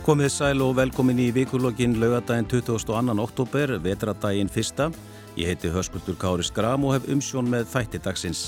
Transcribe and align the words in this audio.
Komið 0.00 0.30
sæl 0.32 0.62
og 0.64 0.78
velkomin 0.78 1.18
í 1.20 1.26
vikulokkin 1.36 1.98
laugadaginn 2.00 2.46
22. 2.48 3.12
oktober, 3.20 3.74
vetradaginn 3.84 4.48
1. 4.48 4.94
Ég 5.36 5.50
heiti 5.50 5.68
Höskuldur 5.68 6.16
Kári 6.16 6.46
Skram 6.46 6.86
og 6.88 6.94
hef 6.94 7.08
umsjón 7.12 7.50
með 7.52 7.66
þætti 7.68 8.00
dagsins. 8.06 8.40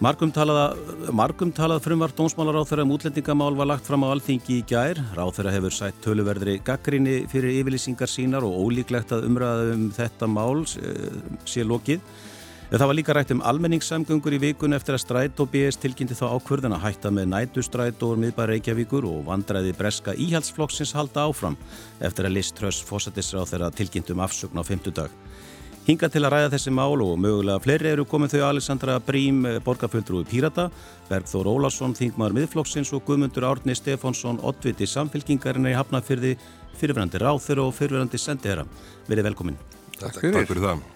Margum 0.00 0.32
talað 0.32 1.82
frumvart 1.84 2.16
dónsmálar 2.16 2.56
ráþæra 2.56 2.86
um 2.86 2.94
útlendingamál 2.96 3.58
var 3.60 3.68
lagt 3.68 3.84
fram 3.84 4.08
á 4.08 4.12
alþingi 4.14 4.56
í 4.62 4.64
gær. 4.64 4.96
Ráþæra 5.12 5.52
hefur 5.52 5.76
sætt 5.76 6.00
töluverðri 6.00 6.56
gaggrinni 6.64 7.26
fyrir 7.28 7.60
yfirlýsingar 7.60 8.08
sínar 8.08 8.48
og 8.48 8.56
ólíklegt 8.64 9.12
að 9.12 9.28
umræða 9.28 9.74
um 9.74 9.86
þetta 9.92 10.30
mál 10.32 10.64
sé 10.64 11.60
lokið. 11.60 12.00
Það 12.70 12.86
var 12.86 12.94
líka 12.94 13.14
rætt 13.16 13.32
um 13.34 13.40
almenningssamgöngur 13.42 14.36
í 14.36 14.38
vikun 14.44 14.76
eftir 14.76 14.94
að 14.94 15.00
stræt 15.02 15.40
og 15.42 15.48
BS 15.50 15.80
tilkynnti 15.82 16.14
þá 16.14 16.36
ákvörðan 16.36 16.76
að 16.76 16.84
hætta 16.84 17.10
með 17.10 17.24
nætustræt 17.32 18.02
og 18.06 18.20
miðbæra 18.22 18.52
Reykjavíkur 18.52 19.08
og 19.08 19.24
vandræði 19.26 19.72
breska 19.74 20.14
íhaldsflokksins 20.14 20.92
halda 20.94 21.24
áfram 21.26 21.56
eftir 21.98 22.28
að 22.28 22.36
list 22.36 22.54
tröss 22.54 22.84
fósættisráð 22.86 23.50
þeirra 23.50 23.72
tilkynntum 23.74 24.22
afsökn 24.22 24.62
á 24.62 24.64
fymtudag. 24.68 25.16
Hinga 25.88 26.12
til 26.14 26.22
að 26.22 26.30
ræða 26.36 26.52
þessi 26.52 26.74
mál 26.76 27.02
og 27.02 27.18
mögulega 27.18 27.64
fleiri 27.64 27.90
eru 27.90 28.04
komið 28.06 28.36
þau 28.36 28.46
Alessandra 28.52 29.00
Brím, 29.02 29.42
borgarfjöldrúi 29.66 30.22
Pírata, 30.30 30.68
Bergþór 31.10 31.50
Ólarsson, 31.50 31.96
Þingmar 31.98 32.38
miðflokksins 32.38 32.94
og 32.94 33.02
Guðmundur 33.08 33.48
Árni 33.50 33.74
Stefánsson, 33.74 34.38
Ottviti 34.46 34.86
samfélkingarinnar 34.86 35.74
í 35.74 35.80
Hafnafyrði, 35.80 36.36
fyrirverandi 36.78 37.24
ráþur 37.24 37.64
og 37.66 37.74
fyrirverandi 37.80 38.22
sendiherra. 38.22 38.68
Verið 39.10 39.32
velkomin. 39.32 39.58
Takk 39.98 40.22
fyrir, 40.22 40.38
Takk 40.38 40.54
fyrir 40.54 40.66
það. 40.68 40.88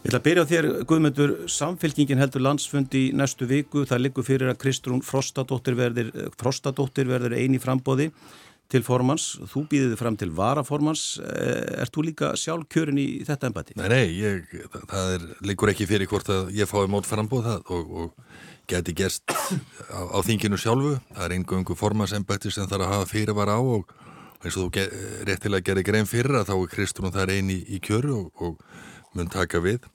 Ég 0.00 0.08
ætla 0.08 0.18
að 0.22 0.24
byrja 0.24 0.42
á 0.42 0.50
þér, 0.50 0.66
Guðmundur, 0.88 1.32
samfélkingin 1.52 2.20
heldur 2.22 2.40
landsfund 2.40 2.94
í 2.96 3.10
næstu 3.12 3.44
viku. 3.44 3.82
Það 3.84 4.00
liggur 4.06 4.24
fyrir 4.24 4.48
að 4.48 4.62
Kristrún 4.62 5.02
Frostadóttir 5.04 5.76
verður, 5.76 6.08
Frostadóttir 6.40 7.10
verður 7.10 7.34
eini 7.36 7.60
frambóði 7.60 8.06
til 8.72 8.80
formans. 8.86 9.34
Þú 9.52 9.66
býðið 9.68 9.92
fram 10.00 10.16
til 10.16 10.30
varaformans. 10.38 11.02
Er 11.20 11.92
þú 11.92 12.06
líka 12.06 12.32
sjálf 12.40 12.64
kjörin 12.72 12.96
í 13.02 13.06
þetta 13.28 13.50
ennbæti? 13.50 13.76
Nei, 13.76 13.88
nei, 13.92 14.06
ég, 14.16 14.54
það 14.88 15.12
er, 15.18 15.26
liggur 15.52 15.74
ekki 15.74 15.88
fyrir 15.90 16.08
hvort 16.08 16.32
að 16.32 16.48
ég 16.56 16.70
fái 16.70 16.86
mót 16.88 17.08
frambóð 17.10 17.50
það 17.50 17.72
og, 17.76 17.90
og 18.00 18.70
geti 18.72 18.94
gerst 18.96 19.28
á, 19.28 20.00
á 20.00 20.18
þinginu 20.24 20.56
sjálfu. 20.64 20.94
Það 21.12 21.26
er 21.26 21.34
eingöngu 21.36 21.76
formansennbæti 21.76 22.54
sem 22.56 22.70
þarf 22.72 22.86
að 22.86 22.94
hafa 22.94 23.10
fyrirvara 23.12 23.58
á 23.58 23.60
og 23.60 23.92
eins 24.40 24.56
og 24.56 24.70
þú 24.70 24.88
réttilega 25.28 25.74
gerir 25.74 25.84
grein 25.84 26.08
fyrir 26.08 26.40
að 26.40 26.54
þá 26.54 26.56
er 26.56 26.72
Kristrún 26.72 27.12
þar 27.12 27.34
eini 27.36 27.60
í 27.68 27.84
kjöru 27.84 28.16
og, 28.16 28.48
og 28.48 28.88
mun 29.16 29.30
taka 29.32 29.62
við. 29.64 29.86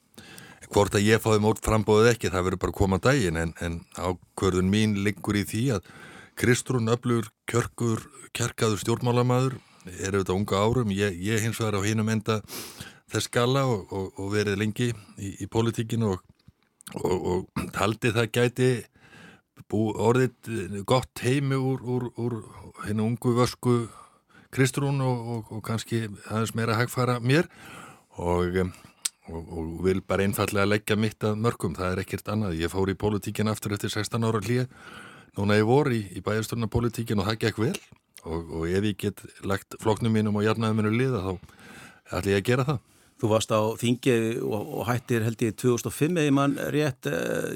Hvort 0.73 0.97
að 0.97 1.05
ég 1.05 1.21
fáði 1.21 1.43
mót 1.43 1.61
frambóðið 1.63 2.11
ekki, 2.15 2.31
það 2.33 2.47
verður 2.47 2.61
bara 2.63 2.77
koma 2.79 2.99
dægin 3.03 3.37
en, 3.37 3.53
en 3.61 3.79
ákvörðun 3.95 4.71
mín 4.71 4.97
liggur 5.05 5.37
í 5.37 5.45
því 5.47 5.63
að 5.77 5.89
Kristrún 6.35 6.91
öflugur 6.91 7.29
kjörgur, 7.47 8.01
kjörgaður 8.35 8.81
stjórnmálamæður 8.81 9.59
er 9.93 10.17
auðvitað 10.17 10.35
unga 10.35 10.63
árum, 10.65 10.91
ég, 10.91 11.15
ég 11.21 11.43
hins 11.45 11.61
vegar 11.61 11.77
á 11.79 11.81
hinum 11.85 12.09
enda 12.11 12.41
þess 13.11 13.29
skala 13.29 13.63
og, 13.69 13.85
og, 13.93 14.09
og 14.19 14.33
verið 14.33 14.59
lengi 14.59 14.89
í, 14.91 15.29
í 15.45 15.47
politíkinu 15.51 16.09
og, 16.15 16.25
og 17.05 17.69
taldi 17.75 18.11
það 18.15 18.31
gæti 18.35 18.69
bú, 19.69 19.91
orðið 19.93 20.81
gott 20.89 21.23
heimi 21.23 21.55
úr, 21.55 21.85
úr, 21.85 22.09
úr 22.19 22.39
hennu 22.87 23.05
ungu 23.11 23.35
vösku 23.37 23.85
Kristrún 24.55 25.01
og 25.03 25.57
kannski 25.67 26.05
aðeins 26.29 26.53
meira 26.55 26.77
hagfara 26.79 27.17
mér 27.19 27.49
og 28.15 28.59
og, 29.31 29.41
og 29.41 29.73
vil 29.85 30.01
bara 30.05 30.25
einfallega 30.25 30.69
leggja 30.69 30.97
mitt 30.99 31.25
að 31.25 31.39
mörgum, 31.41 31.75
það 31.77 31.91
er 31.91 32.01
ekkert 32.05 32.31
annað. 32.33 32.57
Ég 32.61 32.73
fór 32.73 32.91
í 32.91 32.97
politíkin 32.99 33.51
aftur 33.51 33.75
eftir 33.77 33.93
16 33.93 34.27
ára 34.27 34.41
hlýja 34.43 34.65
núna 35.35 35.59
ég 35.59 35.67
vor 35.67 35.91
í, 35.91 36.01
í 36.15 36.23
bæjasturna 36.23 36.69
politíkin 36.71 37.21
og 37.21 37.29
það 37.29 37.39
gekk 37.45 37.61
vel. 37.65 37.77
Og, 38.25 38.51
og 38.57 38.67
ef 38.71 38.89
ég 38.89 38.97
get 38.97 39.21
lagt 39.45 39.77
floknum 39.81 40.15
mínum 40.15 40.37
og 40.39 40.45
jarnaðum 40.45 40.81
minu 40.81 40.93
liða 40.95 41.21
þá 41.21 41.31
ætla 42.17 42.31
ég 42.31 42.41
að 42.41 42.47
gera 42.49 42.67
það. 42.69 42.83
Þú 43.15 43.29
varst 43.31 43.53
á 43.55 43.61
þingi 43.79 44.15
og, 44.43 44.71
og 44.79 44.87
hættir 44.89 45.23
held 45.23 45.43
ég 45.45 45.55
2005 45.61 46.17
eða 46.23 46.33
mann 46.35 46.57
rétt. 46.73 47.07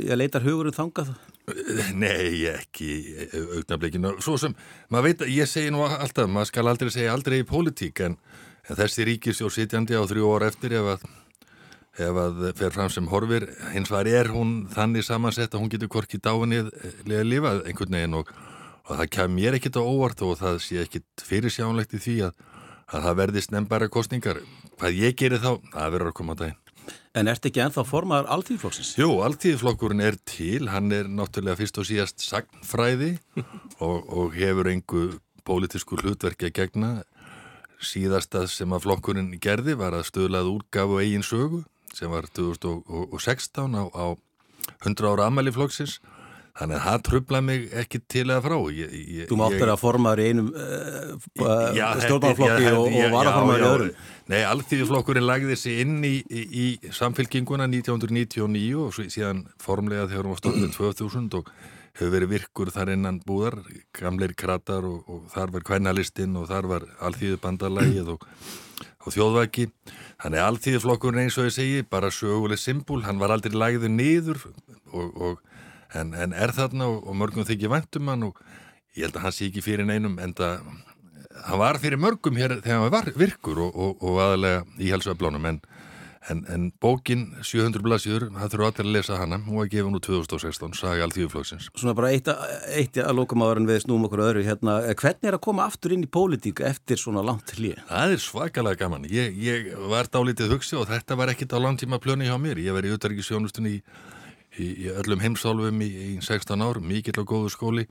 Ég 0.05 0.19
leitar 0.19 0.45
hugurinn 0.45 0.75
þangað. 0.75 1.11
Nei, 1.97 2.45
ekki 2.51 2.91
augnablikinu, 3.33 4.13
svo 4.21 4.35
sem 4.37 4.53
maður 4.93 5.07
veit 5.07 5.23
ég 5.33 5.49
segi 5.49 5.71
nú 5.73 5.81
alltaf, 5.81 6.29
maður 6.29 6.51
skal 6.51 6.69
aldrei 6.69 6.91
segja 6.93 7.15
aldrei 7.15 7.39
í 7.41 7.47
politík 7.47 8.03
en, 8.05 8.19
en 8.69 8.77
þessi 8.77 9.07
ríkisjór 9.09 9.55
sitjandi 9.55 9.97
á 9.97 10.05
þrjú 10.05 10.29
ára 10.35 10.51
eftir 10.51 10.75
ef 10.77 10.91
að 10.93 11.07
ef 11.99 12.19
að 12.23 12.43
fer 12.57 12.75
fram 12.75 12.91
sem 12.93 13.07
horfir 13.11 13.47
hins 13.73 13.91
var 13.91 14.07
er 14.09 14.31
hún 14.33 14.63
þannig 14.71 15.05
samansett 15.07 15.53
að 15.53 15.63
hún 15.63 15.73
getur 15.73 15.91
korkið 15.91 16.23
dáinnið 16.25 16.71
lega 17.09 17.27
lifað 17.27 17.65
einhvern 17.67 17.97
veginn 17.97 18.17
og, 18.21 18.31
og 18.87 18.93
það 19.01 19.11
kemur 19.17 19.35
mér 19.35 19.59
ekkit 19.59 19.79
á 19.79 19.83
óvart 19.83 20.23
og 20.25 20.39
það 20.39 20.61
sé 20.65 20.79
ekkit 20.85 21.25
fyrir 21.25 21.53
sjánlegt 21.53 21.95
í 21.97 22.01
því 22.05 22.17
að, 22.29 22.47
að 22.87 23.05
það 23.07 23.21
verðist 23.23 23.53
nefnbæra 23.55 23.91
kostningar 23.91 24.41
hvað 24.79 24.99
ég 25.03 25.19
gerir 25.19 25.43
þá, 25.43 25.51
það 25.73 25.95
verður 25.95 26.11
að 26.13 26.19
koma 26.21 26.35
á 26.35 26.39
daginn. 26.43 26.59
En 27.17 27.29
ert 27.29 27.45
ekki 27.45 27.61
ennþá 27.61 27.83
formaður 27.85 28.29
alltíðflokksins? 28.35 28.93
Jú, 28.97 29.09
alltíðflokkurinn 29.25 30.03
er 30.05 30.17
til. 30.29 30.69
Hann 30.71 30.93
er 30.95 31.09
náttúrulega 31.09 31.59
fyrst 31.59 31.79
og 31.81 31.87
síðast 31.89 32.23
sagnfræði 32.23 33.15
og, 33.85 33.97
og 34.09 34.37
hefur 34.37 34.69
einhver 34.71 35.17
pólitísku 35.45 35.99
hlutverki 35.99 36.49
að 36.49 36.55
gegna. 36.61 36.91
Síðasta 37.79 38.45
sem 38.51 38.71
að 38.75 38.85
flokkurinn 38.87 39.33
gerði 39.41 39.75
var 39.79 39.97
að 39.97 40.07
stöðlað 40.09 40.49
úrgafu 40.53 40.99
eigin 41.03 41.25
sögu 41.25 41.63
sem 41.97 42.11
var 42.11 42.29
2016 42.35 43.77
á, 43.77 43.83
á 43.93 44.05
100 44.85 45.11
ára 45.11 45.29
amæli 45.29 45.53
flokksins. 45.55 45.99
Þannig 46.59 46.75
að 46.75 46.85
það 46.85 47.03
trubla 47.07 47.39
mig 47.45 47.67
ekki 47.79 47.99
til 48.11 48.25
eða 48.25 48.41
frá. 48.43 48.55
Ég, 48.75 48.95
ég, 48.99 49.27
Þú 49.29 49.37
máttur 49.39 49.69
að 49.71 49.79
formaður 49.79 50.21
í 50.21 50.25
einum 50.27 50.49
uh, 50.51 51.99
stjórnarflokki 52.03 52.71
og, 52.73 52.87
og 52.89 53.13
varaformaður 53.13 53.63
í 53.63 53.67
öðrum. 53.69 53.91
Nei, 54.33 54.39
alltíðflokkurinn 54.49 55.27
lagði 55.27 55.55
sig 55.61 55.79
inn 55.85 56.01
í, 56.03 56.17
í, 56.27 56.43
í 56.49 56.93
samfélkinguna 56.95 57.69
1999 57.71 58.83
og 58.83 58.97
síðan 58.99 59.45
formlega 59.63 60.09
þegar 60.11 60.27
hún 60.27 60.35
var 60.35 60.41
stofnið 60.43 60.73
2000 60.75 61.29
og 61.39 61.53
hefur 61.99 62.13
verið 62.17 62.33
virkur 62.35 62.73
þar 62.75 62.93
innan 62.97 63.21
búðar. 63.23 63.61
Gamleir 63.95 64.35
kratar 64.39 64.87
og, 64.89 65.05
og 65.07 65.29
þar 65.31 65.55
var 65.55 65.67
kvænalistinn 65.71 66.35
og 66.39 66.49
þar 66.51 66.71
var 66.73 66.89
alltíðu 67.07 67.39
bandalægið 67.45 68.17
og 68.17 68.27
og 69.09 69.15
þjóðvæki. 69.15 69.67
Þannig 70.21 70.43
alltíðflokkurinn 70.45 71.23
eins 71.25 71.37
og 71.39 71.49
ég 71.49 71.55
segi, 71.55 71.85
bara 71.89 72.11
söguleg 72.13 72.61
symbol, 72.61 73.01
hann 73.05 73.21
var 73.21 73.33
aldrei 73.33 73.55
lægður 73.55 73.93
niður 73.93 74.43
og, 74.93 75.15
og, 75.15 75.39
en, 75.97 76.13
en 76.13 76.35
er 76.35 76.53
þarna 76.55 76.89
og, 76.91 77.01
og 77.09 77.17
mörgum 77.17 77.47
þykir 77.47 77.73
vantum 77.73 78.11
hann 78.11 78.27
og 78.29 78.39
ég 78.97 79.07
held 79.07 79.17
að 79.17 79.25
hann 79.25 79.35
sé 79.35 79.47
ekki 79.49 79.63
fyrir 79.65 79.87
neinum 79.87 80.17
en 80.21 80.35
það, 80.37 80.65
hann 81.47 81.61
var 81.61 81.79
fyrir 81.81 82.01
mörgum 82.01 82.37
hér 82.39 82.59
þegar 82.59 82.83
hann 82.83 82.93
var 82.93 83.11
virkur 83.17 83.63
og 83.69 84.03
aðalega 84.25 84.65
íhalsöflónum 84.77 85.47
en 85.49 85.61
En, 86.29 86.43
en 86.53 86.65
bókin 86.81 87.23
700 87.41 87.81
blaðsjur, 87.81 88.25
það 88.35 88.51
þurfa 88.53 88.67
allir 88.69 88.85
að 88.85 88.93
lesa 88.93 89.17
hana, 89.17 89.39
hún 89.41 89.57
var 89.57 89.69
gefin 89.71 89.95
úr 89.97 90.03
2016, 90.05 90.75
sagi 90.77 91.01
allþjóðflóksins. 91.05 91.69
Svona 91.73 91.95
bara 91.97 92.11
eitt, 92.13 92.29
eitt 92.77 92.99
að 93.01 93.15
lókum 93.17 93.41
áður 93.45 93.61
en 93.63 93.69
við 93.69 93.79
snúum 93.85 94.05
okkur 94.05 94.23
öðru 94.27 94.43
hérna, 94.45 94.75
hvernig 94.99 95.31
er 95.31 95.37
að 95.39 95.43
koma 95.47 95.65
aftur 95.65 95.95
inn 95.95 96.05
í 96.05 96.11
pólitík 96.11 96.61
eftir 96.69 97.01
svona 97.01 97.23
langt 97.25 97.55
hlýja? 97.57 97.81
Það 97.89 98.13
er 98.13 98.23
svakalega 98.25 98.81
gaman, 98.83 99.09
ég, 99.09 99.39
ég 99.41 99.71
var 99.89 100.11
dálítið 100.13 100.53
hugsi 100.53 100.77
og 100.77 100.85
þetta 100.91 101.17
var 101.17 101.33
ekkit 101.33 101.57
á 101.57 101.63
langtíma 101.65 102.01
plöni 102.03 102.29
hjá 102.29 102.37
mér, 102.41 102.61
ég 102.61 102.77
var 102.77 102.85
í 102.85 102.93
auðverkisjónustunni 102.93 103.79
í, 103.79 103.81
í, 104.61 104.69
í 104.85 104.93
öllum 104.93 105.25
heimsálfum 105.25 105.81
í, 105.81 105.89
í 105.89 106.11
16 106.21 106.61
ár, 106.61 106.81
mikill 106.83 107.17
og 107.23 107.29
góðu 107.33 107.55
skóli. 107.55 107.87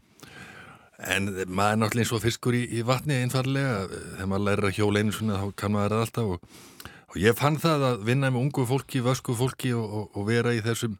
En 0.98 1.28
maður 1.46 1.74
er 1.74 1.78
náttúrulega 1.78 2.04
eins 2.04 2.14
og 2.14 2.22
fiskur 2.22 2.54
í, 2.58 2.64
í 2.74 2.86
vatni 2.86 3.20
einfallega, 3.22 3.84
þegar 3.90 4.30
maður 4.30 4.46
lærir 4.48 4.66
að 4.66 4.78
hjóla 4.80 5.02
einu 5.02 5.14
svona 5.14 5.42
þá 5.42 5.52
kann 5.58 5.74
maður 5.74 6.00
alltaf 6.02 6.32
og 6.34 6.88
og 7.08 7.20
ég 7.20 7.36
fann 7.38 7.58
það 7.60 7.84
að 7.90 8.06
vinna 8.08 8.32
með 8.32 8.46
ungu 8.46 8.64
fólki, 8.68 9.02
vösku 9.04 9.36
fólki 9.38 9.74
og, 9.76 9.86
og, 9.88 10.08
og 10.18 10.28
vera 10.28 10.54
í 10.56 10.62
þessum 10.64 10.98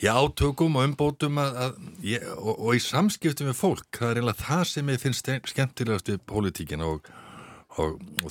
já, 0.00 0.12
átökum 0.14 0.78
og 0.78 0.86
umbótum 0.88 1.40
að, 1.42 1.58
að 1.64 2.06
ég, 2.06 2.28
og, 2.38 2.54
og 2.54 2.78
í 2.78 2.82
samskiptum 2.82 3.50
með 3.50 3.58
fólk, 3.60 3.88
það 3.98 4.10
er 4.10 4.22
einlega 4.22 4.46
það 4.46 4.64
sem 4.72 4.92
ég 4.94 5.02
finnst 5.02 5.32
skemmtilegast 5.52 6.12
við 6.12 6.22
pólitíkina 6.28 6.88
og 6.88 7.10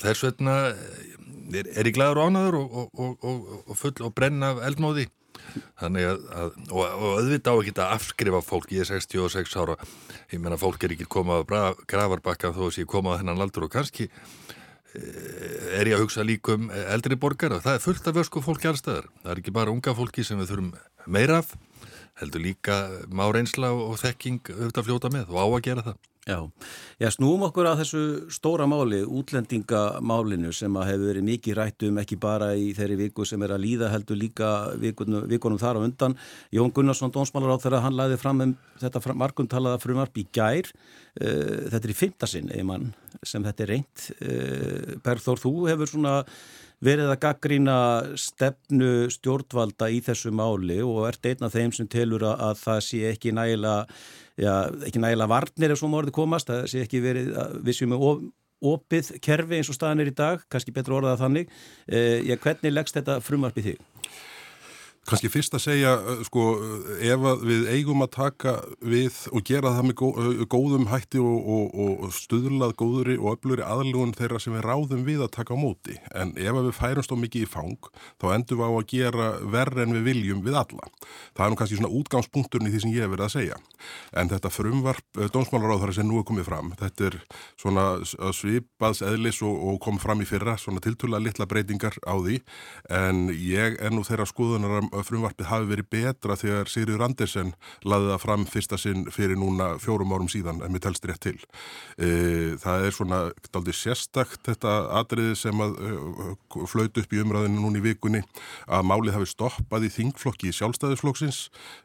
þess 0.02 0.26
vegna 0.26 0.58
er, 0.68 1.70
er 1.72 1.88
ég 1.88 1.96
glæður 1.96 2.26
ánaður 2.26 2.58
og 2.64 3.78
full 3.78 3.96
og 4.04 4.12
brenna 4.16 4.56
af 4.56 4.66
eldmóði. 4.68 5.08
Þannig 5.78 6.08
að, 6.10 6.24
að 6.34 6.56
og 6.74 6.96
auðvitað 7.14 7.54
á 7.54 7.60
ekki 7.62 7.74
að 7.78 7.92
afskrifa 7.94 8.40
fólk. 8.44 8.72
Ég 8.74 8.84
er 8.84 8.90
66 8.90 9.54
ára, 9.62 9.78
ég 10.34 10.42
menna 10.42 10.58
fólk 10.60 10.84
er 10.84 10.96
ekki 10.96 11.08
komað 11.14 11.46
að 11.46 11.84
grafarbakka 11.88 12.52
þó 12.56 12.64
að 12.68 12.80
ég 12.82 12.90
komað 12.90 13.16
að 13.16 13.22
hennan 13.22 13.44
aldur 13.46 13.68
og 13.68 13.74
kannski 13.78 14.10
er 14.96 15.90
ég 15.90 15.98
að 15.98 16.04
hugsa 16.06 16.26
líkum 16.26 16.70
eldri 16.72 17.18
borgar 17.20 17.56
og 17.58 17.64
það 17.66 17.78
er 17.78 17.84
fullt 17.84 18.08
af 18.10 18.18
vösku 18.18 18.44
fólki 18.46 18.70
allstaðar. 18.70 19.10
Það 19.24 19.32
er 19.34 19.42
ekki 19.42 19.56
bara 19.56 19.74
unga 19.74 19.94
fólki 19.98 20.26
sem 20.26 20.40
við 20.40 20.54
þurfum 20.54 20.72
meira 21.08 21.42
af, 21.44 21.54
heldur 22.22 22.44
líka 22.44 22.78
má 23.12 23.26
reynsla 23.30 23.74
og 23.76 23.98
þekking 24.02 24.54
auðvitað 24.56 24.88
fljóta 24.88 25.12
með 25.14 25.34
og 25.34 25.42
á 25.44 25.46
að 25.48 25.66
gera 25.68 25.86
það. 25.90 26.00
Já, 26.28 26.42
já 27.00 27.08
snúum 27.14 27.46
okkur 27.48 27.70
að 27.70 27.82
þessu 27.86 28.00
stóra 28.36 28.66
máli, 28.68 29.00
útlendingamálinu 29.06 30.50
sem 30.52 30.74
að 30.76 30.90
hefur 30.90 31.12
verið 31.14 31.24
mikið 31.30 31.56
rætt 31.56 31.86
um 31.88 32.00
ekki 32.02 32.18
bara 32.20 32.50
í 32.60 32.74
þeirri 32.76 32.98
viku 33.06 33.24
sem 33.28 33.46
er 33.48 33.54
að 33.56 33.64
líða 33.64 33.94
heldur 33.94 34.20
líka 34.20 34.50
vikunum, 34.82 35.24
vikunum 35.32 35.62
þar 35.62 35.80
á 35.80 35.86
undan. 35.88 36.18
Jón 36.52 36.74
Gunnarsson, 36.76 37.14
dónsmálar 37.16 37.56
á 37.56 37.64
þeirra, 37.64 37.82
hann 37.86 37.96
læði 37.96 38.20
fram 38.20 38.44
um 38.44 38.54
þetta 38.82 39.16
markumtalaða 39.24 39.80
frumarp 39.86 40.20
í 40.20 40.28
gær. 40.36 40.68
Uh, 41.16 41.72
þetta 41.72 41.84
er 41.86 41.96
í 41.96 42.00
fymtasinn, 42.02 42.52
eiginmann, 42.52 42.92
sem 43.24 43.48
þetta 43.48 43.64
er 43.64 43.74
reynd. 43.78 44.06
Uh, 44.20 45.00
Berður, 45.08 45.44
þú 45.48 45.56
hefur 45.72 45.96
svona 45.96 46.20
verið 46.84 47.10
að 47.10 47.22
gaggrína 47.24 47.80
stefnu 48.20 49.08
stjórnvalda 49.16 49.88
í 49.96 50.04
þessu 50.06 50.36
máli 50.36 50.84
og 50.84 51.08
ert 51.08 51.26
einn 51.26 51.48
af 51.48 51.56
þeim 51.56 51.72
sem 51.74 51.88
telur 51.90 52.28
að 52.36 52.60
það 52.60 52.88
sé 52.92 53.04
ekki 53.16 53.34
nægilega 53.34 53.88
já, 54.38 54.54
ekki 54.88 55.02
nægilega 55.02 55.32
varnir 55.32 55.74
ef 55.74 55.82
svo 55.82 55.90
morði 55.92 56.14
komast, 56.16 56.52
það 56.52 56.70
sé 56.72 56.84
ekki 56.86 57.04
verið 57.04 57.32
við 57.66 57.80
séum 57.80 57.96
með 57.96 58.06
opið 58.68 59.12
kerfi 59.22 59.60
eins 59.60 59.70
og 59.70 59.78
staðan 59.78 60.02
er 60.02 60.12
í 60.12 60.16
dag, 60.18 60.42
kannski 60.50 60.74
betur 60.74 60.98
orðað 61.00 61.22
þannig. 61.22 61.52
Eh, 61.86 62.38
hvernig 62.42 62.74
leggst 62.74 62.98
þetta 62.98 63.20
frumarpið 63.22 63.72
þig? 63.72 63.84
Kanski 65.08 65.30
fyrst 65.32 65.54
að 65.56 65.62
segja, 65.64 65.92
sko, 66.28 66.46
ef 67.00 67.22
við 67.40 67.70
eigum 67.72 68.04
að 68.04 68.10
taka 68.18 68.54
við 68.84 69.16
og 69.32 69.44
gera 69.48 69.72
það 69.78 69.86
með 69.88 70.48
góðum 70.52 70.88
hætti 70.92 71.22
og, 71.24 71.48
og, 71.48 71.78
og 72.04 72.16
stuðlað 72.16 72.74
góðuri 72.82 73.16
og 73.16 73.38
öfluri 73.38 73.64
aðlugun 73.64 74.12
þeirra 74.18 74.42
sem 74.44 74.58
við 74.58 74.66
ráðum 74.66 75.06
við 75.08 75.24
að 75.24 75.32
taka 75.38 75.56
á 75.56 75.58
móti. 75.62 75.96
En 76.12 76.34
ef 76.36 76.60
við 76.60 76.76
færumst 76.76 77.14
á 77.14 77.18
mikið 77.24 77.46
í 77.46 77.48
fang, 77.48 77.88
þá 78.20 78.26
endur 78.36 78.60
við 78.60 78.68
á 78.68 78.72
að 78.74 78.90
gera 78.92 79.30
verre 79.56 79.86
en 79.86 79.96
við 79.96 80.04
viljum 80.10 80.44
við 80.44 80.60
alla. 80.60 80.92
Það 81.38 81.46
er 81.46 81.54
nú 81.54 81.60
kannski 81.62 81.80
svona 81.80 81.94
útgangspunkturinn 82.02 82.68
í 82.68 82.76
því 82.76 82.84
sem 82.84 82.96
ég 82.98 83.08
hef 83.08 83.14
verið 83.16 83.28
að 83.30 83.34
segja. 83.38 83.62
En 84.12 84.34
þetta 84.34 84.52
frumvarp 84.52 85.22
dómsmálaráðara 85.38 85.96
sem 85.96 86.08
nú 86.10 86.20
er 86.20 86.28
komið 86.28 86.50
fram, 86.50 86.74
þetta 86.84 87.08
er 87.08 87.20
svona 87.56 87.88
svipaðs 88.36 89.06
eðlis 89.08 89.40
og, 89.46 89.56
og 89.72 89.80
kom 89.88 90.02
fram 90.04 90.20
í 90.24 90.28
fyrra, 90.28 90.58
svona 90.60 90.84
tiltúrlega 90.84 91.30
litla 91.30 91.48
breytingar 91.48 91.96
á 92.04 92.16
því. 92.20 92.42
En 92.92 93.28
ég 93.32 93.80
er 93.80 93.96
nú 93.96 94.04
þeirra 94.08 94.28
skoðunar 94.28 94.82
frumvarpið 95.06 95.50
hafi 95.52 95.70
verið 95.70 95.90
betra 95.94 96.38
þegar 96.40 96.72
Sigriður 96.72 97.06
Andersen 97.08 97.54
laði 97.86 98.12
það 98.12 98.24
fram 98.24 98.46
fyrsta 98.50 98.80
sinn 98.82 99.06
fyrir 99.14 99.38
núna 99.40 99.74
fjórum 99.82 100.14
árum 100.16 100.30
síðan 100.32 100.64
en 100.66 100.74
mér 100.74 100.84
telst 100.88 101.06
rétt 101.08 101.22
til. 101.28 101.38
E, 101.98 102.56
það 102.62 102.88
er 102.88 102.96
svona 102.96 103.20
daldi 103.54 103.76
sérstakt 103.76 104.42
þetta 104.48 104.74
atriði 105.00 105.36
sem 105.40 105.64
að 105.64 105.78
uh, 105.84 106.66
flöut 106.70 106.98
upp 106.98 107.14
í 107.14 107.22
umræðinu 107.22 107.62
núna 107.62 107.82
í 107.82 107.84
vikunni 107.86 108.22
að 108.68 108.88
málið 108.90 109.18
hafi 109.18 109.30
stoppað 109.32 109.88
í 109.88 109.92
þingflokki 109.94 110.52
í 110.52 110.56
sjálfstæðisflokksins 110.58 111.40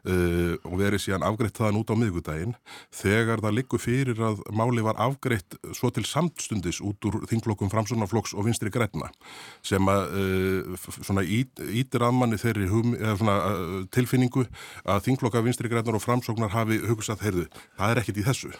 e, 0.07 0.15
og 0.63 0.77
verið 0.79 1.05
síðan 1.05 1.25
afgreitt 1.27 1.57
þaðan 1.59 1.79
út 1.81 1.93
á 1.93 1.95
miðgudaginn 1.99 2.55
þegar 2.93 3.43
það 3.43 3.57
likur 3.59 3.83
fyrir 3.83 4.21
að 4.23 4.43
málið 4.55 4.87
var 4.87 5.01
afgreitt 5.03 5.57
svo 5.75 5.91
til 5.93 6.05
samtstundis 6.07 6.81
út 6.83 7.09
úr 7.09 7.21
þingflokkum 7.31 7.71
framsunarflokks 7.73 8.35
og 8.37 8.47
vinstri 8.47 8.71
græna 8.73 9.11
sem 9.65 9.91
að 9.91 10.17
e, 10.17 10.23
svona 10.99 11.23
ítir 11.23 12.05
að 12.05 12.17
manni 12.17 12.39
þeirri 12.41 12.69
hum, 12.71 12.95
svona, 13.19 13.37
tilfinningu 13.93 14.45
að 14.83 15.03
þingflokka 15.07 15.43
vinstri 15.45 15.71
grænar 15.71 15.99
og 15.99 16.03
framsóknar 16.03 16.53
hafi 16.53 16.79
hugsað, 16.87 17.25
heyrðu, 17.25 17.49
það 17.79 17.93
er 17.93 18.03
ekkit 18.03 18.21
í 18.23 18.27
þessu 18.29 18.53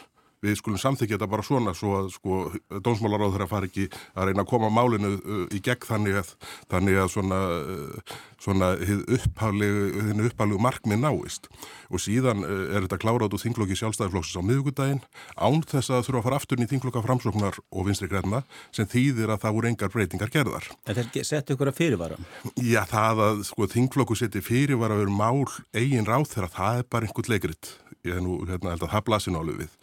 við 0.44 0.60
skulum 0.60 0.81
samþykja 0.81 1.18
þetta 1.18 1.30
bara 1.31 1.45
svona 1.45 1.74
svo 1.78 1.95
að 2.01 2.12
sko 2.13 2.40
dónsmálaráð 2.84 3.36
þeirra 3.36 3.50
fari 3.51 3.69
ekki 3.72 3.88
að 4.13 4.30
reyna 4.30 4.44
að 4.44 4.51
koma 4.51 4.72
málinu 4.74 5.16
uh, 5.18 5.44
í 5.54 5.62
gegn 5.63 5.88
þannig 5.88 6.19
að, 6.22 6.34
þannig 6.72 7.00
að 7.04 7.12
svona, 7.13 7.40
uh, 7.60 8.18
svona 8.44 8.72
þinn 8.81 10.25
upphæflegu 10.28 10.60
markmið 10.63 11.01
náist 11.04 11.50
og 11.90 12.04
síðan 12.04 12.44
uh, 12.45 12.75
er 12.75 12.86
þetta 12.86 13.01
klárat 13.04 13.36
úr 13.36 13.44
þinglokki 13.44 13.78
sjálfstæðiflóksis 13.80 14.40
á 14.40 14.44
miðugudaginn 14.45 15.04
án 15.38 15.63
þess 15.69 15.94
að 15.94 16.07
þurfa 16.10 16.22
að 16.22 16.28
fara 16.28 16.42
aftur 16.42 16.63
í 16.63 16.69
þinglokka 16.72 17.06
framsloknar 17.06 17.60
og 17.72 17.88
vinstri 17.88 18.12
grefna 18.12 18.44
sem 18.75 18.90
þýðir 18.90 19.34
að 19.34 19.45
það 19.45 19.57
voru 19.57 19.72
engar 19.72 19.94
breytingar 19.94 20.34
gerðar. 20.34 20.69
En 20.88 20.98
þetta 21.00 21.25
settu 21.28 21.56
ykkur 21.56 21.72
að 21.72 21.80
fyrirvara? 21.80 22.19
Já 22.60 22.84
það 22.90 23.24
að 23.28 23.44
sko 23.50 23.69
þinglokku 23.72 24.18
seti 24.19 24.44
fyrirvara 24.44 25.00
verið 25.00 25.18
mál 25.18 25.45
eigin 25.75 26.07
ráð 26.07 26.30
þegar 26.34 26.54
það 26.57 26.81
er 26.81 26.90
bara 26.92 27.10
einhvern 27.10 27.34
leikrit 27.34 27.74
ég 28.04 28.16
hef 28.18 28.24
nú 28.24 28.40
hérna, 28.48 28.74
held 28.74 28.88
að 28.88 28.94
það 28.96 29.06
blasir 29.10 29.36
nálu 29.36 29.58
við. 29.64 29.76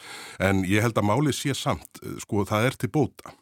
En 0.49 0.65
ég 0.69 0.85
held 0.85 0.99
að 1.01 1.09
máli 1.09 1.37
sé 1.37 1.57
samt 1.57 2.03
eh, 2.05 2.19
sko 2.25 2.45
það 2.49 2.71
er 2.71 2.81
til 2.81 2.93
bóta 2.93 3.35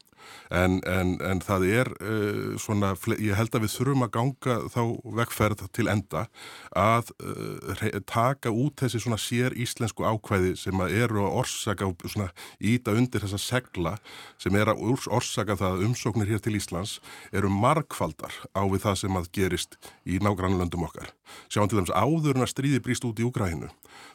En, 0.49 0.79
en, 0.89 1.15
en 1.21 1.43
það 1.45 1.67
er 1.69 1.91
uh, 2.01 2.57
svona, 2.61 2.95
ég 3.21 3.37
held 3.37 3.53
að 3.55 3.67
við 3.67 3.75
þurfum 3.75 4.07
að 4.07 4.13
ganga 4.17 4.57
þá 4.73 4.81
vegferð 5.19 5.65
til 5.77 5.89
enda 5.93 6.25
að 6.73 7.13
uh, 7.21 7.99
taka 8.09 8.53
út 8.53 8.81
þessi 8.81 9.03
svona 9.05 9.21
sér 9.21 9.57
íslensku 9.59 10.07
ákvæði 10.09 10.55
sem 10.57 10.85
að 10.85 10.97
eru 11.03 11.27
að 11.27 11.37
orsaka 11.43 11.89
og 11.89 12.07
svona 12.07 12.31
íta 12.59 12.97
undir 12.97 13.25
þessa 13.25 13.41
segla 13.43 13.97
sem 14.41 14.57
er 14.57 14.73
að 14.73 14.83
orsaka 14.89 15.59
það 15.59 15.77
að 15.77 15.87
umsóknir 15.89 16.33
hér 16.33 16.43
til 16.45 16.57
Íslands 16.59 16.99
eru 17.33 17.53
markfaldar 17.53 18.35
á 18.57 18.63
við 18.65 18.85
það 18.87 19.01
sem 19.03 19.21
að 19.21 19.31
gerist 19.37 19.79
í 20.09 20.19
nágrannlöndum 20.25 20.87
okkar. 20.89 21.13
Sjáum 21.53 21.69
til 21.69 21.81
dæmis 21.81 21.93
áður 21.93 22.39
en 22.39 22.47
að 22.47 22.53
stríði 22.55 22.83
bríst 22.85 23.05
út 23.05 23.21
í 23.21 23.27
Úgrænu. 23.29 23.71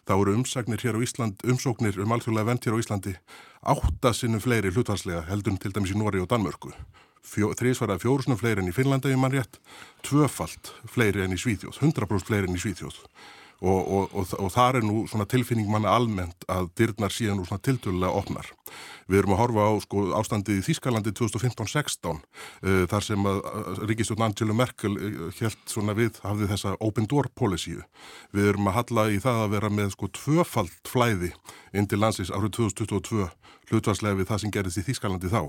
Það 0.07 0.19
voru 0.19 0.35
umsagnir 0.39 0.83
hér 0.83 0.97
á 0.97 1.03
Ísland, 1.05 1.43
umsóknir 1.45 1.99
um 2.01 2.13
alþjóðlega 2.15 2.49
vend 2.49 2.65
hér 2.65 2.77
á 2.77 2.81
Íslandi 2.81 3.15
áttasinnum 3.63 4.41
fleiri 4.43 4.71
hlutvarslega 4.73 5.23
heldur 5.29 5.57
til 5.61 5.73
dæmis 5.75 5.93
í 5.93 5.99
Nóri 5.99 6.21
og 6.23 6.29
Danmörku. 6.31 6.73
Þrísvaraði 7.23 8.03
fjórusunum 8.03 8.39
fleiri 8.39 8.61
enn 8.61 8.71
í 8.71 8.75
Finnlanda 8.75 9.11
í 9.11 9.19
mannrétt, 9.19 9.61
tvöfalt 10.03 10.73
fleiri 10.91 11.23
enn 11.23 11.35
í 11.35 11.39
Svíþjóð, 11.39 11.79
100% 11.79 12.27
fleiri 12.27 12.49
enn 12.49 12.57
í 12.57 12.63
Svíþjóð. 12.63 12.99
Og, 13.63 13.79
og, 13.79 14.09
og, 14.11 14.33
og 14.43 14.49
þar 14.51 14.81
er 14.81 14.83
nú 14.83 15.05
tilfinning 15.31 15.69
manna 15.71 15.93
almennt 15.95 16.43
að 16.51 16.67
dyrnar 16.75 17.13
síðan 17.15 17.39
nú 17.39 17.45
svona 17.47 17.63
tiltölulega 17.63 18.11
opnar. 18.11 18.49
Við 19.07 19.21
erum 19.21 19.35
að 19.35 19.41
horfa 19.43 19.67
á 19.67 19.71
sko, 19.83 20.05
ástandið 20.19 20.61
í 20.61 20.65
Þískalandi 20.67 21.13
2015-16 21.19 22.13
uh, 22.13 22.83
þar 22.91 23.07
sem 23.07 23.29
að 23.29 23.41
Ríkistjórn 23.89 24.25
Angela 24.27 24.57
Merkel 24.57 24.95
helt 25.39 25.59
uh, 25.59 25.69
svona 25.69 25.97
við 25.97 26.19
hafði 26.23 26.49
þessa 26.53 26.75
open 26.79 27.09
door 27.09 27.29
policy. 27.35 27.79
Við 28.35 28.53
erum 28.53 28.71
að 28.71 28.79
halla 28.79 29.07
í 29.11 29.21
það 29.23 29.45
að 29.45 29.55
vera 29.57 29.73
með 29.73 29.95
sko 29.97 30.11
tvöfald 30.19 30.75
flæði 30.87 31.33
inn 31.73 31.89
til 31.89 32.01
landsins 32.01 32.33
árið 32.33 32.57
2022 32.59 33.29
hlutvarslega 33.71 34.17
við 34.19 34.29
það 34.29 34.41
sem 34.43 34.53
gerist 34.53 34.79
í 34.79 34.83
Þískalandi 34.87 35.31
þá. 35.31 35.41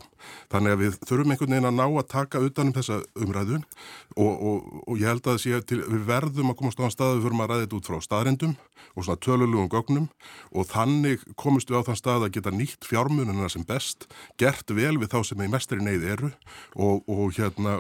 Þannig 0.52 0.74
að 0.74 0.82
við 0.82 0.98
þurfum 1.08 1.34
einhvern 1.34 1.54
veginn 1.54 1.68
að 1.70 1.76
ná 1.78 1.84
að 1.86 2.06
taka 2.12 2.42
utanum 2.44 2.76
þessa 2.76 3.00
umræðu 3.20 3.58
og, 3.60 4.32
og, 4.32 4.68
og 4.86 5.00
ég 5.00 5.10
held 5.10 5.30
að 5.30 5.48
til, 5.68 5.80
við 5.82 6.06
verðum 6.08 6.52
að 6.52 6.58
komast 6.60 6.80
á 6.80 6.82
þann 6.84 6.94
stað 6.94 7.10
að 7.10 7.18
við 7.18 7.26
förum 7.28 7.44
að 7.44 7.50
ræða 7.50 7.64
þetta 7.64 7.78
út 7.78 7.90
frá 7.90 7.98
staðrendum 8.06 8.54
og 8.94 9.06
svona 9.06 9.22
tölulugum 9.26 9.70
gögnum 9.72 10.08
og 10.54 10.68
þannig 10.70 11.24
komist 11.40 11.70
við 11.72 11.82
á 11.82 11.86
þann 11.88 12.00
stað 12.00 12.26
að 12.28 12.34
geta 12.38 12.54
nýtt 12.54 12.88
fjármununa 12.88 13.43
sem 13.52 13.64
best, 13.66 14.08
gert 14.40 14.70
vel 14.74 14.96
við 15.00 15.12
þá 15.14 15.18
sem 15.28 15.44
í 15.44 15.50
mestri 15.50 15.80
neyð 15.82 16.06
eru 16.14 16.30
og, 16.74 17.04
og 17.10 17.34
hérna, 17.36 17.78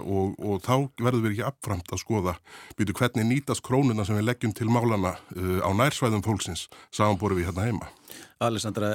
þá 0.64 0.74
verðum 1.00 1.26
við 1.26 1.34
ekki 1.34 1.46
afframt 1.48 1.94
að 1.94 2.02
skoða 2.02 2.36
býtu 2.78 2.96
hvernig 2.98 3.28
nýtast 3.30 3.64
krónuna 3.64 4.06
sem 4.06 4.18
við 4.18 4.28
leggjum 4.30 4.54
til 4.56 4.70
málana 4.72 5.16
uh, 5.36 5.60
á 5.64 5.70
nærsvæðum 5.76 6.24
fólksins 6.26 6.68
samanbúru 6.94 7.38
við 7.38 7.50
hérna 7.50 7.68
heima. 7.68 7.90
Alessandra, 8.44 8.92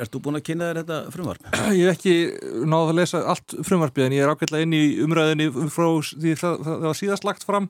ert 0.00 0.10
þú 0.12 0.20
búin 0.24 0.40
að 0.40 0.46
kynna 0.48 0.70
þér 0.70 0.82
þetta 0.82 0.98
frumvarp? 1.14 1.48
Ég 1.78 1.86
hef 1.86 1.96
ekki 1.98 2.66
náða 2.68 2.90
að 2.90 2.98
lesa 2.98 3.22
allt 3.32 3.56
frumvarpið 3.68 4.08
en 4.08 4.16
ég 4.16 4.24
er 4.24 4.32
ákveðlega 4.32 4.66
inn 4.66 4.76
í 4.76 4.84
umræðinni 5.04 5.48
frá 5.72 5.88
því 6.08 6.34
það, 6.40 6.60
það 6.66 6.86
var 6.88 7.00
síðast 7.00 7.26
lagt 7.28 7.46
fram 7.48 7.68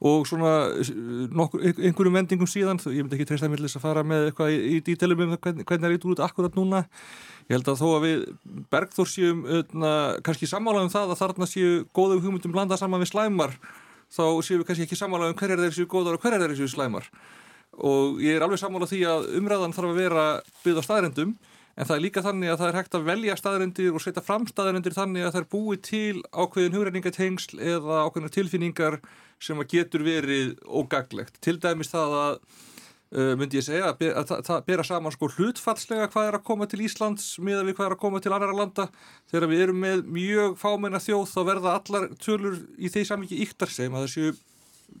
og 0.00 0.24
svona 0.28 0.52
nokkur, 1.36 1.60
einhverjum 1.68 2.14
vendingum 2.16 2.48
síðan, 2.48 2.80
ég 2.88 3.04
myndi 3.04 3.18
ekki 3.18 3.26
treysta 3.28 3.50
til 3.52 3.66
þess 3.66 3.76
að 3.76 3.84
fara 3.84 4.04
með 4.06 4.30
eitthvað 4.30 4.54
í, 4.54 4.60
í 4.72 4.78
dítelum 4.86 5.26
um 5.26 5.34
hvernig, 5.36 5.66
það 5.68 5.90
eitthvað 5.90 6.14
út 6.14 6.22
akkurat 6.24 6.56
núna. 6.56 6.80
Ég 7.50 7.58
held 7.58 7.68
að 7.68 7.82
þó 7.82 7.86
að 7.90 8.06
við 8.06 8.24
Bergþór 8.72 9.10
séum 9.10 9.44
öðna, 9.58 9.92
kannski 10.24 10.48
sammála 10.48 10.86
um 10.86 10.92
það 10.92 11.12
að 11.12 11.20
þarna 11.20 11.50
séu 11.50 11.84
góðu 11.92 12.20
hugmyndum 12.22 12.54
blanda 12.54 12.78
saman 12.80 13.02
við 13.02 13.12
slæmar 13.12 13.56
þá 14.10 14.24
séum 14.42 14.62
við 14.62 14.66
kannski 14.70 14.86
ekki 14.86 14.98
sammála 14.98 15.30
um 15.30 15.36
hver 15.38 15.54
er 15.54 15.62
þeir 15.66 15.76
séu 15.76 15.90
góðar 15.90 16.16
og 16.16 16.24
hver 16.24 16.36
er 16.38 16.46
þeir 16.46 16.58
séu 16.62 16.72
slæmar. 16.72 17.06
Og 17.80 18.18
ég 18.24 18.38
er 18.38 18.44
alveg 18.44 18.60
sammála 18.62 18.88
því 18.90 19.04
að 19.06 19.28
umræðan 19.38 19.74
þarf 19.76 19.92
að 19.92 20.00
vera 20.00 20.24
byggð 20.64 20.80
á 20.80 20.84
staðrendum 20.86 21.36
en 21.80 21.88
það 21.88 21.96
er 21.96 22.02
líka 22.04 22.22
þannig 22.24 22.52
að 22.52 22.58
það 22.60 22.70
er 22.70 22.76
hægt 22.76 22.96
að 22.96 23.06
velja 23.08 23.36
staðrendir 23.40 23.94
og 23.96 24.02
setja 24.04 24.22
fram 24.24 24.46
staðrendir 24.48 24.96
þannig 24.96 25.26
að 25.26 25.36
það 25.36 25.40
er 25.40 25.52
búið 25.54 25.78
til 25.86 26.18
ákveðin 26.28 26.74
hugreiningatengsl 26.76 27.60
eða 27.72 28.00
ákveðin 28.04 28.34
tilfinningar 28.34 28.98
sem 29.40 29.62
að 29.62 29.70
getur 29.72 30.04
verið 30.04 30.50
ógaglegt. 30.68 31.38
Til 31.40 31.56
dæmis 31.62 31.88
það 31.92 32.16
að, 32.18 32.36
uh, 33.16 33.32
myndi 33.40 33.60
ég 33.60 33.64
segja, 33.64 33.94
að, 33.94 34.04
að, 34.10 34.34
að 34.36 34.44
það 34.50 34.66
bera 34.68 34.86
saman 34.90 35.16
sko 35.16 35.30
hlutfallslega 35.38 36.10
hvað 36.12 36.28
er 36.28 36.38
að 36.40 36.46
koma 36.50 36.68
til 36.68 36.82
Íslands 36.84 37.32
miða 37.40 37.64
við 37.64 37.78
hvað 37.78 37.88
er 37.88 37.96
að 37.96 38.02
koma 38.04 38.20
til 38.20 38.34
annara 38.36 38.58
landa. 38.60 38.90
Þegar 39.32 39.50
við 39.54 39.64
erum 39.64 39.82
með 39.86 40.04
mjög 40.20 40.60
fámenna 40.60 41.00
þjóð 41.00 41.26
þá 41.32 41.40
verða 41.48 41.74
allar 41.80 42.08
tölur 42.20 42.60
í 42.76 42.92
þeir 42.92 43.08
samvikið 43.14 43.44
yktar 43.48 43.72
sem 43.72 43.96
að 43.96 44.08
þessu 44.08 44.36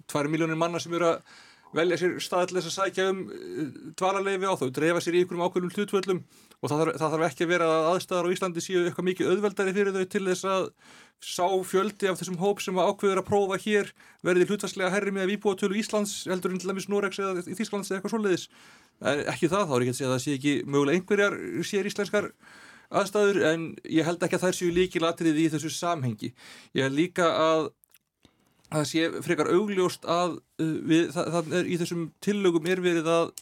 2 0.08 0.32
miljónir 0.32 0.56
manna 0.56 0.80
sem 0.80 0.96
eru 0.96 1.12
að 1.12 1.38
velja 1.76 2.00
sér 2.00 2.16
staðilega 2.22 2.66
að 2.66 2.74
sækja 2.74 3.10
um 3.12 3.18
dvalarleifi 3.98 4.48
á 4.48 4.54
þau, 4.58 4.70
drefa 4.74 5.02
sér 5.04 5.18
í 5.18 5.20
einhverjum 5.22 5.44
ákveðnum 5.44 5.74
hlutvöllum 5.76 6.22
og 6.60 6.70
það 6.70 6.80
þarf, 6.82 6.96
það 7.00 7.14
þarf 7.14 7.26
ekki 7.28 7.46
að 7.46 7.52
vera 7.54 7.68
að 7.74 7.86
aðstæðar 7.90 8.28
á 8.28 8.32
Íslandi 8.34 8.64
séu 8.64 8.82
eitthvað 8.84 9.06
mikið 9.08 9.30
auðveldari 9.32 9.74
fyrir 9.76 9.96
þau 9.96 10.04
til 10.12 10.24
þess 10.26 10.48
að 10.50 10.66
sá 11.20 11.46
fjöldi 11.68 12.08
af 12.08 12.20
þessum 12.20 12.38
hóp 12.40 12.62
sem 12.64 12.80
ákveður 12.80 13.20
að 13.20 13.28
prófa 13.28 13.58
hér 13.60 13.90
verði 14.24 14.46
hlutvarslega 14.48 14.92
herri 14.92 15.12
með 15.12 15.26
að 15.26 15.32
výbúa 15.34 15.58
tölu 15.60 15.76
Íslands 15.80 16.14
heldur 16.28 16.54
en 16.54 16.60
til 16.60 16.70
dæmis 16.70 16.88
Norex 16.88 17.20
eða 17.20 17.44
Íslands 17.44 17.90
eða 17.90 17.98
eitthvað 17.98 18.14
svoleiðis. 18.14 18.46
Ekki 19.00 19.50
það, 19.52 19.66
þá 19.68 19.74
er 19.76 19.84
ekki 19.84 19.94
að 19.94 19.98
segja 19.98 20.08
að 20.08 20.14
það 20.14 20.24
sé 20.24 20.36
ekki 20.36 20.54
mögulega 20.68 21.00
einhverjar 21.00 21.36
sér 21.64 21.88
íslenskar 21.88 22.30
aðstæður 22.90 23.42
en 23.50 23.66
ég 23.88 24.08
held 24.08 24.24
ekki 24.24 24.36
að 24.36 24.46
það 24.46 24.56
séu 24.58 24.72
líki 24.74 25.02
latrið 25.02 25.40
í 25.40 25.50
þessu 25.52 25.70
samhengi. 25.72 26.32
Ég 26.76 26.88
held 26.88 26.98
líka 26.98 27.28
að 27.36 27.70
það 28.70 28.88
sé 28.90 29.06
frekar 29.24 29.50
augljóst 29.54 30.06
að 30.08 30.36
uh, 30.38 30.74
við, 30.86 31.08
það, 31.14 31.30
það 31.36 31.54
er, 31.58 31.70
í 31.70 31.78
þessum 31.80 32.04
tillögum 32.24 32.68
er 32.70 32.82
verið 32.84 33.10
að 33.10 33.32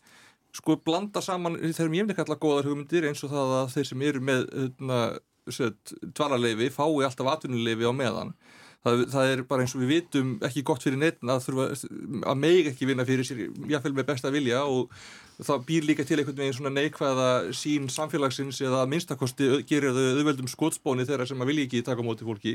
sko 0.58 0.78
blanda 0.84 1.22
saman 1.24 1.58
þegar 1.62 1.88
ég 1.88 1.94
myndi 1.94 2.16
kalla 2.18 2.38
góðar 2.40 2.68
hugmyndir 2.68 3.08
eins 3.08 3.22
og 3.26 3.32
það 3.32 3.56
að 3.60 3.74
þeir 3.76 3.90
sem 3.90 4.06
eru 4.10 4.22
með 4.28 4.48
dvalarleifi 5.48 6.72
fái 6.74 7.04
alltaf 7.06 7.30
atvinnuleifi 7.34 7.88
á 7.88 7.92
meðan. 7.96 8.34
Það, 8.84 9.00
það 9.10 9.30
er 9.32 9.40
bara 9.50 9.64
eins 9.64 9.72
og 9.74 9.80
við 9.82 9.90
vitum 9.90 10.34
ekki 10.46 10.62
gott 10.66 10.84
fyrir 10.84 11.00
neitt 11.00 11.24
að 11.26 11.48
að 11.50 12.36
meig 12.38 12.68
ekki 12.70 12.86
vinna 12.86 13.06
fyrir 13.08 13.26
sér 13.26 13.40
jáfnveil 13.66 13.96
með 13.96 14.06
besta 14.12 14.30
vilja 14.30 14.60
og 14.70 14.92
það 15.42 15.64
býr 15.66 15.88
líka 15.88 16.06
til 16.06 16.20
einhvern 16.20 16.38
veginn 16.38 16.54
svona 16.54 16.74
neikvæða 16.76 17.28
sín 17.58 17.88
samfélagsins 17.90 18.60
eða 18.62 18.84
minnstakosti 18.90 19.50
gerir 19.66 19.96
þau 19.96 20.04
auðveldum 20.12 20.50
skótsbóni 20.50 21.06
þeirra 21.08 21.26
sem 21.26 21.42
að 21.42 21.50
vilja 21.50 21.66
ekki 21.66 21.82
taka 21.90 22.06
móti 22.06 22.26
fólki 22.26 22.54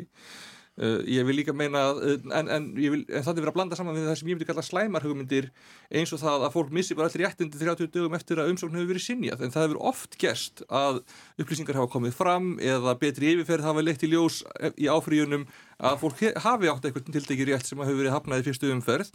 Uh, 0.74 1.04
ég 1.06 1.22
vil 1.28 1.36
líka 1.38 1.54
meina 1.54 1.84
uh, 1.94 2.16
en, 2.34 2.48
en, 2.50 2.64
vil, 2.74 3.04
en 3.06 3.22
það 3.22 3.28
er 3.30 3.44
verið 3.44 3.50
að 3.52 3.58
blanda 3.60 3.78
saman 3.78 3.94
við 3.94 4.08
það 4.10 4.16
sem 4.18 4.30
ég 4.32 4.38
myndi 4.40 4.48
kalla 4.50 4.64
slæmarhugmyndir 4.66 5.50
eins 5.94 6.14
og 6.16 6.22
það 6.24 6.46
að 6.48 6.56
fólk 6.56 6.72
missi 6.74 6.98
bara 6.98 7.12
allir 7.12 7.28
réttindi 7.28 7.60
30 7.62 7.92
dögum 7.94 8.18
eftir 8.18 8.42
að 8.42 8.50
umsókn 8.56 8.80
hefur 8.80 8.90
verið 8.90 9.06
sinjað 9.06 9.44
en 9.46 9.54
það 9.54 9.68
hefur 9.68 9.82
oft 9.92 10.18
gerst 10.24 10.64
að 10.74 11.04
upplýsingar 11.44 11.78
hafa 11.78 11.94
komið 11.94 12.18
fram 12.18 12.50
eða 12.58 12.96
betri 13.04 13.36
yfirferð 13.36 13.70
hafa 13.70 13.86
leitt 13.86 14.08
í 14.08 14.10
ljós 14.16 14.40
í 14.74 14.90
áfríunum 14.90 15.46
að 15.78 16.02
fólk 16.08 16.26
hafi 16.42 16.74
átt 16.74 16.90
eitthvað 16.90 17.14
tildegi 17.20 17.50
rétt 17.52 17.70
sem 17.70 17.86
hefur 17.86 18.02
verið 18.02 18.18
hafnað 18.18 18.42
í 18.42 18.50
fyrstu 18.50 18.74
umferð. 18.74 19.14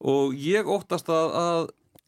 Og 0.00 0.32
ég 0.40 0.64
óttast 0.64 1.12
að, 1.12 1.36
að 1.36 1.62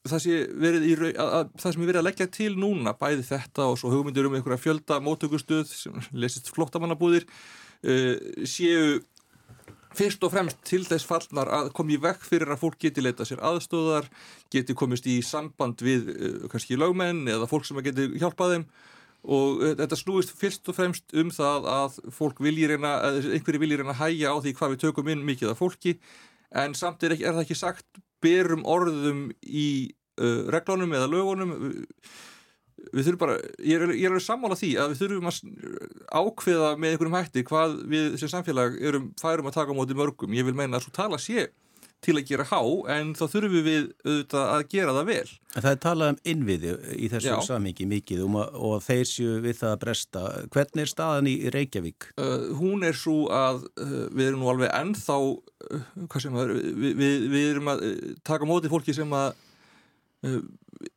það, 0.08 0.24
sem 0.24 1.84
er 1.84 1.86
verið 1.86 2.00
að 2.00 2.08
leggja 2.08 2.30
til 2.32 2.54
núna 2.56 2.96
bæði 2.96 3.28
þetta 3.34 3.68
og 3.68 3.78
svo 3.80 3.92
hugmyndir 3.92 4.28
um 4.28 4.36
einhverja 4.38 4.64
fjölda 4.64 5.00
mótökustuð 5.04 5.68
sem 5.68 6.04
lesist 6.16 6.48
flottamannabúðir 6.56 7.28
séu 7.78 8.98
fyrst 9.98 10.24
og 10.24 10.32
fremst 10.32 10.60
til 10.66 10.84
þess 10.86 11.06
fallnar 11.08 11.50
að 11.52 11.72
komi 11.76 11.98
vekk 12.00 12.26
fyrir 12.26 12.52
að 12.52 12.62
fólk 12.62 12.78
geti 12.82 13.02
leita 13.02 13.26
sér 13.26 13.42
aðstóðar, 13.46 14.08
geti 14.52 14.76
komist 14.78 15.08
í 15.10 15.18
samband 15.24 15.82
við 15.84 16.12
uh, 16.12 16.46
kannski 16.52 16.78
lögmenn 16.78 17.26
eða 17.30 17.48
fólk 17.50 17.66
sem 17.68 17.80
geti 17.84 18.10
hjálpað 18.20 18.54
þeim. 18.54 18.66
Og 19.28 19.62
uh, 19.62 19.74
þetta 19.80 19.98
snúist 19.98 20.34
fyrst 20.38 20.70
og 20.70 20.78
fremst 20.78 21.16
um 21.18 21.32
það 21.34 21.68
að 21.72 22.00
fólk 22.14 22.42
viljir 22.44 22.74
reyna, 22.74 22.94
einhverju 23.34 23.62
viljir 23.64 23.82
reyna 23.82 23.96
að 23.96 24.02
hæja 24.04 24.34
á 24.34 24.36
því 24.44 24.54
hvað 24.58 24.74
við 24.74 24.82
tökum 24.86 25.12
inn 25.12 25.26
mikið 25.26 25.54
af 25.54 25.62
fólki. 25.62 25.98
En 26.56 26.76
samt 26.78 27.02
er, 27.04 27.16
ekki, 27.16 27.26
er 27.28 27.36
það 27.36 27.46
ekki 27.46 27.58
sagt 27.58 28.02
berum 28.24 28.66
orðum 28.68 29.28
í 29.42 29.68
uh, 30.20 30.44
reglunum 30.52 30.94
eða 30.96 31.10
lögunum 31.10 31.56
við 32.92 33.06
þurfum 33.08 33.22
bara, 33.22 33.38
ég 33.60 33.84
er, 33.84 33.94
ég 33.94 34.06
er 34.06 34.12
alveg 34.14 34.24
sammála 34.24 34.58
því 34.58 34.72
að 34.80 34.92
við 34.92 35.00
þurfum 35.02 35.30
að 35.30 35.40
ákveða 36.08 36.74
með 36.76 36.94
einhverjum 36.94 37.16
hætti 37.18 37.46
hvað 37.48 37.78
við 37.94 38.18
sem 38.20 38.32
samfélag 38.32 38.78
erum 38.90 39.10
færum 39.20 39.50
að 39.50 39.58
taka 39.60 39.74
á 39.74 39.78
móti 39.78 39.98
mörgum 39.98 40.36
ég 40.36 40.46
vil 40.48 40.56
meina 40.56 40.78
að 40.78 40.86
svo 40.86 40.94
tala 40.98 41.20
sé 41.22 41.48
til 42.04 42.14
að 42.14 42.28
gera 42.28 42.46
há 42.46 42.60
en 42.94 43.10
þá 43.18 43.24
þurfum 43.32 43.64
við 43.66 43.86
auðvitað 44.04 44.50
að 44.54 44.64
gera 44.70 44.94
það 44.94 45.08
vel. 45.08 45.30
En 45.54 45.64
það 45.64 45.70
er 45.70 45.80
talað 45.82 46.12
um 46.12 46.20
innviði 46.32 46.74
í 46.94 47.08
þessu 47.10 47.38
samhengi 47.46 47.88
mikið 47.90 48.22
um 48.26 48.38
að, 48.38 48.58
og 48.68 48.84
þeir 48.84 49.08
séu 49.10 49.40
við 49.42 49.58
það 49.58 49.74
að 49.74 49.80
bresta. 49.82 50.22
Hvernig 50.54 50.84
er 50.84 50.92
staðan 50.92 51.30
í 51.30 51.34
Reykjavík? 51.54 52.08
Uh, 52.20 52.46
hún 52.60 52.86
er 52.86 52.98
svo 52.98 53.16
að 53.34 53.66
uh, 53.82 53.98
við 54.14 54.28
erum 54.28 54.44
nú 54.44 54.52
alveg 54.52 54.70
ennþá, 54.78 55.18
uh, 55.18 56.30
er, 56.44 56.54
við, 56.54 56.94
við, 57.02 57.28
við 57.34 57.50
erum 57.56 57.72
að 57.74 57.84
uh, 57.88 57.98
taka 58.30 58.48
móti 58.48 58.70
fólki 58.70 58.94
sem 58.94 59.18
að 59.18 59.32
uh, 60.28 60.40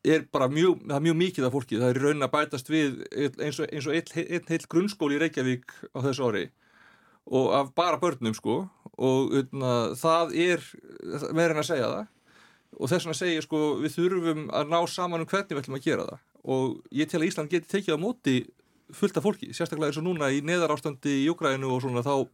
er 0.05 0.25
bara 0.33 0.47
mjög, 0.51 0.83
það 0.85 0.97
er 0.97 1.05
mjög 1.07 1.17
mikið 1.21 1.47
af 1.47 1.55
fólki, 1.55 1.79
það 1.81 1.93
er 1.93 1.99
raun 2.05 2.25
að 2.25 2.33
bætast 2.35 2.71
við 2.71 3.01
eins 3.17 3.59
og, 3.61 3.67
eins 3.69 3.87
og 3.89 3.97
einn 3.97 4.13
heil, 4.15 4.41
heil 4.49 4.65
grunnskóli 4.69 5.17
í 5.17 5.21
Reykjavík 5.23 5.75
á 5.93 5.99
þessu 6.05 6.27
ári. 6.29 6.45
Og 7.31 7.51
af 7.55 7.73
bara 7.77 7.99
börnum 8.01 8.35
sko. 8.37 8.63
Og 9.01 9.33
utna, 9.39 9.93
það 9.97 10.33
er 10.37 10.65
meirinn 11.33 11.61
að 11.61 11.69
segja 11.69 11.91
það. 11.91 12.09
Og 12.77 12.89
þess 12.91 13.05
vegna 13.05 13.17
segja 13.17 13.45
sko 13.45 13.61
við 13.81 13.95
þurfum 13.97 14.47
að 14.57 14.73
ná 14.73 14.79
saman 14.89 15.23
um 15.23 15.29
hvernig 15.29 15.53
við 15.53 15.63
ætlum 15.63 15.77
að 15.79 15.87
gera 15.87 16.07
það. 16.09 16.25
Og 16.55 16.97
ég 16.97 17.09
tel 17.09 17.21
að 17.21 17.29
Ísland 17.29 17.53
geti 17.53 17.69
tekið 17.71 17.97
á 17.97 18.03
móti 18.03 18.35
fullt 18.95 19.17
af 19.17 19.25
fólki, 19.25 19.51
sérstaklega 19.55 19.91
eins 19.91 20.01
og 20.01 20.05
núna 20.05 20.29
í 20.33 20.41
neðarástandi 20.45 21.21
í 21.21 21.25
Júgrænu 21.29 21.69
og 21.71 21.81
svona 21.83 22.03
þá 22.03 22.27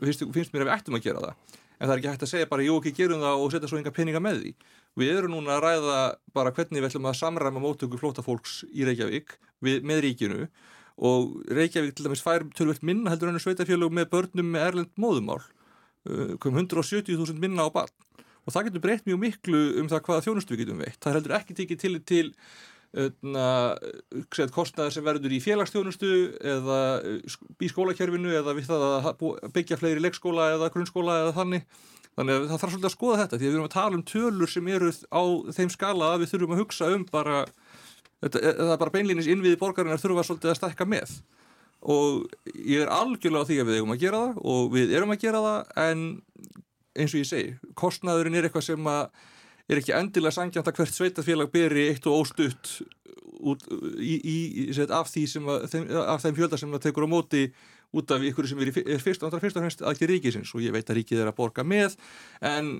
finnst, 0.00 0.24
finnst 0.32 0.54
mér 0.54 0.64
að 0.64 0.70
við 0.70 0.76
ættum 0.78 0.98
að 0.98 1.06
gera 1.06 1.24
það 1.26 1.60
en 1.78 1.88
það 1.88 1.94
er 1.94 2.00
ekki 2.00 2.12
hægt 2.12 2.26
að 2.26 2.32
segja 2.32 2.50
bara 2.50 2.66
jú 2.66 2.76
ekki 2.80 2.94
gerum 2.98 3.24
það 3.24 3.42
og 3.42 3.54
setja 3.54 3.70
svo 3.70 3.80
enga 3.80 3.94
peninga 3.94 4.22
með 4.22 4.40
því. 4.42 4.52
Við 5.00 5.16
erum 5.18 5.34
núna 5.34 5.56
að 5.56 5.64
ræða 5.64 5.98
bara 6.36 6.52
hvernig 6.54 6.80
við 6.80 6.88
ætlum 6.90 7.10
að 7.10 7.18
samræma 7.18 7.62
mótöku 7.62 7.98
flótafólks 7.98 8.60
í 8.70 8.86
Reykjavík 8.86 9.34
við, 9.64 9.82
með 9.82 10.04
ríkinu. 10.06 10.46
Og 11.02 11.34
Reykjavík 11.50 11.96
til 11.96 12.06
dæmis 12.06 12.22
fær 12.22 12.46
tölvöld 12.54 12.86
minna 12.86 13.10
heldur 13.10 13.32
enn 13.32 13.42
sveitafélög 13.42 13.94
með 13.94 14.10
börnum 14.12 14.54
með 14.54 14.68
erlend 14.68 14.94
móðumál 15.00 15.42
kom 16.38 16.56
170.000 16.56 17.40
minna 17.40 17.64
á 17.64 17.70
barn. 17.72 17.92
Og 18.44 18.52
það 18.52 18.68
getur 18.68 18.84
breytt 18.84 19.06
mjög 19.08 19.20
miklu 19.22 19.60
um 19.80 19.88
það 19.88 20.02
hvaða 20.04 20.24
þjónustu 20.26 20.52
við 20.52 20.64
getum 20.64 20.82
veitt. 20.84 21.00
Það 21.00 21.16
heldur 21.16 21.36
ekki 21.38 21.56
tekið 21.56 21.80
til 21.80 21.94
til 22.04 22.26
kostnaðar 24.54 24.92
sem 24.94 25.04
verður 25.04 25.32
í 25.34 25.40
félagsþjónustu 25.42 26.10
eða 26.38 26.78
uh, 27.00 27.38
í 27.58 27.70
skólakerfinu 27.70 28.30
eða 28.38 28.54
við 28.54 28.68
það 28.68 28.84
að 29.10 29.24
byggja 29.56 29.78
fleiri 29.80 30.04
leikskóla 30.04 30.52
eða 30.54 30.70
grunnskóla 30.74 31.16
eða 31.24 31.34
þannig. 31.40 31.66
Þannig 32.14 32.36
að 32.36 32.44
það 32.46 32.60
þarf 32.62 32.74
svolítið 32.74 32.88
að 32.88 32.94
skoða 32.94 33.20
þetta 33.22 33.38
því 33.38 33.44
að 33.44 33.48
við 33.48 33.56
erum 33.56 33.66
að 33.66 33.74
tala 33.74 33.98
um 33.98 34.04
tölur 34.06 34.50
sem 34.52 34.68
eru 34.70 34.92
á 35.10 35.22
þeim 35.56 35.72
skala 35.74 36.10
að 36.12 36.20
við 36.22 36.30
þurfum 36.30 36.54
að 36.54 36.60
hugsa 36.62 36.90
um 36.94 37.06
bara 37.10 37.40
e, 37.42 38.28
er 38.30 38.76
bara 38.78 38.94
beinlýnis 38.94 39.30
innviði 39.34 39.58
borgarinnar 39.58 40.02
þurfa 40.02 40.26
svolítið 40.28 40.52
að 40.52 40.58
stekka 40.60 40.86
með. 40.86 41.16
Og 41.90 42.22
ég 42.54 42.84
er 42.84 42.94
algjörlega 42.94 43.42
á 43.42 43.48
því 43.50 43.58
að 43.58 43.70
við 43.72 43.80
eigum 43.80 43.96
að 43.96 44.04
gera 44.06 44.22
það 44.22 44.38
og 44.54 44.70
við 44.76 44.94
erum 44.94 45.14
að 45.16 45.22
gera 45.26 45.42
það 45.48 45.82
en 45.88 46.06
eins 46.94 47.10
og 47.10 47.18
ég 47.24 47.30
segi 47.32 47.74
kostnaðurinn 47.74 48.38
er 48.38 48.46
eitthvað 48.46 48.68
sem 48.70 48.86
að 48.94 49.08
er 49.68 49.80
ekki 49.80 49.94
endilega 49.96 50.36
sangjant 50.36 50.68
að 50.68 50.80
hvert 50.80 50.96
sveitafélag 50.96 51.52
beri 51.54 51.88
eitt 51.92 52.06
og 52.10 52.24
óstutt 52.24 52.76
út, 53.44 53.64
í, 53.98 54.16
í, 54.18 54.36
í, 54.64 54.66
af, 54.84 55.12
að, 55.12 55.70
þeim, 55.72 55.88
af 56.04 56.24
þeim 56.24 56.36
fjölda 56.38 56.60
sem 56.60 56.74
það 56.74 56.84
tekur 56.86 57.08
á 57.08 57.14
móti 57.14 57.46
út 57.94 58.10
af 58.10 58.24
ykkur 58.26 58.48
sem 58.50 58.60
er, 58.64 58.70
er 58.82 59.02
fyrst, 59.02 59.22
og 59.22 59.34
fremst 59.38 59.84
aðgjör 59.86 60.10
ríkisins 60.14 60.50
og 60.56 60.64
ég 60.64 60.74
veit 60.74 60.88
að 60.90 60.98
ríkið 60.98 61.22
er 61.22 61.30
að 61.30 61.36
borga 61.38 61.64
með 61.66 61.94
en 62.42 62.72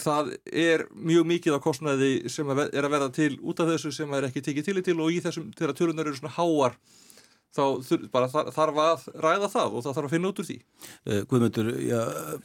það 0.00 0.32
er 0.48 0.86
mjög 0.96 1.28
mikið 1.28 1.58
á 1.60 1.64
kostnaði 1.64 2.12
sem 2.32 2.48
er 2.54 2.80
að 2.80 2.94
verða 2.94 3.10
til 3.12 3.34
út 3.40 3.60
af 3.60 3.72
þessu 3.74 3.92
sem 3.92 4.16
er 4.16 4.28
ekki 4.30 4.44
tekið 4.48 4.68
til 4.68 4.78
í 4.80 4.84
til 4.86 4.98
og 4.98 5.12
í 5.12 5.20
þessum 5.24 5.50
þegar 5.58 5.76
tölunar 5.76 6.08
eru 6.08 6.20
svona 6.20 6.36
háar 6.38 6.78
þá 7.52 8.06
bara 8.12 8.28
þarf 8.30 8.80
að 8.82 9.06
ræða 9.24 9.50
það 9.52 9.76
og 9.76 9.84
það 9.84 9.96
þarf 9.98 10.08
að 10.08 10.14
finna 10.14 10.30
út 10.30 10.42
úr 10.42 10.48
því. 10.48 10.58
Uh, 11.06 11.20
Guðmundur, 11.30 11.72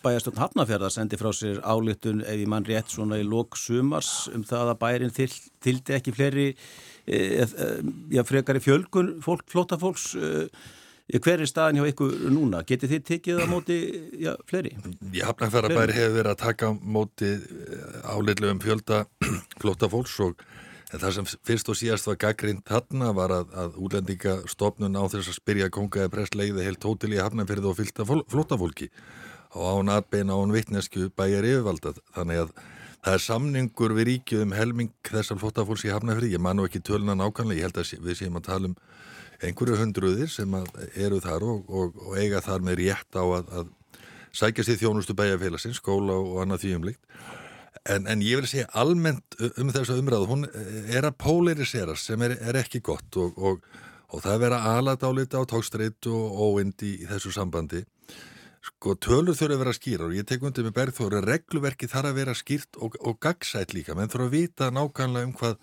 bæjastjórn 0.04 0.42
Hafnafjörðar 0.44 0.96
sendi 0.96 1.20
frá 1.20 1.30
sér 1.36 1.62
álittun 1.64 2.24
ef 2.26 2.42
ég 2.42 2.52
mann 2.52 2.68
rétt 2.68 2.92
svona 2.94 3.22
í 3.22 3.28
lok 3.28 3.60
sumars 3.60 4.28
um 4.34 4.44
það 4.48 4.74
að 4.74 4.82
bærin 4.84 5.16
þyldi 5.18 6.00
ekki 6.00 6.16
fleiri, 6.18 6.50
uh, 7.08 7.46
uh, 7.46 7.78
já 8.14 8.26
frekar 8.28 8.60
í 8.60 8.66
fjölgun 8.68 9.16
fólk, 9.26 9.48
flóta 9.52 9.80
fólks 9.82 10.12
Hver 11.08 11.40
er 11.40 11.48
staðin 11.48 11.80
hjá 11.80 11.94
ykkur 11.94 12.16
núna? 12.36 12.66
Getið 12.68 12.92
þið 12.92 13.04
tekið 13.08 13.38
á 13.40 13.46
móti 13.48 13.76
já, 14.20 14.34
fleiri? 14.50 14.74
Ég 15.16 15.24
hafna 15.24 15.48
hver 15.54 15.68
að 15.70 15.76
bæri 15.78 15.96
hefur 15.96 16.16
verið 16.18 16.32
að 16.34 16.42
taka 16.42 16.68
á 16.68 16.72
móti 16.76 17.30
eh, 17.32 17.94
áleitlu 18.12 18.50
um 18.52 18.60
fjölda 18.60 19.06
flóta 19.62 19.88
fólks 19.88 20.18
og 20.94 21.02
það 21.02 21.16
sem 21.18 21.30
fyrst 21.50 21.70
og 21.72 21.78
síðast 21.80 22.08
var 22.08 22.20
gaggrind 22.22 22.64
þarna 22.68 23.12
var 23.16 23.34
að, 23.36 23.54
að 23.60 23.78
útlendingastofnun 23.84 24.96
á 24.96 25.04
þess 25.12 25.32
að 25.34 25.40
spyrja 25.42 25.70
kongaði 25.74 26.14
prest 26.14 26.38
leiði 26.40 26.68
heilt 26.68 26.88
hótel 26.88 27.12
í 27.16 27.20
hafnafyrðu 27.20 27.72
og 27.72 27.80
fylta 27.82 28.08
flóta 28.08 28.60
fólki 28.60 28.90
og 29.58 29.82
án 29.82 29.94
atbeina 29.98 30.38
án 30.38 30.54
vittnesku 30.56 31.10
bæjar 31.18 31.48
yfirvalda 31.48 31.96
þannig 32.16 32.46
að 32.46 32.54
það 33.04 33.14
er 33.14 33.24
samningur 33.24 33.96
við 33.98 34.10
ríkju 34.12 34.44
um 34.46 34.56
helming 34.56 34.94
þessar 35.08 35.40
flóta 35.42 35.66
fólks 35.68 35.86
í 35.88 35.92
hafnafyrði 35.92 36.34
ég 36.36 36.44
man 36.44 36.60
nú 36.60 36.68
ekki 36.68 36.84
töluna 36.84 37.18
nákvæmlega, 37.20 37.60
ég 37.60 37.68
held 37.68 37.82
að 37.84 38.08
við 38.08 38.22
séum 38.22 38.40
að 38.40 38.48
tala 38.48 38.72
um 38.72 38.78
einhverju 39.44 39.78
hundruðir 39.78 40.32
sem 40.32 40.56
eru 40.96 41.20
þar 41.22 41.46
og, 41.46 41.68
og, 41.70 42.00
og 42.08 42.16
eiga 42.18 42.42
þar 42.42 42.64
með 42.66 42.80
rétt 42.82 43.20
á 43.20 43.24
að, 43.24 43.52
að 43.60 43.68
sækja 44.38 44.66
sér 44.66 44.80
þjónustu 44.82 45.16
bæjarfélagsins, 45.18 45.82
skóla 45.82 46.18
og 46.18 46.42
annað 46.44 46.64
því 46.64 46.74
umlikt. 46.78 47.04
En, 47.88 48.08
en 48.12 48.24
ég 48.24 48.42
vil 48.42 48.50
segja 48.50 48.70
almennt 48.76 49.38
um 49.62 49.70
þessa 49.72 49.98
umræðu, 50.00 50.28
hún 50.28 50.48
er 50.48 51.08
að 51.08 51.18
polariserast 51.24 52.10
sem 52.10 52.24
er, 52.26 52.36
er 52.44 52.60
ekki 52.60 52.82
gott 52.84 53.16
og, 53.22 53.38
og 53.38 54.24
það 54.24 54.34
er 54.34 54.42
verið 54.46 54.58
að 54.58 54.80
alata 54.82 55.12
á 55.12 55.44
tókstreitt 55.52 56.10
og 56.12 56.42
óind 56.42 56.84
í, 56.84 56.98
þessu 57.08 57.32
sambandi. 57.36 57.86
sko 58.68 58.98
tölur 59.00 59.36
þurfa 59.38 59.56
að 59.56 59.62
vera 59.62 59.74
skýra 59.76 60.08
og 60.10 60.16
ég 60.18 60.26
tek 60.28 60.42
undir 60.44 60.66
með 60.66 60.74
bergþóri 60.76 61.22
regluverki 61.24 61.88
þarf 61.88 62.10
að 62.10 62.18
vera 62.20 62.34
skýrt 62.36 62.80
og, 62.84 62.98
og 63.00 63.20
gagsætt 63.24 63.74
líka. 63.74 63.96
Menn 63.96 64.12
þurfa 64.12 64.28
að 64.28 64.36
vita 64.36 64.72
nákvæmlega 64.72 65.28
um 65.30 65.34
hvað 65.40 65.56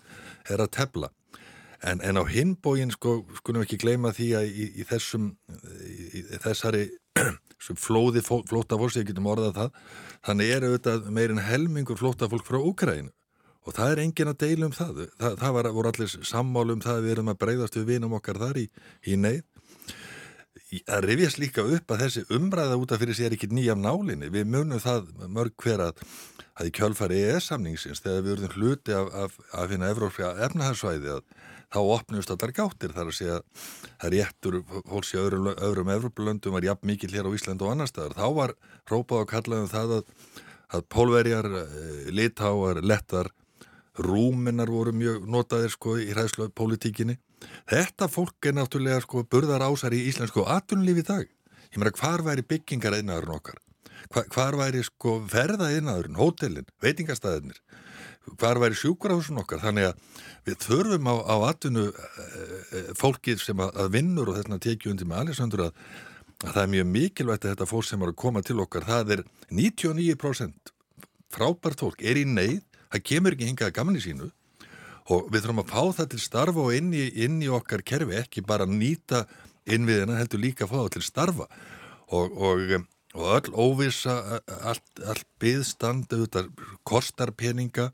er 0.49 0.63
að 0.63 0.71
tefla 0.79 1.11
en, 1.85 2.01
en 2.01 2.19
á 2.21 2.23
hinbógin 2.29 2.93
sko 2.93 3.17
skulum 3.39 3.65
ekki 3.65 3.79
gleyma 3.81 4.13
því 4.15 4.29
að 4.39 4.47
í, 4.49 4.69
í 4.81 4.87
þessum 4.89 5.33
í, 5.85 6.21
í 6.21 6.39
þessari 6.43 6.87
flóði 7.85 8.23
flóta 8.25 8.77
fólks, 8.77 8.97
ég 8.99 9.09
getum 9.09 9.29
orðað 9.31 9.59
það 9.59 9.77
þannig 10.27 10.55
er 10.55 10.67
auðvitað 10.67 11.11
meirinn 11.13 11.45
helmingur 11.45 11.99
flóta 11.99 12.29
fólk 12.31 12.47
frá 12.47 12.59
Úkrænu 12.61 13.13
og 13.65 13.73
það 13.73 13.91
er 13.91 14.03
engin 14.03 14.29
að 14.29 14.41
deila 14.43 14.69
um 14.69 14.75
það. 14.75 15.03
Það, 15.17 15.37
það 15.41 15.53
var, 15.57 15.69
voru 15.73 15.91
allir 15.91 16.15
sammál 16.29 16.67
um 16.69 16.81
það 16.83 16.99
að 16.99 17.05
við 17.05 17.13
erum 17.15 17.31
að 17.31 17.39
breyðast 17.41 17.77
við 17.79 17.87
vinum 17.89 18.13
okkar 18.19 18.41
þar 18.43 18.59
í, 18.61 18.67
neyð. 19.17 19.41
Að 20.91 21.05
rifjast 21.07 21.39
líka 21.39 21.63
upp 21.63 21.93
að 21.93 22.03
þessi 22.03 22.23
umræða 22.35 22.77
út 22.81 22.93
af 22.93 23.01
fyrir 23.01 23.17
sér 23.17 23.33
ekki 23.33 23.49
nýjaf 23.53 23.79
nálinni. 23.79 24.29
Við 24.33 24.47
munum 24.51 24.81
það 24.83 25.09
mörg 25.31 25.55
hver 25.63 25.87
að 25.87 26.03
að 26.55 26.69
í 26.69 26.71
kjálfari 26.75 27.17
EES-samningsins 27.19 27.99
þegar 28.03 28.21
við 28.21 28.31
verðum 28.31 28.53
hluti 28.55 28.93
af, 28.95 29.09
af, 29.11 29.33
af 29.51 29.71
hérna 29.73 29.89
evrópska 29.91 30.29
efnahagsvæði 30.45 31.11
að 31.17 31.25
þá 31.73 31.79
opnumst 31.81 32.31
allar 32.33 32.53
gáttir 32.55 32.93
þar 32.95 33.11
að 33.11 33.17
segja 33.19 33.37
það 33.51 34.07
er 34.07 34.15
réttur 34.15 34.59
fólks 34.89 35.13
í 35.13 35.19
öðrum, 35.21 35.51
öðrum 35.55 35.93
Evrópulöndum 35.95 36.57
var 36.57 36.67
jafn 36.67 36.89
mikil 36.89 37.11
hér 37.13 37.29
á 37.29 37.35
Ísland 37.35 37.63
og 37.65 37.73
annar 37.73 37.91
staðar. 37.91 38.17
Þá 38.17 38.27
var 38.39 38.55
rópað 38.91 39.23
og 39.23 39.31
kallaðum 39.31 39.71
það 39.71 39.95
að, 39.99 40.13
að 40.77 40.87
pólverjar, 40.95 41.51
eh, 41.61 42.05
litáar, 42.15 42.81
lettar 42.83 43.31
rúminnar 43.95 44.67
voru 44.67 44.91
mjög 44.91 45.27
notaðir 45.31 45.71
sko 45.71 45.95
í 46.01 46.09
hræðslu 46.11 46.49
politíkinni 46.51 47.15
þetta 47.69 48.09
fólk 48.11 48.49
er 48.49 48.57
náttúrulega 48.57 49.03
sko 49.03 49.23
burðar 49.29 49.65
ásar 49.65 49.95
í 49.95 50.05
íslensku 50.09 50.45
atunlífi 50.49 51.03
í 51.03 51.07
dag. 51.07 51.29
Ég 51.71 51.79
meina 51.81 51.95
hvar 51.95 52.23
væri 52.25 52.45
byggingar 52.47 52.97
einnaðurinn 52.97 53.37
okkar? 53.37 53.59
Hvar, 54.13 54.27
hvar 54.33 54.57
væri 54.59 54.83
sko 54.85 55.17
ferða 55.29 55.71
einnaðurinn, 55.73 56.19
hótelin, 56.19 56.67
veitingastæðinir 56.83 57.59
hvar 58.39 58.59
væri 58.61 58.77
sjúkurahúsun 58.79 59.41
okkar? 59.41 59.61
Þannig 59.63 59.89
að 59.89 60.21
við 60.45 60.59
þurfum 60.65 61.09
á, 61.09 61.15
á 61.25 61.35
atvinnu 61.49 61.85
e, 61.89 62.83
fólkið 62.99 63.41
sem 63.43 63.63
að, 63.63 63.73
að 63.83 63.91
vinnur 63.97 64.31
og 64.31 64.39
þessna 64.39 64.61
tekið 64.61 64.93
undir 64.93 65.09
með 65.09 65.23
Alessandur 65.23 65.65
að, 65.67 65.81
að 66.43 66.51
það 66.51 66.61
er 66.63 66.71
mjög 66.75 66.87
mikilvægt 66.93 67.45
að 67.45 67.53
þetta 67.53 67.69
fólk 67.71 67.89
sem 67.89 68.05
er 68.05 68.13
að 68.13 68.21
koma 68.25 68.45
til 68.45 68.57
okkar 68.63 68.87
það 68.87 69.13
er 69.17 69.25
99% 69.49 70.73
frábært 71.35 71.83
fólk 71.83 72.03
er 72.05 72.21
í 72.21 72.25
neyð 72.29 72.61
það 72.93 73.05
kemur 73.11 73.35
ekki 73.35 73.49
hingað 73.49 73.75
gamni 73.75 74.03
sínu 74.03 74.29
og 75.13 75.27
við 75.29 75.43
þurfum 75.43 75.61
að 75.61 75.71
fá 75.71 75.81
það 75.99 76.11
til 76.13 76.21
starfa 76.23 76.63
og 76.65 76.77
inn 76.77 76.93
í, 76.97 77.03
inn 77.25 77.41
í 77.43 77.49
okkar 77.53 77.83
kerfi 77.85 78.17
ekki 78.21 78.45
bara 78.45 78.65
nýta 78.69 79.25
innviðina 79.65 80.17
heldur 80.19 80.41
líka 80.41 80.65
að 80.65 80.71
fá 80.71 80.77
það 80.79 80.91
til 80.95 81.05
starfa. 81.05 81.47
Og, 82.13 82.35
og 82.37 82.63
og 83.15 83.29
öll 83.37 83.53
óvisa, 83.55 84.41
allt, 84.67 84.83
allt 85.07 85.45
auðvitað, 85.45 86.49
kostar 86.83 87.31
peninga, 87.31 87.91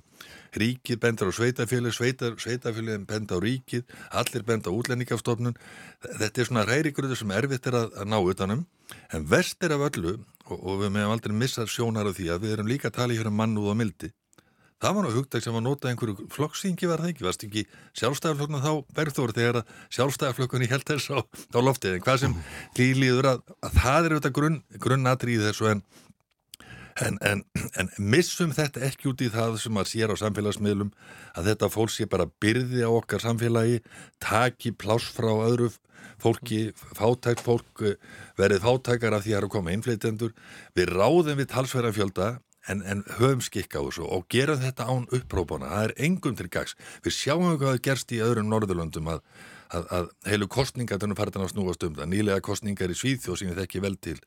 ríkið 0.58 1.00
bendar 1.02 1.30
á 1.30 1.34
sveitafjölu, 1.38 1.92
sveitafjölu 1.94 2.98
bendar 3.06 3.38
á 3.38 3.46
ríkið, 3.46 3.86
allir 4.12 4.46
bendar 4.48 4.74
á 4.74 4.78
útlendingafstofnun. 4.78 5.58
Þetta 6.02 6.42
er 6.42 6.50
svona 6.50 6.66
rærigröðu 6.68 7.18
sem 7.20 7.34
erfitt 7.38 7.70
er 7.70 7.78
að, 7.84 7.94
að 8.02 8.12
ná 8.12 8.18
utanum, 8.20 8.66
en 9.14 9.28
verst 9.30 9.64
er 9.64 9.76
af 9.78 9.86
öllu, 9.92 10.18
og, 10.50 10.58
og 10.58 10.82
við 10.84 10.96
meðum 10.98 11.16
aldrei 11.16 11.38
missa 11.38 11.68
sjónar 11.70 12.10
af 12.10 12.18
því 12.18 12.32
að 12.34 12.46
við 12.46 12.58
erum 12.58 12.72
líka 12.72 12.90
að 12.90 12.98
tala 12.98 13.16
í 13.16 13.22
hér 13.22 13.30
um 13.32 13.38
mannúð 13.40 13.72
og 13.72 13.80
mildi, 13.80 14.12
Það 14.82 14.96
var 14.98 15.06
nú 15.06 15.14
hugdag 15.14 15.44
sem 15.46 15.54
var 15.54 15.62
notað 15.62 15.92
einhverju 15.92 16.28
flokksingi 16.34 16.88
var 16.90 17.02
það 17.04 17.12
ekki, 17.12 17.26
varst 17.28 17.44
ekki 17.46 17.64
sjálfstæðarflokkna 18.02 18.62
þá? 18.64 18.72
Verður 18.98 19.34
þegar 19.38 19.60
að 19.60 19.74
sjálfstæðarflokkunni 19.98 20.70
held 20.72 20.86
þess 20.90 21.12
á, 21.14 21.20
á 21.22 21.60
loftið, 21.62 21.98
en 21.98 22.06
hvað 22.08 22.22
sem 22.24 22.34
líliður 22.80 23.30
að, 23.36 23.44
að 23.62 23.78
það 23.78 24.00
er 24.08 24.16
auðvitað 24.16 24.36
grunn, 24.40 24.58
grunnatrið 24.82 25.46
þessu 25.46 25.70
en, 25.70 25.84
en, 27.06 27.22
en, 27.30 27.46
en 27.78 27.94
missum 28.02 28.58
þetta 28.58 28.82
ekki 28.90 29.12
út 29.14 29.22
í 29.22 29.30
það 29.34 29.62
sem 29.62 29.78
að 29.78 29.90
sér 29.94 30.16
á 30.18 30.22
samfélagsmiðlum 30.24 30.92
að 31.38 31.52
þetta 31.52 31.74
fólk 31.78 31.94
sé 31.94 32.10
bara 32.10 32.30
byrði 32.42 32.82
á 32.82 32.90
okkar 32.90 33.22
samfélagi, 33.22 33.84
taki 34.18 34.74
pláss 34.74 35.14
frá 35.14 35.30
öðru 35.30 35.70
fólki, 36.22 36.72
fátækt 36.98 37.42
fólk 37.46 37.86
verið 38.38 38.66
fátækar 38.66 39.14
af 39.14 39.26
því 39.26 39.30
að 39.30 39.36
það 39.36 39.42
eru 39.44 39.50
að 39.50 39.56
koma 39.60 39.74
innflytjendur, 39.76 40.34
við 40.74 40.96
ráðum 40.98 41.38
við 41.38 41.54
talsverðan 41.54 41.98
fjölda 41.98 42.32
en, 42.70 42.84
en 42.86 43.04
höfum 43.18 43.42
skikka 43.46 43.82
á 43.82 43.86
þessu 43.88 44.06
og 44.06 44.28
gera 44.32 44.58
þetta 44.60 44.90
án 44.90 45.08
upprópana, 45.14 45.70
það 45.72 45.88
er 45.88 45.94
engum 46.08 46.36
til 46.38 46.50
gags. 46.52 46.76
Við 47.06 47.18
sjáum 47.18 47.48
hvað 47.56 47.68
það 47.68 47.84
gerst 47.88 48.14
í 48.14 48.22
öðrum 48.22 48.52
Norðurlöndum 48.52 49.12
að, 49.16 49.22
að, 49.72 49.88
að 49.98 50.10
heilu 50.30 50.50
kostningar 50.52 51.02
þannig 51.02 51.22
færðan 51.22 51.46
að 51.48 51.54
snúast 51.56 51.86
um 51.88 51.96
það, 51.98 52.12
nýlega 52.14 52.46
kostningar 52.46 52.94
í 52.94 52.98
Svíþjóð 52.98 53.40
sem 53.42 53.54
ég 53.54 53.62
þekki 53.62 53.86
vel 53.86 53.96
til. 53.98 54.18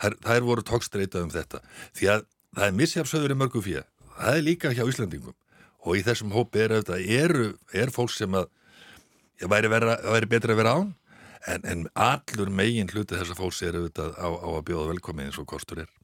Þær, 0.00 0.18
þær 0.26 0.46
voru 0.48 0.66
tókstreitað 0.70 1.26
um 1.26 1.32
þetta. 1.34 1.64
Því 1.98 2.12
að 2.14 2.28
það 2.56 2.68
er 2.68 2.78
missjafsöður 2.78 3.34
í 3.34 3.40
mörgu 3.40 3.64
fyrir 3.64 3.88
það 4.20 4.38
er 4.38 4.46
líka 4.46 4.72
hjá 4.74 4.84
Íslandingum 4.88 5.36
og 5.80 5.96
í 5.96 6.04
þessum 6.04 6.34
hópi 6.34 6.64
er 6.64 6.76
auðvitað 6.76 7.60
er 7.80 7.92
fólk 7.94 8.12
sem 8.12 8.34
að 8.36 8.50
væri, 9.48 9.70
vera, 9.72 9.96
væri 10.04 10.28
betra 10.28 10.54
að 10.54 10.60
vera 10.60 10.74
án. 10.76 10.90
En, 11.48 11.62
en 11.64 11.86
allur 11.96 12.50
megin 12.52 12.90
hluti 12.92 13.16
þessar 13.16 13.38
fólks 13.38 13.62
er 13.64 13.78
auðvitað 13.78 14.12
á, 14.20 14.28
á 14.28 14.48
að 14.58 14.66
bjóða 14.68 14.90
velkomið 14.92 15.30
eins 15.30 15.40
og 15.40 15.48
kostur 15.48 15.86
er 15.86 15.99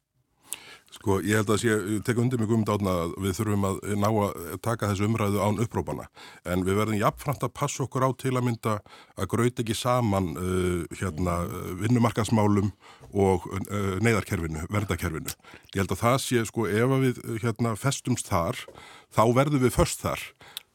Sko 0.94 1.18
ég 1.25 1.40
held 1.40 1.51
að 1.51 1.59
sé, 1.61 1.75
tek 2.07 2.18
undir 2.22 2.38
mig 2.40 2.53
um 2.55 2.62
dátna 2.64 2.92
að 3.03 3.14
við 3.25 3.35
þurfum 3.40 3.64
að 3.68 3.81
ná 3.99 4.07
að 4.09 4.53
taka 4.62 4.90
þessu 4.92 5.09
umræðu 5.09 5.40
án 5.42 5.59
upprópana 5.64 6.07
en 6.46 6.62
við 6.66 6.79
verðum 6.79 7.01
jafnframt 7.01 7.42
að 7.42 7.55
passa 7.59 7.83
okkur 7.85 8.07
á 8.07 8.11
til 8.14 8.33
að 8.37 8.46
mynda 8.46 8.77
að 9.18 9.29
gröyti 9.35 9.64
ekki 9.64 9.77
saman 9.77 10.31
uh, 10.38 10.87
hérna, 11.01 11.40
vinnumarkasmálum 11.83 12.70
og 13.16 13.49
uh, 13.51 13.96
neyðarkerfinu, 14.05 14.62
verdakerfinu. 14.72 15.35
Ég 15.75 15.83
held 15.83 15.96
að 15.96 16.03
það 16.05 16.16
sé 16.22 16.46
sko 16.46 16.68
ef 16.70 16.96
við 17.03 17.20
hérna, 17.42 17.75
festumst 17.81 18.31
þar 18.31 18.62
þá 19.11 19.22
verðum 19.37 19.66
við 19.66 19.77
först 19.77 20.07
þar, 20.07 20.22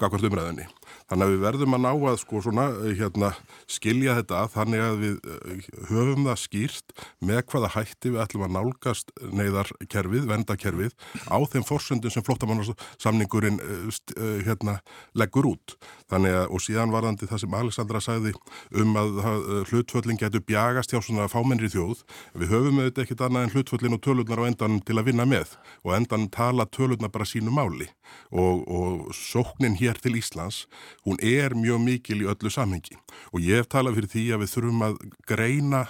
gafkvært 0.01 0.27
umræðinni. 0.27 0.67
Þannig 1.11 1.27
að 1.27 1.33
við 1.33 1.41
verðum 1.43 1.75
að 1.75 1.81
ná 1.83 1.89
að 1.91 2.17
sko 2.21 2.39
svona 2.39 2.65
hérna 2.95 3.29
skilja 3.67 4.13
þetta 4.21 4.45
þannig 4.53 4.83
að 4.85 4.93
við 5.01 5.17
eh, 5.27 5.65
höfum 5.89 6.27
það 6.29 6.37
skýrt 6.39 6.93
með 7.19 7.41
hvaða 7.51 7.71
hætti 7.73 8.13
við 8.13 8.21
ætlum 8.23 8.45
að 8.45 8.53
nálgast 8.55 9.11
neyðarkerfið, 9.35 10.29
vendakerfið 10.29 10.95
á 11.27 11.37
þeim 11.51 11.65
fórsöndum 11.67 12.13
sem 12.15 12.23
flottamannarsamningurinn 12.23 13.59
eh, 13.59 13.89
eh, 13.91 14.37
hérna 14.47 14.77
leggur 15.19 15.49
út. 15.51 15.75
Þannig 16.07 16.37
að 16.37 16.55
og 16.55 16.63
síðan 16.63 16.95
varðandi 16.95 17.27
það 17.27 17.43
sem 17.43 17.59
Alexandra 17.59 18.03
sagði 18.03 18.33
um 18.79 18.95
að 18.99 19.19
hlutföllin 19.67 20.19
getur 20.19 20.45
bjagast 20.47 20.95
hjá 20.95 21.01
svona 21.03 21.27
fámennri 21.31 21.67
þjóð. 21.71 22.05
Við 22.39 22.55
höfum 22.55 22.79
auðvitað 22.79 23.03
ekkit 23.03 23.25
annað 23.27 23.49
en 23.49 23.53
hlutföllin 23.57 23.99
og 23.99 24.03
tölurnar 24.07 24.43
á 24.43 24.47
endan 24.47 24.79
til 24.87 24.95
að 24.95 25.11
vinna 25.11 25.27
með 25.27 25.57
og 25.83 25.95
endan 25.99 26.29
tala 26.31 26.67
tölurnar 26.71 27.11
bara 27.11 27.27
sínu 27.27 27.51
máli 27.51 27.91
og, 28.31 28.63
og 28.67 29.15
sóknin 29.15 29.75
hér 29.79 29.99
til 29.99 30.15
Íslands 30.19 30.65
hún 31.05 31.17
er 31.21 31.55
mjög 31.57 31.81
mikil 31.81 32.21
í 32.21 32.27
öllu 32.29 32.51
samhengi 32.53 32.97
og 33.31 33.41
ég 33.41 33.61
hef 33.61 33.69
talað 33.71 33.97
fyrir 33.97 34.11
því 34.11 34.25
að 34.35 34.43
við 34.43 34.51
þurfum 34.53 34.83
að 34.85 34.97
greina, 35.29 35.81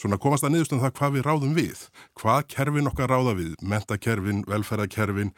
svona 0.00 0.18
komast 0.22 0.46
að 0.46 0.54
niðurstöndum 0.54 0.84
það 0.86 0.96
hvað 0.98 1.14
við 1.16 1.26
ráðum 1.26 1.54
við, 1.58 1.84
hvað 2.20 2.40
kerfin 2.54 2.90
okkar 2.90 3.12
ráða 3.12 3.36
við, 3.38 3.52
mentakerfin, 3.60 4.42
velferðarkerfin, 4.50 5.32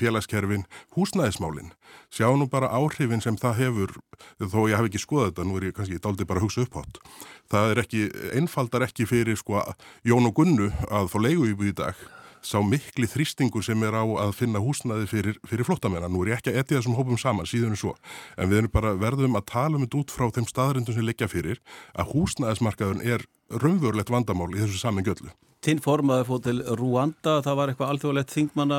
félagskerfin, 0.00 0.66
húsnæðismálin. 0.96 1.72
Sjá 2.12 2.28
nú 2.36 2.48
bara 2.50 2.70
áhrifin 2.74 3.24
sem 3.24 3.38
það 3.40 3.60
hefur, 3.64 3.96
þó 4.38 4.60
ég 4.68 4.78
hef 4.78 4.90
ekki 4.90 5.02
skoðað 5.02 5.32
þetta, 5.32 5.48
nú 5.48 5.58
er 5.58 5.68
ég 5.70 5.76
kannski 5.78 6.00
dálti 6.02 6.28
bara 6.28 6.42
að 6.42 6.48
hugsa 6.48 6.64
upp 6.66 6.80
átt. 6.82 7.02
Það 7.50 7.74
er 7.74 7.84
ekki, 7.84 8.06
einfaldar 8.38 8.86
ekki 8.86 9.08
fyrir 9.10 9.38
sko 9.38 9.62
Jón 10.06 10.28
og 10.28 10.36
Gunnu 10.36 10.70
að 10.90 11.12
fá 11.12 11.20
leigu 11.22 11.50
í 11.50 11.76
dag 11.76 11.98
sá 12.42 12.58
mikli 12.64 13.08
þrýstingur 13.10 13.64
sem 13.64 13.82
er 13.86 13.96
á 13.96 14.04
að 14.04 14.32
finna 14.38 14.62
húsnaði 14.62 15.08
fyrir, 15.10 15.40
fyrir 15.48 15.68
flottamennar. 15.68 16.10
Nú 16.12 16.24
er 16.24 16.32
ég 16.32 16.40
ekki 16.40 16.54
að 16.54 16.62
etja 16.62 16.78
þessum 16.78 16.96
hópum 16.98 17.20
saman 17.20 17.48
síðan 17.48 17.76
og 17.76 17.82
svo, 17.82 17.92
en 18.36 18.50
við 18.52 18.70
bara 18.72 18.96
verðum 18.98 19.38
að 19.38 19.48
tala 19.52 19.76
um 19.76 19.84
þetta 19.84 20.00
út 20.00 20.16
frá 20.16 20.30
þeim 20.30 20.48
staðrindum 20.48 20.96
sem 20.96 21.06
leggja 21.06 21.30
fyrir 21.30 21.60
að 21.94 22.14
húsnaðismarkaðun 22.14 23.04
er 23.04 23.26
raunverulegt 23.50 24.12
vandamál 24.12 24.52
í 24.54 24.62
þessu 24.62 24.80
saman 24.80 25.06
göllu. 25.06 25.32
Tinn 25.60 25.80
formaði 25.84 26.24
fóð 26.24 26.38
til 26.46 26.60
Rúanda, 26.78 27.34
það 27.44 27.56
var 27.58 27.70
eitthvað 27.70 27.90
alþjóðlegt 27.92 28.30
þingmanna, 28.32 28.76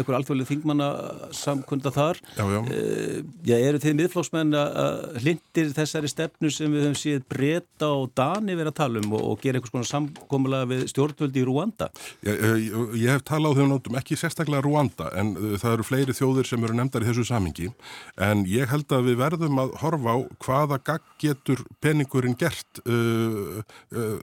eitthvað 0.00 0.16
alþjóðlegt 0.18 0.50
þingmanna 0.50 0.88
samkunda 1.38 1.92
þar. 1.94 2.18
Já, 2.34 2.42
já. 2.50 2.58
E, 2.74 3.20
já, 3.46 3.54
eru 3.58 3.78
þið 3.84 3.94
miðflóksmenn 4.00 4.56
að 4.58 4.96
hlindir 5.22 5.70
þessari 5.76 6.10
stefnu 6.10 6.50
sem 6.50 6.74
við 6.74 6.88
höfum 6.88 6.96
síðan 6.98 7.26
breyta 7.30 7.90
og 7.94 8.10
dani 8.18 8.56
verið 8.58 8.72
að 8.72 8.78
tala 8.80 9.02
um 9.04 9.14
og, 9.14 9.22
og 9.28 9.44
gera 9.44 9.60
eitthvað 9.60 9.74
svona 9.76 9.90
samkomulega 9.92 10.70
við 10.72 10.82
stjórnvöldi 10.90 11.38
í 11.38 11.46
Rúanda? 11.46 11.88
Já, 12.26 12.32
ég, 12.34 12.66
ég 12.98 13.14
hef 13.14 13.22
talað 13.30 13.54
á 13.54 13.56
þeim 13.60 13.70
nótum, 13.76 14.00
ekki 14.02 14.18
sérstaklega 14.18 14.66
Rúanda, 14.66 15.12
en 15.14 15.32
það 15.54 15.76
eru 15.76 15.86
fleiri 15.86 16.18
þjóðir 16.18 16.50
sem 16.50 16.66
eru 16.66 16.80
nefndar 16.80 17.06
í 17.06 17.10
þessu 17.12 17.28
samingi, 17.30 17.70
en 18.26 18.42
ég 18.50 18.66
held 18.74 18.90
að 18.90 19.12
við 19.12 19.22
verðum 19.22 19.62
að 19.62 19.78
horfa 19.84 20.18
á 20.18 20.26
hvaða 20.42 20.82
gagg 20.90 21.06
getur 21.22 21.62
peningurinn 21.78 22.34
gert, 22.38 22.82
uh, 22.90 23.62
uh, 23.94 24.18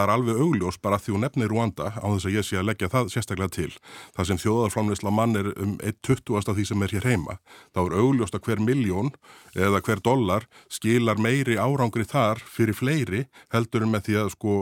það 0.00 0.06
er 0.06 0.12
alveg 0.14 0.40
augljós 0.40 0.78
bara 0.80 0.98
því 1.00 1.14
hún 1.14 1.24
nefnir 1.26 1.50
Rwanda 1.50 1.90
á 1.92 2.06
þess 2.08 2.28
að 2.28 2.36
ég 2.36 2.46
sé 2.46 2.58
að 2.60 2.68
leggja 2.70 2.90
það 2.92 3.10
sérstaklega 3.12 3.52
til. 3.56 3.70
Það 4.16 4.28
sem 4.30 4.40
þjóðarframleysla 4.44 5.12
mann 5.12 5.36
er 5.36 5.50
um 5.52 5.74
1,20 5.84 6.40
af 6.40 6.56
því 6.56 6.66
sem 6.70 6.84
er 6.86 6.94
hér 6.96 7.08
heima. 7.10 7.36
Það 7.74 7.90
er 7.90 7.96
augljóst 8.00 8.36
að 8.36 8.44
hver 8.48 8.62
miljón 8.64 9.12
eða 9.54 9.82
hver 9.84 10.02
dollar 10.04 10.46
skilar 10.72 11.20
meiri 11.20 11.58
árangri 11.60 12.06
þar 12.08 12.40
fyrir 12.40 12.76
fleiri 12.78 13.24
heldur 13.52 13.84
en 13.84 13.92
með 13.92 14.06
því 14.08 14.18
að 14.22 14.32
sko 14.36 14.54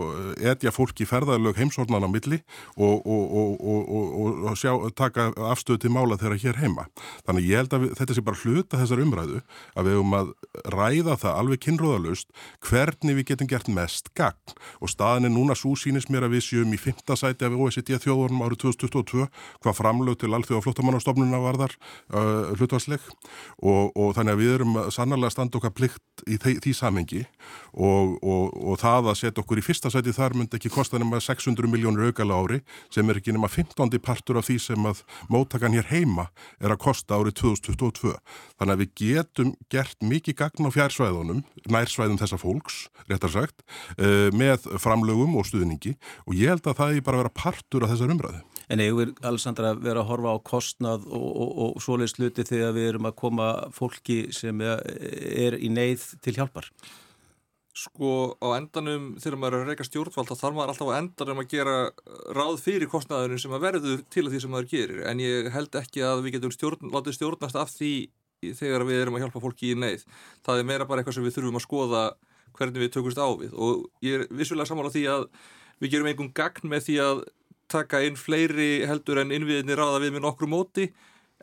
etja 0.53 0.72
fólki 0.74 1.07
ferðarlög 1.09 1.61
heimsornan 1.61 2.07
á 2.07 2.11
milli 2.11 2.40
og, 2.77 3.07
og, 3.07 3.59
og, 3.61 4.42
og 4.48 4.59
sjá, 4.59 4.72
taka 4.98 5.31
afstöðu 5.53 5.85
til 5.85 5.94
mála 5.94 6.18
þeirra 6.18 6.40
hér 6.42 6.61
heima. 6.62 6.88
Þannig 7.29 7.51
ég 7.51 7.62
held 7.62 7.77
að 7.77 7.85
við, 7.85 7.94
þetta 8.01 8.16
sé 8.16 8.27
bara 8.27 8.42
hluta 8.42 8.83
þessar 8.83 9.05
umræðu 9.05 9.42
að 9.74 9.88
við 9.88 9.98
höfum 9.98 10.18
að 10.18 10.33
ræða 10.74 11.18
það 11.22 11.40
alveg 11.42 11.64
kynróðalust 11.66 12.33
hvernig 12.64 13.20
við 13.20 13.31
getum 13.33 13.51
gert 13.51 13.70
mest 13.72 14.12
gagn 14.18 14.57
og 14.81 14.92
staðin 14.92 15.27
er 15.28 15.34
núna 15.34 15.56
svo 15.58 15.74
sínist 15.78 16.10
mér 16.12 16.26
að 16.26 16.36
við 16.36 16.44
séum 16.48 16.74
í 16.74 16.80
fymta 16.80 17.16
sæti 17.18 17.46
af 17.46 17.56
OECD 17.56 17.94
þjóðunum 18.02 18.44
árið 18.46 18.62
2022 18.64 19.28
hvað 19.62 19.78
framlög 19.78 20.18
til 20.20 20.32
allþjóða 20.32 20.64
flottamannastofnuna 20.66 21.42
var 21.44 21.60
þar 21.62 21.76
uh, 21.78 22.52
hlutvarsleg 22.58 23.04
og, 23.62 23.92
og 23.94 24.14
þannig 24.16 24.34
að 24.34 24.42
við 24.42 24.54
erum 24.56 24.78
sannarlega 24.94 25.34
standa 25.34 25.60
okkar 25.60 25.74
plikt 25.76 26.24
í 26.26 26.38
því, 26.40 26.56
því 26.64 26.74
samengi 26.76 27.22
og, 27.74 28.16
og, 28.22 28.56
og 28.72 28.80
það 28.80 29.12
að 29.12 29.18
setja 29.22 29.44
okkur 29.44 29.60
í 29.60 29.64
fyrsta 29.64 29.92
sæti 29.92 30.14
þar 30.16 30.36
myndi 30.38 30.58
ekki 30.58 30.72
kosta 30.72 31.00
nema 31.00 31.20
600 31.22 31.70
miljónur 31.70 32.08
aukala 32.08 32.38
ári 32.38 32.60
sem 32.94 33.08
er 33.08 33.20
ekki 33.20 33.34
nema 33.36 33.50
15. 33.52 33.98
partur 34.02 34.40
af 34.40 34.48
því 34.48 34.58
sem 34.62 34.88
að 34.88 35.04
móttakan 35.32 35.76
hér 35.76 35.88
heima 35.92 36.28
er 36.58 36.72
að 36.74 36.82
kosta 36.82 37.18
árið 37.18 37.38
2022. 37.42 38.14
Þannig 38.58 38.74
að 38.74 38.82
við 38.82 38.92
getum 39.02 39.52
gert 39.72 39.98
mikið 40.04 40.38
gagn 40.42 40.68
á 40.68 40.70
fjársvæðunum, 40.74 41.42
nærsvæðum 41.70 42.18
þessa 42.20 42.40
fólks, 42.40 42.78
réttar 43.10 43.34
sagt, 43.34 43.62
uh, 43.98 44.28
með 44.34 44.66
framlögum 45.18 45.38
og 45.38 45.46
stuðningi 45.46 45.96
og 46.26 46.37
ég 46.37 46.52
held 46.52 46.66
að 46.66 46.78
það 46.78 46.94
er 46.94 47.02
bara 47.02 47.18
að 47.18 47.22
vera 47.22 47.35
partur 47.35 47.85
af 47.85 47.92
þessar 47.92 48.14
umræðu. 48.14 48.44
En 48.68 48.81
eigum 48.81 49.00
við, 49.00 49.12
Alessandra, 49.24 49.74
vera 49.74 50.02
að 50.02 50.11
horfa 50.11 50.37
á 50.37 50.38
kostnað 50.44 51.07
og, 51.09 51.28
og, 51.28 51.50
og 51.76 51.83
svoleið 51.83 52.12
sluti 52.12 52.44
þegar 52.44 52.74
við 52.76 52.88
erum 52.92 53.09
að 53.09 53.18
koma 53.18 53.50
fólki 53.72 54.28
sem 54.33 54.61
er 54.61 55.57
í 55.59 55.70
neyð 55.72 56.04
til 56.22 56.37
hjálpar? 56.37 56.68
Sko 57.78 58.35
á 58.42 58.59
endanum 58.59 59.14
þegar 59.22 59.38
maður 59.38 59.57
er 59.57 59.64
að 59.64 59.72
reyka 59.72 59.87
stjórnvald 59.87 60.28
þá 60.28 60.37
þarf 60.40 60.57
maður 60.57 60.72
alltaf 60.72 60.88
á 60.90 60.98
endanum 60.98 61.42
að 61.44 61.50
gera 61.52 61.76
ráð 62.35 62.57
fyrir 62.64 62.90
kostnaðunum 62.90 63.38
sem 63.38 63.54
að 63.54 63.66
verður 63.68 64.00
til 64.11 64.24
að 64.26 64.33
því 64.35 64.40
sem 64.42 64.52
maður 64.52 64.70
gerir 64.72 65.04
en 65.07 65.22
ég 65.22 65.50
held 65.54 65.78
ekki 65.78 66.02
að 66.02 66.24
við 66.24 66.37
getum 66.37 66.54
stjórn, 66.57 66.90
látið 66.90 67.20
stjórnast 67.20 67.61
af 67.61 67.70
því 67.70 67.92
þegar 68.59 68.85
við 68.87 69.04
erum 69.04 69.16
að 69.18 69.24
hjálpa 69.24 69.42
fólki 69.42 69.72
í 69.72 69.78
neyð. 69.78 70.02
Það 70.46 70.61
er 70.61 70.66
meira 70.66 70.87
bara 70.90 71.02
eitthvað 71.02 71.16
sem 71.16 71.24
við 71.26 71.38
þurfum 71.38 71.59
að 71.59 71.64
skoða 71.64 72.02
hvernig 72.58 72.84
við 72.84 72.92
tökumst 72.96 73.20
á 73.20 73.28
við. 73.38 73.54
Og 73.54 73.86
ég 74.04 74.20
er 74.20 74.26
vissulega 74.34 74.68
samála 74.68 74.92
því 74.94 75.04
að 75.14 75.28
við 75.78 75.94
gerum 75.94 76.10
einhvern 76.10 76.34
gagn 76.36 76.72
með 76.72 76.88
því 76.88 76.98
að 77.04 77.22
taka 77.68 78.02
inn 78.06 78.18
fleiri 78.18 78.70
heldur 78.88 79.22
en 79.22 79.32
innviðinni 79.34 79.76
ráða 79.78 80.02
við 80.04 80.16
með 80.16 80.26
nokkru 80.26 80.50
móti. 80.50 80.90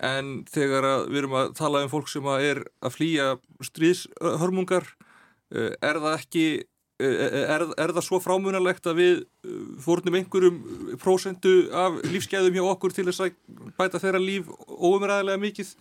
En 0.04 0.44
þegar 0.52 1.08
við 1.08 1.22
erum 1.24 1.36
að 1.40 1.52
tala 1.56 1.86
um 1.86 1.92
fólk 1.92 2.10
sem 2.12 2.26
að 2.28 2.48
er 2.50 2.64
að 2.84 2.96
flýja 2.98 3.28
stríðshörmungar 3.64 4.90
er 5.56 6.02
það 6.04 6.16
ekki 6.18 6.48
er, 7.00 7.66
er 7.78 7.94
það 7.96 8.06
svo 8.08 8.20
frámunalegt 8.24 8.88
að 8.88 9.00
við 9.00 9.22
fórnum 9.84 10.18
einhverjum 10.20 10.60
prósendu 11.02 11.54
af 11.76 12.00
lífsgæðum 12.08 12.56
hjá 12.56 12.66
okkur 12.72 12.96
til 12.96 13.08
þess 13.10 13.26
að 13.26 13.38
bæta 13.78 14.02
þeirra 14.04 14.22
líf 14.24 14.50
óumræðilega 14.68 15.42
mikið 15.44 15.74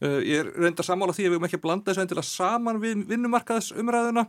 ég 0.00 0.40
er 0.44 0.52
reynda 0.54 0.84
að 0.84 0.90
samála 0.92 1.16
því 1.16 1.26
að 1.26 1.32
við 1.32 1.36
erum 1.38 1.48
ekki 1.48 1.58
að 1.58 1.66
blanda 1.66 1.90
þessu 1.90 2.04
endilega 2.04 2.28
saman 2.28 2.80
við 2.82 3.04
vinnumarkaðsumræðuna. 3.10 4.26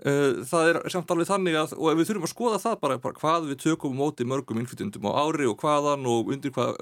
Eh, 0.00 0.38
það 0.48 0.68
er 0.70 0.76
samt 0.88 1.10
alveg 1.12 1.28
þannig 1.28 1.56
að 1.60 1.72
og 1.76 1.98
við 1.98 2.06
þurfum 2.08 2.24
að 2.24 2.30
skoða 2.32 2.58
það 2.62 2.76
bara, 2.80 2.94
bara 3.02 3.18
hvað 3.18 3.48
við 3.50 3.58
tökum 3.66 3.98
móti 3.98 4.24
mörgum 4.24 4.56
innflytjandum 4.62 5.10
á 5.12 5.20
ári 5.26 5.44
og 5.44 5.58
hvaðan 5.60 6.06
og 6.08 6.30
undir 6.32 6.54
hvað 6.56 6.78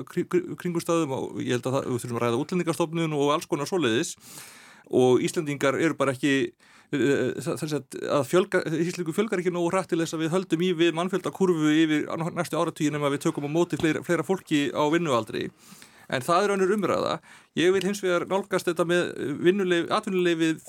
kringustöðum 0.61 1.17
og 1.17 1.41
ég 1.43 1.57
held 1.57 1.67
að 1.67 1.75
það, 1.75 1.89
við 1.89 2.05
þurfum 2.05 2.21
að 2.21 2.25
ræða 2.25 2.39
útlendingarstofnun 2.45 3.17
og 3.19 3.33
alls 3.35 3.51
konar 3.51 3.67
svoleiðis. 3.67 4.15
Og 4.95 5.25
Íslandingar 5.27 5.81
eru 5.83 5.99
bara 5.99 6.15
ekki 6.15 6.33
eh, 6.95 7.35
þess 7.43 7.75
að 7.75 8.25
fjölga, 8.31 8.63
Íslingu 8.87 9.17
fjölgar 9.17 9.43
ekki 9.43 9.57
nógu 9.57 9.75
hrætt 9.75 9.91
til 9.91 9.99
þess 9.99 10.15
að 10.15 10.23
við 10.23 10.35
höldum 10.37 10.63
í 10.63 10.71
við 10.79 10.95
mannfjöldakurvu 11.01 11.75
yfir 11.75 12.07
næstu 12.39 12.61
áratvíðin 12.61 13.03
ef 13.03 13.17
við 13.17 13.25
tökum 13.27 13.51
á 13.51 13.57
móti 13.59 13.83
fleira, 13.83 14.07
fleira 14.07 14.23
fólki 14.23 14.69
á 14.71 14.87
vinnualdri 14.95 15.49
en 16.09 16.25
það 16.25 16.45
er 16.45 16.55
önnur 16.55 16.75
umræða. 16.77 17.15
Ég 17.59 17.73
vil 17.75 17.85
hins 17.85 18.03
vegar 18.05 18.27
nálgast 18.31 18.69
þetta 18.71 18.87
með 18.89 19.85
atvinnuleifið 19.93 20.61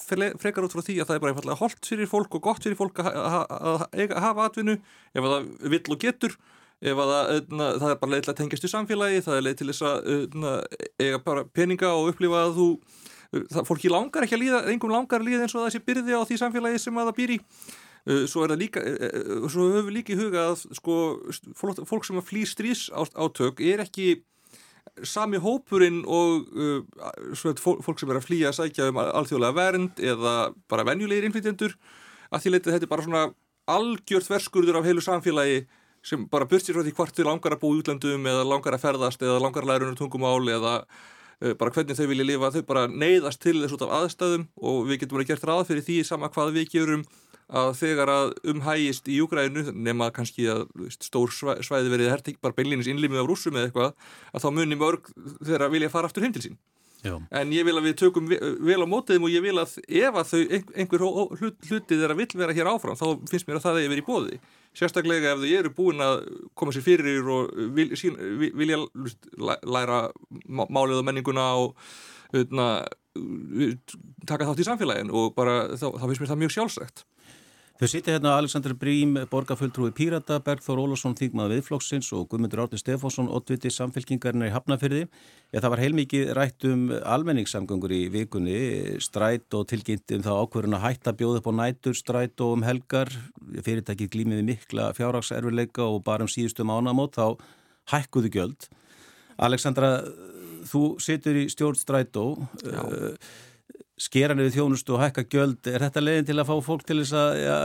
frekar 0.42 0.68
út 0.68 0.76
frá 0.76 0.84
því 0.84 1.00
að 1.00 1.10
það 1.10 1.16
er 1.16 1.24
bara 1.24 1.34
einfallega 1.34 1.60
holdt 1.62 1.92
fyrir 1.92 2.10
fólk 2.12 2.40
og 2.40 2.46
gott 2.50 2.64
fyrir 2.66 2.80
fólk 2.80 3.02
að 3.04 4.16
hafa 4.20 4.48
atvinnu 4.50 4.80
ef 4.80 5.30
það 5.30 5.52
vill 5.76 5.84
og 5.96 6.02
getur 6.04 6.36
ef 6.80 6.96
það, 6.96 7.34
það 7.52 7.90
er 7.92 8.00
bara 8.00 8.14
leið 8.14 8.26
til 8.26 8.34
að 8.34 8.40
tengjast 8.40 8.66
í 8.66 8.72
samfélagi, 8.72 9.24
það 9.26 9.38
er 9.38 9.46
leið 9.48 9.60
til 9.60 9.70
þess 9.70 9.86
að 9.90 9.98
eiga 11.04 11.22
bara 11.26 11.46
peninga 11.52 11.92
og 11.92 12.14
upplifa 12.14 12.46
að 12.46 12.56
þú 12.60 12.68
það, 13.52 13.66
fólki 13.68 13.92
langar 13.92 14.26
ekki 14.26 14.38
að 14.38 14.44
líða, 14.46 14.64
engum 14.72 14.94
langar 14.94 15.20
að 15.20 15.28
líða 15.28 15.46
eins 15.46 15.56
og 15.58 15.66
það 15.66 15.76
sé 15.76 15.84
byrði 15.90 16.16
á 16.16 16.24
því 16.24 16.40
samfélagi 16.40 16.82
sem 16.86 17.00
að 17.00 17.10
það 17.12 17.20
býr 17.20 17.36
í 17.36 17.40
svo 18.32 18.46
er 18.46 18.54
það 18.54 18.62
líka 18.64 18.84
svo 19.52 19.68
höfum 19.68 19.90
við 19.90 19.96
líka 19.98 20.16
í 20.16 20.20
huga 20.20 20.46
að 20.50 20.64
sko, 20.80 20.96
fólk 21.60 22.08
sem 22.08 22.20
að 22.22 22.30
flý 22.30 22.46
strís 22.48 22.88
átök 22.96 23.60
er 23.60 23.84
ekki 23.84 24.22
sami 25.08 25.40
hópurinn 25.42 26.02
og 26.08 26.50
uh, 26.54 27.44
fólk 27.60 28.02
sem 28.02 28.10
er 28.12 28.20
að 28.20 28.26
flýja 28.26 28.52
að 28.52 28.58
sækja 28.60 28.90
um 28.92 29.00
alþjóðlega 29.02 29.58
vernd 29.58 30.02
eða 30.04 30.34
bara 30.72 30.88
venjulegir 30.88 31.28
innflytjendur 31.28 31.76
að 32.30 32.44
því 32.44 32.56
leitið 32.56 32.74
þetta 32.76 32.88
er 32.88 32.94
bara 32.94 33.06
svona 33.06 33.24
algjört 33.70 34.30
verskurður 34.32 34.80
af 34.80 34.90
heilu 34.90 35.04
samfélagi 35.04 35.62
sem 36.06 36.26
bara 36.32 36.48
burstir 36.50 36.76
frá 36.76 36.84
því 36.86 36.96
hvort 36.98 37.16
þau 37.16 37.28
langar 37.28 37.56
að 37.56 37.64
bú 37.64 37.72
í 37.76 37.80
útlöndum 37.82 38.28
eða 38.32 38.46
langar 38.48 38.76
að 38.76 38.86
ferðast 38.86 39.24
eða 39.24 39.40
langar 39.44 39.66
að 39.66 39.72
læra 39.74 39.88
unum 39.88 39.98
tungumál 40.00 40.52
eða 40.52 40.76
uh, 40.84 41.54
bara 41.60 41.74
hvernig 41.76 41.98
þau 41.98 42.08
vilja 42.12 42.28
lifa. 42.28 42.52
Þau 42.56 42.64
bara 42.70 42.86
neyðast 42.88 43.42
til 43.44 43.58
þess 43.60 43.76
út 43.76 43.86
af 43.88 43.96
aðstæðum 44.00 44.46
og 44.64 44.86
við 44.88 45.04
getum 45.04 45.20
verið 45.20 45.34
gert 45.34 45.50
ráð 45.50 45.66
fyrir 45.70 45.86
því 45.88 45.98
sama 46.08 46.32
hvað 46.32 46.54
við 46.56 46.72
gerum 46.76 47.04
að 47.50 47.70
þegar 47.80 48.12
að 48.14 48.34
umhægist 48.54 49.08
í 49.10 49.20
Júgrænu 49.20 49.72
nema 49.74 50.12
kannski 50.14 50.48
að 50.54 50.68
stór 50.94 51.34
svæði 51.34 51.94
verið 51.94 52.12
herting 52.14 52.42
bara 52.42 52.56
beinlinis 52.58 52.90
innlimið 52.92 53.24
af 53.24 53.30
rúsum 53.30 53.58
eða 53.58 53.70
eitthvað 53.70 53.94
að 54.34 54.44
þá 54.44 54.50
munir 54.54 54.82
mörg 54.82 55.10
þegar 55.40 55.66
að 55.66 55.74
vilja 55.78 55.94
fara 55.94 56.12
aftur 56.12 56.26
heim 56.26 56.36
til 56.36 56.46
sín. 56.50 56.60
Já. 57.00 57.14
en 57.32 57.52
ég 57.56 57.64
vil 57.64 57.78
að 57.80 57.86
við 57.88 57.94
tökum 58.02 58.26
vel 58.28 58.84
á 58.84 58.88
mótiðum 58.92 59.30
og 59.30 59.32
ég 59.32 59.44
vil 59.46 59.56
að 59.56 59.78
ef 59.88 60.18
að 60.20 60.32
þau 60.34 60.40
einhver 60.76 61.04
hlutið 61.70 62.02
er 62.04 62.12
að 62.12 62.20
vill 62.20 62.42
vera 62.42 62.56
hér 62.58 62.68
áfram 62.74 62.98
þá 63.00 63.06
finnst 63.32 63.48
mér 63.48 63.62
að 63.62 63.68
það 63.70 63.80
er 63.80 63.94
verið 63.94 64.04
í 64.04 64.08
bóði 64.10 64.40
sérstaklega 64.76 65.32
ef 65.32 65.40
þau 65.40 65.54
eru 65.62 65.72
búin 65.78 66.04
að 66.04 66.18
koma 66.60 66.74
sér 66.76 66.84
fyrir 66.84 67.30
og 67.32 67.54
vil, 67.78 67.88
sín, 67.96 68.20
vilja 68.36 68.82
læra 69.64 70.02
málið 70.44 71.00
og 71.00 71.08
menninguna 71.08 71.48
og 71.62 71.88
öðna, 72.36 72.68
taka 74.28 74.50
þátt 74.50 74.60
í 74.60 74.68
samfélagin 74.68 75.16
og 75.16 75.32
bara 75.40 75.78
þá, 75.80 75.88
þá 75.96 76.04
finnst 76.04 76.26
mér 76.26 76.34
það 76.34 76.42
mjög 76.44 76.56
sjálfsagt 76.58 77.06
Þau 77.80 77.88
sitja 77.88 78.12
hérna 78.18 78.34
Alexander 78.36 78.74
Brím, 78.76 79.14
borgarfulltrúi 79.32 79.94
Pírata, 79.96 80.42
Bergþór 80.44 80.82
Ólásson, 80.84 81.14
Þýgmaða 81.16 81.54
Viðflokksins 81.54 82.10
og 82.12 82.26
Guðmundur 82.28 82.66
Árni 82.66 82.76
Stefánsson, 82.82 83.30
Ottviti, 83.32 83.72
samfélkingarnir 83.72 84.50
í 84.50 84.52
Hafnafyrði. 84.52 85.06
Já, 85.54 85.62
það 85.62 85.70
var 85.72 85.84
heilmikið 85.86 86.34
rætt 86.36 86.68
um 86.68 86.84
almenningssamgöngur 86.92 87.96
í 87.96 88.02
vikunni, 88.12 88.60
stræt 89.00 89.56
og 89.56 89.64
tilgjind 89.72 90.12
um 90.18 90.28
þá 90.28 90.32
ákverðin 90.42 90.76
að 90.76 90.86
hætta 90.90 91.16
bjóð 91.24 91.40
upp 91.40 91.48
á 91.48 91.54
nætur, 91.62 91.96
stræt 91.96 92.44
og 92.44 92.58
um 92.58 92.68
helgar. 92.68 93.16
Fyrirtækið 93.64 94.12
glýmiði 94.12 94.48
mikla 94.52 94.92
fjárhagserfileika 95.00 95.88
og 95.88 96.04
bara 96.04 96.28
um 96.28 96.36
síðustu 96.36 96.68
mánamót 96.68 97.16
þá 97.16 97.40
hækkuðu 97.96 98.36
gjöld. 98.36 98.74
Alexandra, 99.40 100.02
þú 100.68 100.98
situr 101.00 101.46
í 101.46 101.48
stjórn 101.48 101.80
stræt 101.80 102.20
og... 102.20 102.44
Uh, 104.00 104.04
skeran 104.06 104.40
yfir 104.40 104.56
þjónustu 104.56 104.96
og 104.96 105.04
hækka 105.04 105.26
gjöld 105.28 105.68
er 105.68 105.84
þetta 105.84 106.04
leiðin 106.04 106.30
til 106.30 106.38
að 106.40 106.48
fá 106.48 106.56
fólk 106.64 106.86
til 106.88 107.02
þess 107.02 107.16
að, 107.20 107.40
ja, 107.44 107.58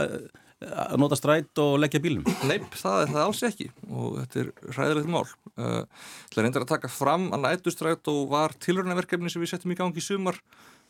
að 0.85 0.99
nota 0.99 1.17
stræt 1.19 1.61
og 1.63 1.77
leggja 1.79 2.01
bílum? 2.03 2.27
Nei, 2.49 2.59
það 2.75 3.01
er 3.01 3.11
það 3.13 3.23
alls 3.23 3.43
ekki 3.47 3.67
og 3.87 4.17
þetta 4.19 4.41
er 4.41 4.51
ræðilegt 4.75 5.11
mál 5.11 5.25
Það 5.55 5.75
uh, 5.79 6.05
er 6.35 6.43
reyndar 6.43 6.65
að 6.65 6.71
taka 6.73 6.91
fram 6.91 7.29
að 7.31 7.45
nætustræt 7.45 8.11
og 8.11 8.25
var 8.33 8.55
tilröðnaverkefni 8.65 9.31
sem 9.31 9.43
við 9.43 9.53
settum 9.53 9.71
í 9.71 9.79
gangi 9.79 10.01
í 10.01 10.03
sumar 10.03 10.39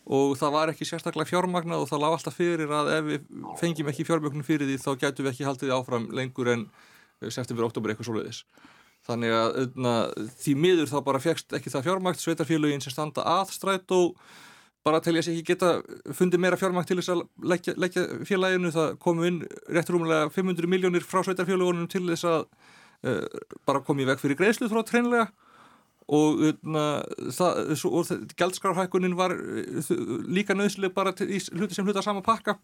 og 0.05 0.35
það 0.37 0.53
var 0.53 0.71
ekki 0.73 0.85
sérstaklega 0.85 1.29
fjármagnað 1.29 1.83
og 1.83 1.89
það 1.89 2.01
lág 2.01 2.15
alltaf 2.17 2.37
fyrir 2.37 2.73
að 2.77 2.91
ef 2.93 3.05
við 3.09 3.29
fengjum 3.61 3.89
ekki 3.89 4.05
fjármagnum 4.05 4.45
fyrir 4.45 4.69
því 4.69 4.79
þá 4.81 4.91
gætu 5.01 5.25
við 5.25 5.31
ekki 5.33 5.47
haldið 5.47 5.75
áfram 5.77 6.09
lengur 6.13 6.49
en 6.53 6.65
uh, 6.65 7.29
september, 7.29 7.67
oktober 7.69 7.93
eitthvað 7.93 8.09
svoleiðis 8.09 8.41
Þannig 9.05 9.35
að 9.37 9.57
öðna, 9.61 9.93
því 10.41 10.53
miður 10.57 10.87
þá 10.89 10.95
bara 11.05 11.19
fegst 11.21 11.53
ekki 11.53 11.69
það 11.69 11.83
fjármagt, 11.85 12.21
sveitarfélagin 12.23 12.81
sem 12.81 12.93
standa 12.93 13.21
að 13.35 13.51
stræt 13.53 13.91
og 13.93 14.15
bara 14.85 15.01
til 15.01 15.15
ég 15.17 15.25
að 15.25 15.31
ekki 15.33 15.53
geta 15.53 15.71
fundið 16.13 16.41
meira 16.43 16.57
fjármækt 16.61 16.91
til 16.91 16.99
þess 16.99 17.13
að 17.15 17.23
leggja, 17.51 17.73
leggja 17.81 18.03
félaginu 18.27 18.71
það 18.73 18.91
komu 19.01 19.25
inn 19.25 19.39
rétt 19.73 19.89
rúmulega 19.89 20.29
500 20.35 20.69
miljónir 20.69 21.05
frá 21.05 21.23
sveitarfélagunum 21.25 21.87
til 21.89 22.03
þess 22.11 22.27
að 22.29 22.45
uh, 22.45 23.41
bara 23.65 23.81
komi 23.87 24.05
í 24.05 24.09
veg 24.11 24.21
fyrir 24.21 24.37
greiðslu 24.37 24.69
þrótt 24.69 24.93
hreinlega. 24.93 25.31
Og, 26.13 26.43
uh, 26.69 27.89
og 27.89 28.13
gældskrarhækkunin 28.37 29.17
var 29.17 29.33
uh, 29.33 29.91
líka 30.29 30.53
nöðslega 30.53 30.93
bara 30.93 31.15
í 31.25 31.41
hluti 31.57 31.73
sem 31.73 31.87
hluta 31.87 32.05
sama 32.05 32.21
pakka. 32.25 32.59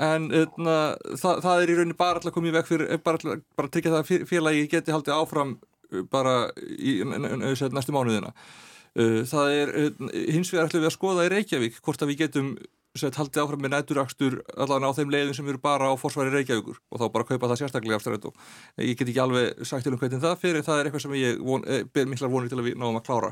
En 0.00 0.28
öðna, 0.28 0.78
það, 1.18 1.40
það 1.46 1.62
er 1.62 1.70
í 1.72 1.78
rauninni 1.78 1.98
bara 1.98 2.20
alltaf 2.20 2.36
komið 2.36 2.60
vekk 2.60 2.68
fyrir, 2.68 2.98
bara, 3.04 3.40
bara 3.56 3.72
tryggja 3.72 3.96
það 3.96 4.02
að 4.04 4.28
félagi 4.28 4.68
geti 4.70 4.92
haldið 4.92 5.16
áfram 5.16 5.56
bara 6.12 6.50
í 6.60 7.00
næstu 7.02 7.96
mánuðina 7.96 8.30
það 8.98 9.54
er 9.54 9.72
hins 10.34 10.50
vegar 10.50 10.66
ætlum 10.66 10.82
við 10.82 10.90
að 10.90 10.96
skoða 10.96 11.26
í 11.28 11.32
Reykjavík 11.34 11.80
hvort 11.84 12.02
að 12.02 12.10
við 12.10 12.22
getum 12.24 12.54
sett 12.98 13.14
haldið 13.14 13.44
áfram 13.44 13.60
með 13.62 13.74
næturakstur 13.76 14.36
allan 14.58 14.82
á 14.82 14.90
þeim 14.96 15.12
leiðum 15.14 15.36
sem 15.36 15.50
eru 15.50 15.60
bara 15.62 15.90
á 15.90 15.94
forsværi 15.98 16.32
Reykjavíkur 16.34 16.80
og 16.90 17.02
þá 17.02 17.04
bara 17.14 17.26
kaupa 17.28 17.50
það 17.52 17.60
sérstaklega 17.60 18.00
aftur 18.00 18.16
og 18.18 18.40
ég 18.82 18.96
get 18.98 19.12
ekki 19.12 19.22
alveg 19.22 19.62
sagt 19.68 19.86
til 19.86 19.94
um 19.94 20.00
hvernig 20.00 20.22
það 20.24 20.40
fyrir 20.42 20.66
það 20.66 20.80
er 20.80 20.88
eitthvað 20.88 21.04
sem 21.04 21.14
ég 21.20 21.38
von, 21.38 21.62
eh, 21.66 21.84
ber 21.86 22.10
miklar 22.10 22.32
vonið 22.32 22.50
til 22.50 22.58
að 22.58 22.66
við 22.66 22.80
náum 22.80 22.98
að 22.98 23.06
klára. 23.06 23.30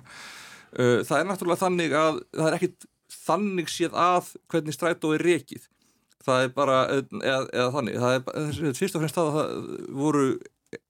Uh, 0.68 1.00
það 1.02 1.18
er 1.18 1.26
náttúrulega 1.26 1.62
þannig 1.64 1.96
að 1.96 2.20
það 2.36 2.46
er 2.46 2.56
ekkit 2.58 2.88
þannig 3.08 3.70
séð 3.72 3.98
að 3.98 4.30
hvernig 4.52 4.76
strætó 4.76 5.12
er 5.16 5.24
reykið 5.24 5.68
það 6.28 6.42
er 6.44 6.50
bara, 6.54 6.78
eða, 7.18 7.42
eða 7.56 7.68
þannig. 7.72 7.98
Það 7.98 8.16
er 8.18 8.74
fyrst 8.76 8.98
og 8.98 9.02
fremst 9.02 9.18
að 9.18 9.30
það 9.34 9.52
voru 9.96 10.26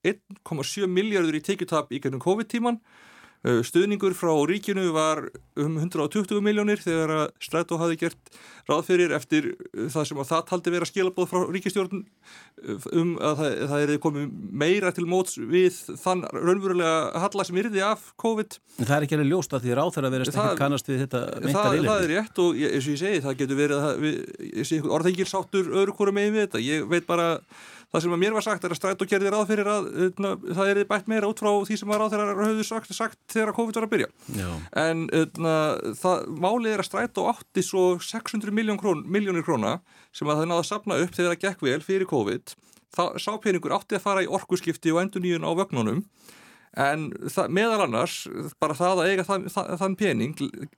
1,7 0.02 0.88
miljardur 0.90 1.38
í 1.38 1.44
tekjutab 1.46 1.92
í 1.94 2.00
gennum 2.02 2.20
COVID-tíman 2.20 2.80
Eh, 2.82 3.07
stuðningur 3.44 4.16
frá 4.18 4.32
ríkinu 4.50 4.88
var 4.94 5.22
um 5.58 5.76
120 5.78 6.40
miljónir 6.42 6.80
þegar 6.82 7.12
að 7.14 7.26
Strætó 7.42 7.78
hafi 7.78 7.98
gert 8.00 8.32
ráð 8.68 8.84
fyrir 8.88 9.14
eftir 9.16 9.52
eh, 9.54 9.86
það 9.92 10.08
sem 10.10 10.20
að 10.20 10.30
það 10.32 10.42
taldi 10.50 10.72
vera 10.74 10.88
skilabóð 10.88 11.30
frá 11.30 11.44
ríkistjórn 11.54 12.02
eh, 12.02 12.88
um 12.98 13.14
að 13.16 13.40
það, 13.40 13.54
það 13.70 13.84
er 13.84 14.02
komið 14.04 14.26
meira 14.64 14.92
til 14.96 15.06
móts 15.08 15.38
við 15.38 15.78
þann 16.02 16.26
raunverulega 16.34 17.22
halla 17.24 17.46
sem 17.48 17.62
yrði 17.62 17.84
af 17.86 18.10
COVID. 18.20 18.58
Það 18.82 18.94
er 18.98 19.06
ekki 19.06 19.18
alveg 19.18 19.32
ljóst 19.32 19.56
að 19.56 19.64
því 19.64 19.78
ráð 19.78 19.94
þegar 19.94 20.08
að 20.10 20.16
vera 20.16 20.28
stekkur 20.28 20.60
kannast 20.60 20.92
við 20.92 21.02
þetta 21.06 21.24
meintar 21.46 21.78
ílefni. 21.78 21.88
Það 21.88 22.04
er 22.04 22.14
rétt 22.14 22.44
og 22.44 22.62
eins 22.68 22.84
og 22.84 22.92
ég 22.92 23.02
segi 23.04 23.24
það 23.24 23.40
getur 23.42 23.62
verið 23.62 23.88
að 23.88 24.94
orðengilsáttur 24.98 25.72
öðru 25.72 25.96
hvora 25.98 26.16
megin 26.18 26.36
við 26.36 26.46
þetta. 26.48 26.64
Ég 26.68 26.88
veit 26.92 27.08
bara 27.08 27.28
það 27.88 28.04
sem 28.04 28.14
að 28.14 28.20
mér 28.20 28.36
var 28.36 28.44
sagt 28.44 28.66
er 28.66 28.74
að 28.74 28.78
stræt 28.78 29.02
og 29.04 29.10
gerði 29.10 29.32
ráð 29.32 29.44
fyrir 29.48 29.70
að 29.72 29.88
öðna, 30.06 30.32
það 30.58 30.70
er 30.72 30.80
bætt 30.90 31.08
meira 31.08 31.30
út 31.30 31.40
frá 31.40 31.50
því 31.64 31.78
sem 31.80 31.92
að 31.92 32.00
ráð 32.02 32.14
þeirra 32.14 32.46
höfðu 32.48 32.66
sagt, 32.68 32.94
sagt 32.96 33.18
þegar 33.32 33.54
COVID 33.56 33.78
var 33.78 33.86
að 33.86 33.92
byrja. 33.94 34.08
Já. 34.36 34.48
en 34.84 35.04
öðna, 35.16 35.54
það, 36.02 36.26
málið 36.44 36.74
er 36.74 36.84
að 36.84 36.88
stræt 36.90 37.20
og 37.22 37.30
átti 37.32 37.64
svo 37.64 37.84
600 38.04 38.52
miljónir 38.52 38.82
krón, 38.82 39.04
króna 39.46 39.78
sem 40.12 40.28
að 40.28 40.42
það 40.42 40.50
náða 40.52 40.64
að 40.64 40.70
sapna 40.72 41.00
upp 41.00 41.16
þegar 41.16 41.32
það 41.32 41.46
gekk 41.46 41.64
vel 41.68 41.80
fyrir 41.86 42.10
COVID. 42.12 42.56
Þá 42.98 43.04
sá 43.20 43.32
peningur 43.40 43.76
átti 43.76 43.96
að 43.96 44.04
fara 44.04 44.24
í 44.24 44.28
orkuskipti 44.28 44.92
og 44.92 45.02
endur 45.04 45.24
nýjun 45.24 45.48
á 45.48 45.52
vögnunum. 45.56 46.04
En 46.78 47.08
það, 47.32 47.52
meðal 47.56 47.82
annars 47.86 48.20
bara 48.60 48.76
það 48.76 49.00
að 49.00 49.10
eiga 49.10 49.24
það, 49.24 49.46
það, 49.54 49.70
þann 49.80 49.94
pening 49.98 50.34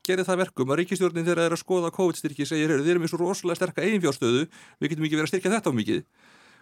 gerir 0.07 0.25
það 0.25 0.43
verkum 0.45 0.71
að 0.71 0.79
ríkistjórnin 0.81 1.27
þegar 1.27 1.41
það 1.43 1.49
er 1.49 1.57
að 1.57 1.61
skoða 1.65 1.91
COVID-styrki 1.97 2.47
segir, 2.47 2.73
þeir 2.79 2.95
eru 2.95 3.03
með 3.03 3.11
svo 3.11 3.19
rosalega 3.21 3.59
sterka 3.59 3.85
eiginfjárstöðu, 3.85 4.45
við 4.79 4.93
getum 4.93 5.09
ekki 5.09 5.19
verið 5.19 5.27
að 5.27 5.33
styrka 5.33 5.53
þetta 5.57 5.75
á 5.75 5.79
mikið 5.81 6.05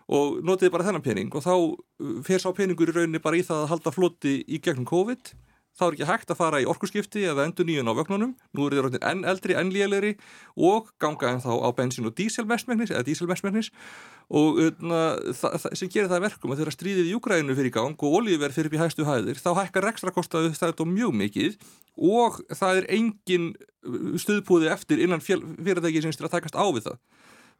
og 0.09 0.39
notiði 0.47 0.73
bara 0.73 0.87
þennan 0.87 1.05
pening 1.05 1.35
og 1.37 1.45
þá 1.45 1.53
uh, 1.57 2.17
fer 2.27 2.41
sá 2.43 2.49
peningur 2.57 2.93
í 2.93 2.97
rauninni 2.97 3.21
bara 3.23 3.39
í 3.39 3.45
það 3.45 3.67
að 3.67 3.71
halda 3.75 3.95
floti 3.95 4.41
í 4.47 4.63
gegnum 4.65 4.89
COVID. 4.89 5.35
Þá 5.79 5.85
er 5.87 5.95
ekki 5.95 6.07
hægt 6.09 6.31
að 6.33 6.39
fara 6.41 6.59
í 6.59 6.65
orkusskipti 6.67 7.21
eða 7.31 7.45
endur 7.47 7.67
nýjun 7.69 7.87
á 7.87 7.95
vögnunum, 7.95 8.33
nú 8.35 8.65
er 8.67 8.75
þið 8.75 8.81
raunin 8.83 9.05
enn 9.07 9.21
eldri, 9.31 9.55
enn 9.55 9.69
lélegri 9.71 10.17
og 10.59 10.89
ganga 10.99 11.31
en 11.31 11.45
þá 11.45 11.53
á 11.55 11.71
bensin 11.77 12.09
og 12.09 12.17
díselmestmengnis 12.19 12.91
eða 12.91 13.05
díselmestmengnis 13.07 13.69
og 14.27 14.59
öðna, 14.65 15.03
það, 15.39 15.69
sem 15.79 15.93
gerir 15.93 16.11
það 16.11 16.25
verkum 16.27 16.51
að 16.51 16.65
þeirra 16.65 16.75
stríðið 16.75 17.07
í 17.07 17.13
Júgrænu 17.13 17.55
fyrir 17.61 17.75
gang 17.77 17.95
og 17.95 18.17
olíverð 18.19 18.59
fyrir 18.59 18.83
hægstu 18.83 19.07
hæðir, 19.07 19.39
þá 19.39 19.53
hækkar 19.61 19.87
ekstra 19.93 20.15
kostaðu 20.17 20.51
þetta 20.57 20.89
mjög 20.89 21.15
mikið 21.23 21.55
og 22.11 22.43
það 22.59 22.83
er 22.83 22.91
engin 22.99 23.49
stuðpúði 24.19 24.73
eftir 24.75 25.07
innan 25.07 25.23
fyrirtæki 25.23 26.03
sem 26.03 26.11
styrir 26.11 26.33
að 26.33 26.41
takast 26.41 26.59
á 26.59 26.67
við 26.75 26.91
það 26.91 26.99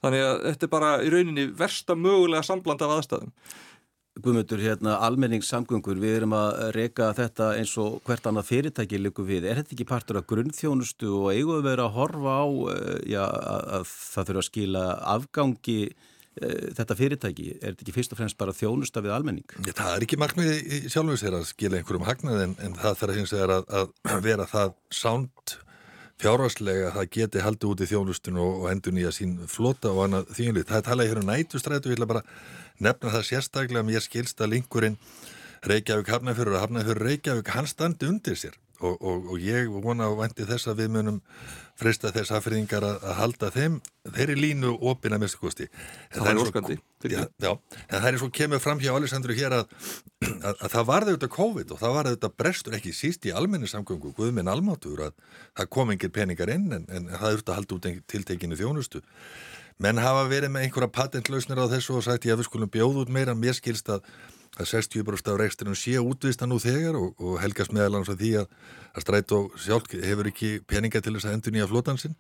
þannig 0.05 0.27
að 0.27 0.37
þetta 0.51 0.69
er 0.69 0.75
bara 0.75 0.93
í 1.03 1.11
rauninni 1.15 1.49
versta 1.59 1.97
mögulega 1.99 2.47
sambland 2.47 2.85
af 2.85 2.95
aðstæðum 2.99 3.33
Guðmyndur, 4.19 4.59
hérna, 4.59 4.97
almenningssamgöngur, 5.07 5.99
við 6.03 6.17
erum 6.19 6.35
að 6.35 6.73
reyka 6.75 7.13
þetta 7.15 7.53
eins 7.59 7.75
og 7.79 8.01
hvert 8.07 8.27
annað 8.27 8.49
fyrirtæki 8.49 8.99
líku 8.99 9.23
við. 9.27 9.47
Er 9.47 9.61
þetta 9.61 9.77
ekki 9.77 9.87
partur 9.87 10.19
af 10.19 10.27
grunnþjónustu 10.31 11.13
og 11.21 11.29
eigum 11.31 11.61
við 11.61 11.69
verið 11.69 11.85
að 11.85 11.95
horfa 11.95 12.35
á 12.35 12.47
eh, 12.73 12.97
já, 13.13 13.23
að 13.23 13.87
það 13.93 14.31
þurfa 14.31 14.43
að 14.43 14.49
skila 14.49 14.83
afgangi 15.15 15.79
e, 15.87 16.51
þetta 16.81 16.99
fyrirtæki? 16.99 17.47
Er 17.61 17.77
þetta 17.77 17.87
ekki 17.87 17.97
fyrst 18.01 18.17
og 18.17 18.23
fremst 18.23 18.41
bara 18.43 18.57
þjónusta 18.59 19.05
við 19.07 19.15
almenning? 19.15 19.57
Ja, 19.69 19.77
það 19.85 19.93
er 19.95 20.09
ekki 20.09 20.21
markmiði 20.25 20.83
sjálfur 20.91 21.23
sér 21.23 21.39
að 21.39 21.49
skila 21.53 21.79
einhverjum 21.79 22.11
hagnað 22.11 22.45
en, 22.49 22.59
en 22.67 22.77
það 22.83 23.01
þarf 23.05 23.39
að, 23.47 23.97
að 24.03 24.27
vera 24.27 24.51
það 24.51 24.77
sánt 25.05 25.59
fjárvarslega 26.19 26.93
það 26.97 27.11
geti 27.15 27.43
haldið 27.45 27.73
út 27.73 27.83
í 27.83 27.89
þjónustun 27.93 28.41
og, 28.43 28.63
og 28.63 28.71
endur 28.73 28.95
nýja 28.97 29.13
sín 29.15 29.37
flota 29.51 29.93
og 29.93 30.05
annað 30.07 30.33
þjónlið. 30.39 30.69
Það 30.69 30.81
er 30.81 30.87
talað 30.89 31.11
hér 31.11 31.21
um 31.23 31.29
nætustrætu, 31.29 31.93
ég 31.93 31.99
vil 31.99 32.11
bara 32.11 32.25
nefna 32.83 33.13
það 33.15 33.29
sérstaklega 33.31 33.87
mér 33.87 34.05
skilst 34.05 34.43
að 34.43 34.57
lingurinn 34.57 34.99
Reykjavík 35.69 36.11
Hafnafjörður 36.15 36.59
og 36.59 36.65
Hafnafjörður 36.65 37.07
Reykjavík 37.09 37.53
hann 37.55 37.71
standi 37.71 38.11
undir 38.11 38.39
sér 38.39 38.59
og, 38.81 38.99
og, 38.99 39.33
og 39.33 39.41
ég 39.43 39.71
vona 39.83 40.11
á 40.11 40.13
vendi 40.19 40.47
þess 40.49 40.71
að 40.71 40.85
við 40.85 40.93
munum 40.97 41.23
frista 41.79 42.13
þess 42.15 42.35
aðfriðingar 42.35 42.85
að, 42.87 42.97
að 43.07 43.19
halda 43.23 43.51
þeim 43.55 43.81
þeirri 44.09 44.37
línu 44.39 44.75
opina 44.91 45.19
mestukosti 45.21 45.69
það 46.15 46.31
er 46.33 46.41
óskandi 46.43 46.79
já, 47.07 47.21
já, 47.39 47.51
en 47.87 48.01
það 48.01 48.09
er 48.11 48.19
svo 48.23 48.31
kemur 48.35 48.63
fram 48.63 48.81
hjá 48.83 48.91
Alessandru 48.95 49.37
hér 49.39 49.55
að, 49.61 49.75
að, 50.27 50.55
að 50.55 50.73
það 50.73 50.89
varði 50.89 51.13
auðvitað 51.15 51.35
COVID 51.37 51.75
og 51.75 51.83
það 51.83 51.95
varði 51.97 52.15
auðvitað 52.15 52.35
brestur 52.43 52.79
ekki 52.79 52.95
síst 52.97 53.29
í 53.29 53.35
almenningssamgöngu. 53.35 54.15
Guðminn 54.17 54.51
Almátur 54.51 55.05
að 55.09 55.15
það 55.59 55.71
kom 55.77 55.93
engir 55.95 56.13
peningar 56.15 56.53
inn 56.55 56.67
en, 56.75 56.89
en 56.91 57.07
það 57.13 57.29
auðvitað 57.29 57.61
haldi 57.61 57.79
út 57.79 57.89
tiltekinu 58.11 58.59
þjónustu. 58.59 59.03
Menn 59.79 60.01
hafa 60.03 60.25
verið 60.31 60.51
með 60.55 60.67
einhverja 60.67 60.91
patentlausnir 60.91 61.61
á 61.63 61.71
þessu 61.71 62.01
og 62.01 62.07
sagt 62.07 62.27
ég 62.27 62.35
að 62.35 62.43
við 62.43 62.49
skulum 62.49 62.73
bjóð 62.75 63.05
út 63.05 63.15
meira. 63.15 63.37
Mér 63.39 63.55
skilst 63.55 63.91
að 63.95 64.03
að 64.59 64.71
60% 64.73 65.33
af 65.33 65.41
reksturinn 65.41 65.79
sé 65.79 65.97
útvist 66.03 66.43
að 66.43 66.53
nú 66.53 66.61
þegar 66.63 66.99
og, 66.99 67.15
og 67.23 67.41
helgast 67.43 67.75
meðalans 67.75 68.11
að 68.13 68.23
því 68.23 68.31
að, 68.43 68.53
að 68.95 69.05
stræt 69.07 69.35
og 69.39 69.59
sjálf 69.63 69.91
hefur 69.95 70.31
ekki 70.33 70.53
peninga 70.67 71.03
til 71.03 71.15
þess 71.17 71.29
að 71.31 71.37
endur 71.39 71.55
nýja 71.55 71.71
flótansinn 71.71 72.17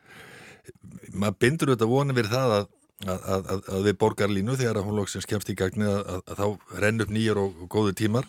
maður 1.15 1.39
bindur 1.43 1.73
auðvitað 1.73 1.93
vonið 1.93 2.19
verið 2.19 2.35
það 2.35 2.55
að, 2.57 2.67
að, 3.09 3.53
að 3.75 3.87
við 3.87 3.99
borgar 4.03 4.33
línu 4.33 4.57
þegar 4.59 4.81
að 4.81 4.89
hún 4.89 4.99
lóksins 4.99 5.29
kemst 5.29 5.53
í 5.53 5.57
gagni 5.59 5.89
að 5.89 6.35
þá 6.41 6.47
renn 6.83 7.05
upp 7.05 7.15
nýjar 7.15 7.41
og, 7.43 7.63
og 7.63 7.71
góðu 7.73 7.95
tímar. 7.99 8.29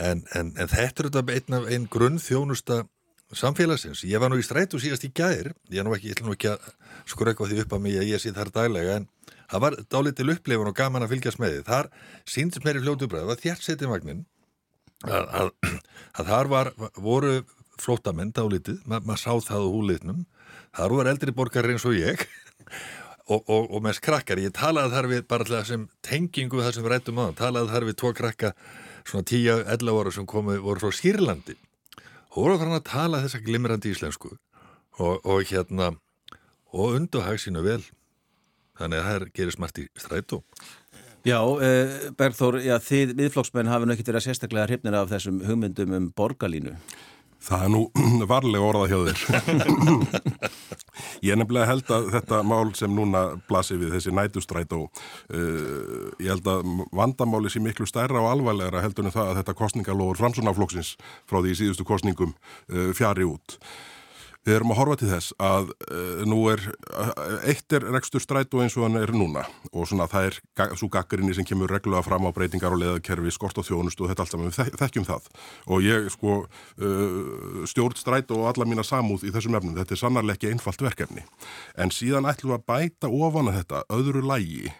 En, 0.00 0.24
en, 0.36 0.54
en 0.56 0.70
þetta 0.70 1.04
er 1.04 1.10
auðvitað 1.10 1.34
einn, 1.36 1.68
einn 1.74 1.88
grunn 1.92 2.20
þjónusta 2.22 2.82
samfélagsins. 3.36 4.02
Ég 4.08 4.22
var 4.22 4.32
nú 4.32 4.40
í 4.40 4.46
strætu 4.46 4.80
síðast 4.82 5.04
í 5.06 5.12
gæðir, 5.14 5.52
ég 5.70 5.82
er 5.82 5.86
nú 5.86 5.94
ekki, 5.94 6.14
ekki 6.16 6.54
að 6.54 6.70
skröka 7.10 7.46
því 7.46 7.64
upp 7.64 7.76
að 7.76 7.84
mig 7.84 7.98
að 8.00 8.10
ég 8.10 8.22
sé 8.22 8.32
þar 8.34 8.52
daglega 8.54 9.00
en 9.00 9.10
það 9.50 9.64
var 9.64 9.78
dálitil 9.92 10.34
upplifun 10.34 10.70
og 10.70 10.76
gaman 10.78 11.06
að 11.06 11.14
fylgjast 11.14 11.40
með 11.42 11.56
því. 11.56 11.62
Þar 11.68 11.90
síndist 12.34 12.66
mér 12.66 12.80
í 12.80 12.84
fljótu 12.84 13.08
bræð, 13.10 13.28
var 13.30 13.40
þjart 13.40 13.66
setið 13.66 13.92
vagnin 13.92 14.24
að, 15.06 15.24
að, 15.40 15.50
að 16.20 16.32
þar 16.32 16.52
var, 16.54 16.72
voru 16.96 17.34
flótamenn 17.80 18.34
dálitið, 18.36 18.82
Ma, 18.84 19.00
maður 19.00 19.22
sá 19.22 19.50
það 19.50 19.64
á 19.64 19.72
húliðnum, 19.72 20.24
þar 20.76 20.96
voru 20.96 21.12
eldri 21.14 21.34
borgar 21.36 21.70
eins 21.72 21.86
og 21.88 21.96
ég 21.96 22.26
og, 23.32 23.40
og, 23.40 23.70
og 23.70 23.80
með 23.84 23.98
skrakkar, 24.00 24.42
ég 24.42 24.54
talaði 24.56 24.94
þar 24.94 25.10
við 25.14 25.24
bara 25.30 25.46
alltaf 25.46 25.70
sem 25.70 25.88
tengingu 26.04 26.60
það 26.60 26.76
sem 26.76 26.86
við 26.86 26.94
rættum 26.94 27.22
á 27.22 27.26
talaði 27.38 27.72
þar 27.72 27.88
við 27.88 27.98
tvo 28.02 28.12
krakka 28.16 28.52
svona 29.08 29.26
10-11 29.26 29.96
ára 29.96 30.12
sem 30.14 30.28
komu, 30.28 30.58
voru 30.60 30.82
frá 30.82 30.94
Sýrlandi. 30.94 31.56
Og 32.30 32.44
voru 32.44 32.58
þarna 32.60 32.78
að 32.78 32.88
tala 32.90 33.22
þessa 33.24 33.40
glimrandi 33.42 33.94
íslensku 33.94 34.34
og, 35.00 35.24
og 35.24 35.48
hérna 35.48 35.94
og 36.70 36.98
unduhag 36.98 37.40
sínu 37.42 37.64
vel 37.64 37.80
Þannig 38.80 39.00
að 39.00 39.08
það 39.10 39.26
gerir 39.36 39.56
smart 39.56 39.80
í 39.82 39.86
strætu. 40.00 40.40
Já, 41.28 41.36
eh, 41.60 42.10
Bergþór, 42.16 42.62
já, 42.64 42.78
þið 42.80 43.14
viðflokksmenn 43.18 43.68
hafi 43.68 43.86
nú 43.86 43.92
ekkert 43.92 44.08
verið 44.14 44.24
sérstaklega 44.24 44.68
hrifnir 44.70 44.96
af 44.96 45.10
þessum 45.12 45.42
hugmyndum 45.44 45.92
um 45.98 46.06
borgarlínu. 46.16 46.78
Það 47.44 47.64
er 47.64 47.72
nú 47.72 47.82
varlega 48.32 48.64
orðað 48.64 48.90
hjá 48.92 48.98
þér. 49.08 49.20
Ég 51.24 51.36
nefnilega 51.36 51.68
held 51.68 51.92
að 51.92 52.08
þetta 52.14 52.40
mál 52.48 52.72
sem 52.76 52.92
núna 52.96 53.22
blasir 53.48 53.80
við 53.80 53.94
þessi 53.96 54.12
nætustræt 54.16 54.72
og 54.76 54.88
uh, 55.32 56.08
ég 56.20 56.32
held 56.32 56.48
að 56.48 56.72
vandamáli 56.96 57.52
sé 57.52 57.60
miklu 57.60 57.88
stærra 57.88 58.20
og 58.20 58.30
alvarlegra 58.32 58.82
heldur 58.84 59.08
en 59.08 59.14
það 59.14 59.30
að 59.30 59.40
þetta 59.40 59.56
kostningalóður 59.60 60.20
framsunaflokksins 60.20 60.94
frá 61.28 61.40
því 61.40 61.56
síðustu 61.60 61.88
kostningum 61.88 62.32
uh, 62.32 62.90
fjari 62.96 63.28
út. 63.28 63.60
Við 64.46 64.54
erum 64.56 64.72
að 64.72 64.78
horfa 64.80 64.96
til 65.02 65.08
þess 65.10 65.34
að 65.44 65.66
uh, 65.84 66.20
nú 66.28 66.38
er, 66.48 66.62
uh, 66.96 67.10
eitt 67.50 67.74
er 67.76 67.84
rekstur 67.92 68.22
strætu 68.24 68.62
eins 68.64 68.76
og 68.78 68.86
hann 68.86 68.96
er 68.96 69.12
núna 69.12 69.42
og 69.68 69.84
svona 69.90 70.06
það 70.08 70.30
er 70.30 70.76
svo 70.80 70.88
gaggarinni 70.92 71.34
sem 71.36 71.44
kemur 71.44 71.68
reglulega 71.68 72.06
fram 72.06 72.24
á 72.24 72.32
breytingar 72.32 72.72
og 72.72 72.80
leðakerfi, 72.80 73.34
skort 73.36 73.60
og 73.60 73.68
þjónust 73.68 74.00
og 74.00 74.08
þetta 74.08 74.24
allt 74.24 74.32
saman, 74.32 74.48
við 74.48 74.80
þekkjum 74.80 75.08
það. 75.10 75.28
Og 75.68 75.84
ég 75.84 76.08
sko 76.16 76.38
uh, 76.46 77.66
stjórn 77.68 78.00
strætu 78.00 78.38
og 78.38 78.48
alla 78.54 78.68
mína 78.68 78.86
samúð 78.86 79.28
í 79.28 79.34
þessum 79.34 79.60
efnum, 79.60 79.76
þetta 79.76 79.96
er 79.96 80.02
sannarlega 80.06 80.40
ekki 80.40 80.54
einfalt 80.54 80.86
verkefni. 80.88 81.26
En 81.76 81.92
síðan 81.92 82.28
ætlum 82.30 82.54
við 82.54 82.62
að 82.62 82.68
bæta 82.72 83.12
ofan 83.12 83.52
að 83.52 83.60
þetta 83.60 83.84
öðru 83.92 84.24
lægi 84.24 84.72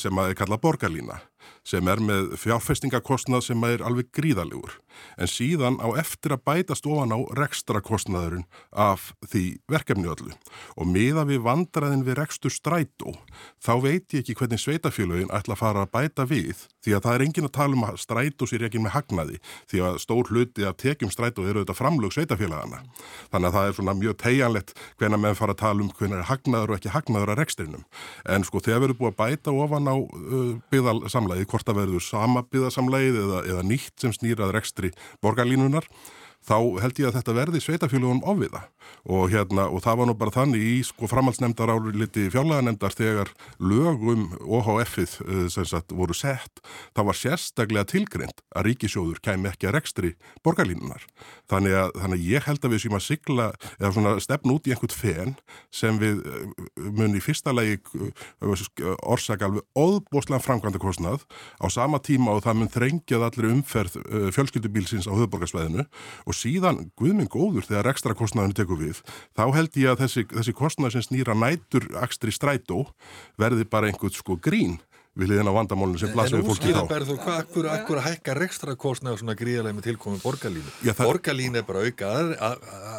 sem 0.00 0.16
að 0.16 0.30
er 0.30 0.36
kallað 0.38 0.62
borgarlína 0.62 1.18
sem 1.66 1.88
er 1.88 2.02
með 2.02 2.34
fjárfestingakostnað 2.42 3.46
sem 3.48 3.68
er 3.68 3.84
alveg 3.86 4.10
gríðalegur 4.14 4.78
en 5.16 5.30
síðan 5.30 5.78
á 5.80 5.88
eftir 6.00 6.34
að 6.34 6.42
bætast 6.48 6.86
ofan 6.88 7.14
á 7.14 7.18
rekstrakostnaðurinn 7.38 8.44
af 8.70 9.12
því 9.30 9.44
verkefni 9.70 10.10
öllu. 10.12 10.34
Og 10.76 10.88
miða 10.88 11.24
við 11.28 11.42
vandræðin 11.46 12.04
við 12.06 12.18
rekstur 12.20 12.52
strætó 12.52 13.14
þá 13.62 13.72
veit 13.84 14.12
ég 14.12 14.22
ekki 14.22 14.36
hvernig 14.38 14.60
sveitafélagin 14.60 15.32
ætla 15.32 15.56
að 15.56 15.62
fara 15.62 15.86
að 15.86 15.92
bæta 15.96 16.26
við 16.28 16.66
því 16.84 16.96
að 16.96 17.04
það 17.06 17.14
er 17.14 17.24
engin 17.26 17.48
að 17.48 17.54
tala 17.56 17.78
um 17.78 17.86
að 17.88 18.00
strætó 18.02 18.48
sér 18.50 18.66
ekki 18.68 18.82
með 18.82 18.96
hagnaði 18.96 19.40
því 19.70 19.84
að 19.86 19.98
stór 20.02 20.32
hluti 20.32 20.66
að 20.66 20.78
tekjum 20.82 21.12
strætó 21.14 21.46
eru 21.46 21.62
auðvitað 21.62 21.80
framlög 21.80 22.14
sveitafélagana 22.16 22.82
þannig 23.32 23.48
að 23.48 23.56
það 23.56 23.68
er 23.68 23.76
svona 23.78 23.96
mjög 24.02 24.18
tegjanlegt 24.22 24.74
hvenna 25.00 25.20
menn 25.20 25.38
fara 25.38 25.56
að 25.56 25.62
tala 25.62 25.86
um 25.86 25.92
hvernig 25.96 26.18
er 26.20 26.28
hagnaður 26.28 26.74
og 26.74 26.80
ekki 26.80 26.92
hagnaður 26.92 27.32
að 27.32 27.40
rekstrinum. 27.42 27.84
En 28.28 28.44
sko 28.46 28.60
byggðarsamlæði 31.40 31.48
hvort 31.48 31.68
að 31.70 31.80
verður 31.82 32.04
sama 32.04 32.44
byggðarsamlæði 32.48 33.22
eða, 33.22 33.44
eða 33.54 33.62
nýtt 33.66 33.94
sem 34.02 34.14
snýrað 34.14 34.54
rekstri 34.56 34.92
borgarlínunar 35.24 35.88
þá 36.46 36.56
held 36.82 37.02
ég 37.02 37.10
að 37.10 37.18
þetta 37.18 37.36
verði 37.36 37.62
sveitafélagunum 37.62 38.24
ofviða. 38.28 38.66
Og 39.06 39.30
hérna 39.32 39.68
og 39.70 39.82
það 39.84 39.98
var 40.00 40.08
nú 40.08 40.16
bara 40.18 40.34
þannig 40.34 40.62
í 40.62 40.74
sko 40.86 41.08
framhaldsnemndar 41.10 41.70
ári 41.72 41.94
liti 41.96 42.28
fjárlæganemndar 42.32 42.94
þegar 42.96 43.30
lögum 43.62 44.28
OHF-ið 44.40 45.14
eh, 45.26 45.46
sem 45.52 45.66
sagt 45.68 45.94
voru 45.96 46.16
sett 46.16 46.62
það 46.96 47.08
var 47.08 47.18
sérstaklega 47.18 47.88
tilgrind 47.92 48.42
að 48.54 48.68
ríkisjóður 48.68 49.20
kæmi 49.24 49.50
ekki 49.50 49.68
að 49.70 49.76
rekstri 49.78 50.12
borgarlínunar 50.44 51.04
þannig 51.50 51.76
að, 51.78 51.92
þannig 52.00 52.18
að 52.18 52.28
ég 52.32 52.48
held 52.48 52.66
að 52.66 52.74
við 52.74 52.84
séum 52.84 52.98
að 52.98 53.06
sigla 53.06 53.48
eða 53.78 53.92
svona 53.96 54.14
stefn 54.24 54.54
út 54.54 54.68
í 54.68 54.74
einhvert 54.74 54.96
fen 54.96 55.36
sem 55.74 56.00
við 56.02 56.22
eh, 56.26 56.68
mun 57.00 57.16
í 57.18 57.22
fyrsta 57.24 57.54
legi 57.54 57.78
eh, 57.78 58.94
orsaka 59.02 59.48
alveg 59.48 59.66
óðbóslega 59.78 60.42
framkvæmda 60.44 60.82
kostnað 60.82 61.26
á 61.62 61.66
sama 61.72 62.02
tíma 62.02 62.36
og 62.36 62.44
það 62.46 62.60
mun 62.60 62.72
þrengjað 62.72 63.26
allir 63.28 63.50
umferð 63.52 63.98
fjölskyldubílsins 64.34 65.08
á 65.08 65.12
höfuborgarsvæðinu 65.14 65.84
og 66.26 66.31
og 66.32 66.38
síðan, 66.38 66.86
guðminn 66.98 67.30
góður, 67.30 67.66
þegar 67.68 67.90
ekstra 67.92 68.16
kostnæðinu 68.16 68.56
tekur 68.56 68.80
við, 68.80 69.02
þá 69.36 69.44
held 69.56 69.76
ég 69.82 69.92
að 69.92 70.06
þessi, 70.06 70.24
þessi 70.32 70.56
kostnæð 70.56 70.96
sem 70.96 71.04
snýra 71.10 71.36
nætur 71.36 71.90
akstri 72.00 72.32
strætó 72.34 72.86
verði 73.40 73.68
bara 73.68 73.92
einhvern 73.92 74.16
sko 74.16 74.38
grín 74.40 74.80
við 75.12 75.28
liðin 75.28 75.50
á 75.52 75.58
vandamálunum 75.58 76.00
sem 76.00 76.12
blasir 76.14 76.40
við 76.40 76.48
fólki 76.48 76.72
þá. 76.72 76.78
En 76.86 76.88
hvað, 76.88 77.34
akkur, 77.36 77.66
akkur 77.68 78.00
hækkar 78.00 78.38
ekstra 78.46 78.76
kostnæð 78.80 79.16
og 79.16 79.20
svona 79.20 79.36
gríðarlega 79.36 79.76
með 79.76 79.88
tilkominn 79.90 80.22
borgarlínu? 80.22 80.72
Borgarlínu 80.96 81.60
er 81.60 81.66
bara 81.68 81.82
auka 81.84 82.12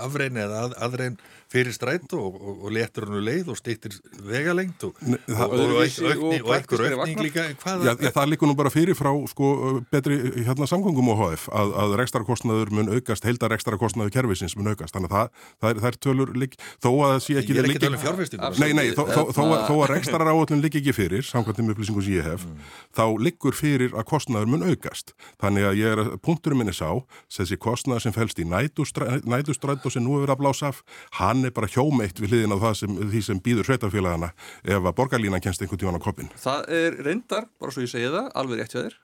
afrein 0.06 0.38
eða 0.44 0.68
aðrein 0.78 1.18
fyrir 1.54 1.76
strætt 1.76 2.18
og, 2.18 2.40
og, 2.42 2.66
og 2.66 2.74
letur 2.74 3.08
hannu 3.08 3.24
leið 3.24 3.54
og 3.54 3.60
stýttir 3.60 3.98
vegalengt 4.26 4.88
og, 4.88 4.98
og 5.38 6.54
ekkur 6.58 6.86
aukning 6.90 7.22
líka 7.24 7.48
já, 7.54 7.94
já, 7.94 8.10
það 8.10 8.32
líkur 8.34 8.50
nú 8.50 8.58
bara 8.58 8.74
fyrir 8.74 8.98
frá 8.98 9.12
sko, 9.30 9.54
betri 9.94 10.20
hérna, 10.44 10.68
samgöngum 10.70 11.14
og 11.14 11.22
HF 11.22 11.48
að, 11.54 11.74
að 11.84 11.96
rekstarkostnaður 12.02 12.74
mun 12.74 12.92
aukast 12.96 13.28
heildar 13.28 13.54
rekstarkostnaður 13.54 14.14
kervisins 14.14 14.56
mun 14.58 14.72
aukast. 14.72 14.94
Þannig 14.96 15.12
að 15.12 15.16
það, 15.16 15.48
það, 15.62 15.70
er, 15.70 15.82
það 15.84 15.90
er 15.90 15.98
tölur 16.06 16.34
lík 16.44 16.58
þó 16.84 16.90
að 16.92 17.14
það 17.14 17.20
sé 17.26 17.38
ekki 17.42 17.54
ég 17.54 17.62
er 17.62 17.70
ekki 17.70 17.84
tölur 17.84 17.98
um 17.98 18.04
fjárfestingu. 18.04 18.52
Nei, 18.64 18.72
nei, 18.78 18.86
þó, 18.96 19.04
þó, 19.10 19.22
þó, 19.36 19.42
þó 19.68 19.74
að 19.78 19.86
rekstarar 19.94 20.32
áallin 20.34 20.64
lík 20.64 20.78
ekki 20.80 20.96
fyrir 20.96 21.28
samkvæmt 21.28 21.62
um 21.64 21.72
upplýsingum 21.74 22.06
sem 22.06 22.18
ég 22.18 22.28
hef 22.28 22.46
mm. 22.48 22.72
þá 22.98 23.04
líkur 23.28 23.58
fyrir 23.58 23.98
að 23.98 24.08
kostnaður 24.14 24.54
mun 24.54 24.68
aukast. 24.70 25.14
Þannig 25.44 25.70
að 25.70 25.80
ég 25.82 25.98
er, 25.98 26.04
punkturinn 26.24 26.62
minni 26.62 26.76
sá 26.76 26.90
þessi 27.34 27.60
kostnaður 27.62 28.08
sem 28.08 28.16
fælst 28.16 28.42
í 28.42 28.48
nætustrætt 28.48 29.86
og 29.86 29.94
sem 29.94 30.04
nú 30.04 30.22
er 30.22 30.34
að 30.34 30.42
blása 30.44 30.72
af, 30.72 30.82
hann 31.20 31.43
hann 31.44 31.52
er 31.52 31.56
bara 31.56 31.68
hjómeitt 31.68 32.20
við 32.22 32.32
hliðin 32.32 32.56
á 32.56 32.72
sem, 32.78 32.96
því 33.12 33.22
sem 33.26 33.40
býður 33.44 33.68
sveitafélagana 33.68 34.30
ef 34.64 34.80
að 34.80 34.96
borgarlína 34.96 35.42
kennst 35.44 35.64
einhvern 35.64 35.82
tíman 35.82 36.00
á 36.00 36.04
koppin. 36.04 36.30
Það 36.40 36.70
er 36.78 37.00
reyndar, 37.04 37.48
bara 37.60 37.74
svo 37.76 37.84
ég 37.84 37.92
segi 37.92 38.12
það, 38.14 38.30
alveg 38.40 38.62
rétt 38.62 38.76
hjá 38.76 38.82
þér, 38.86 39.00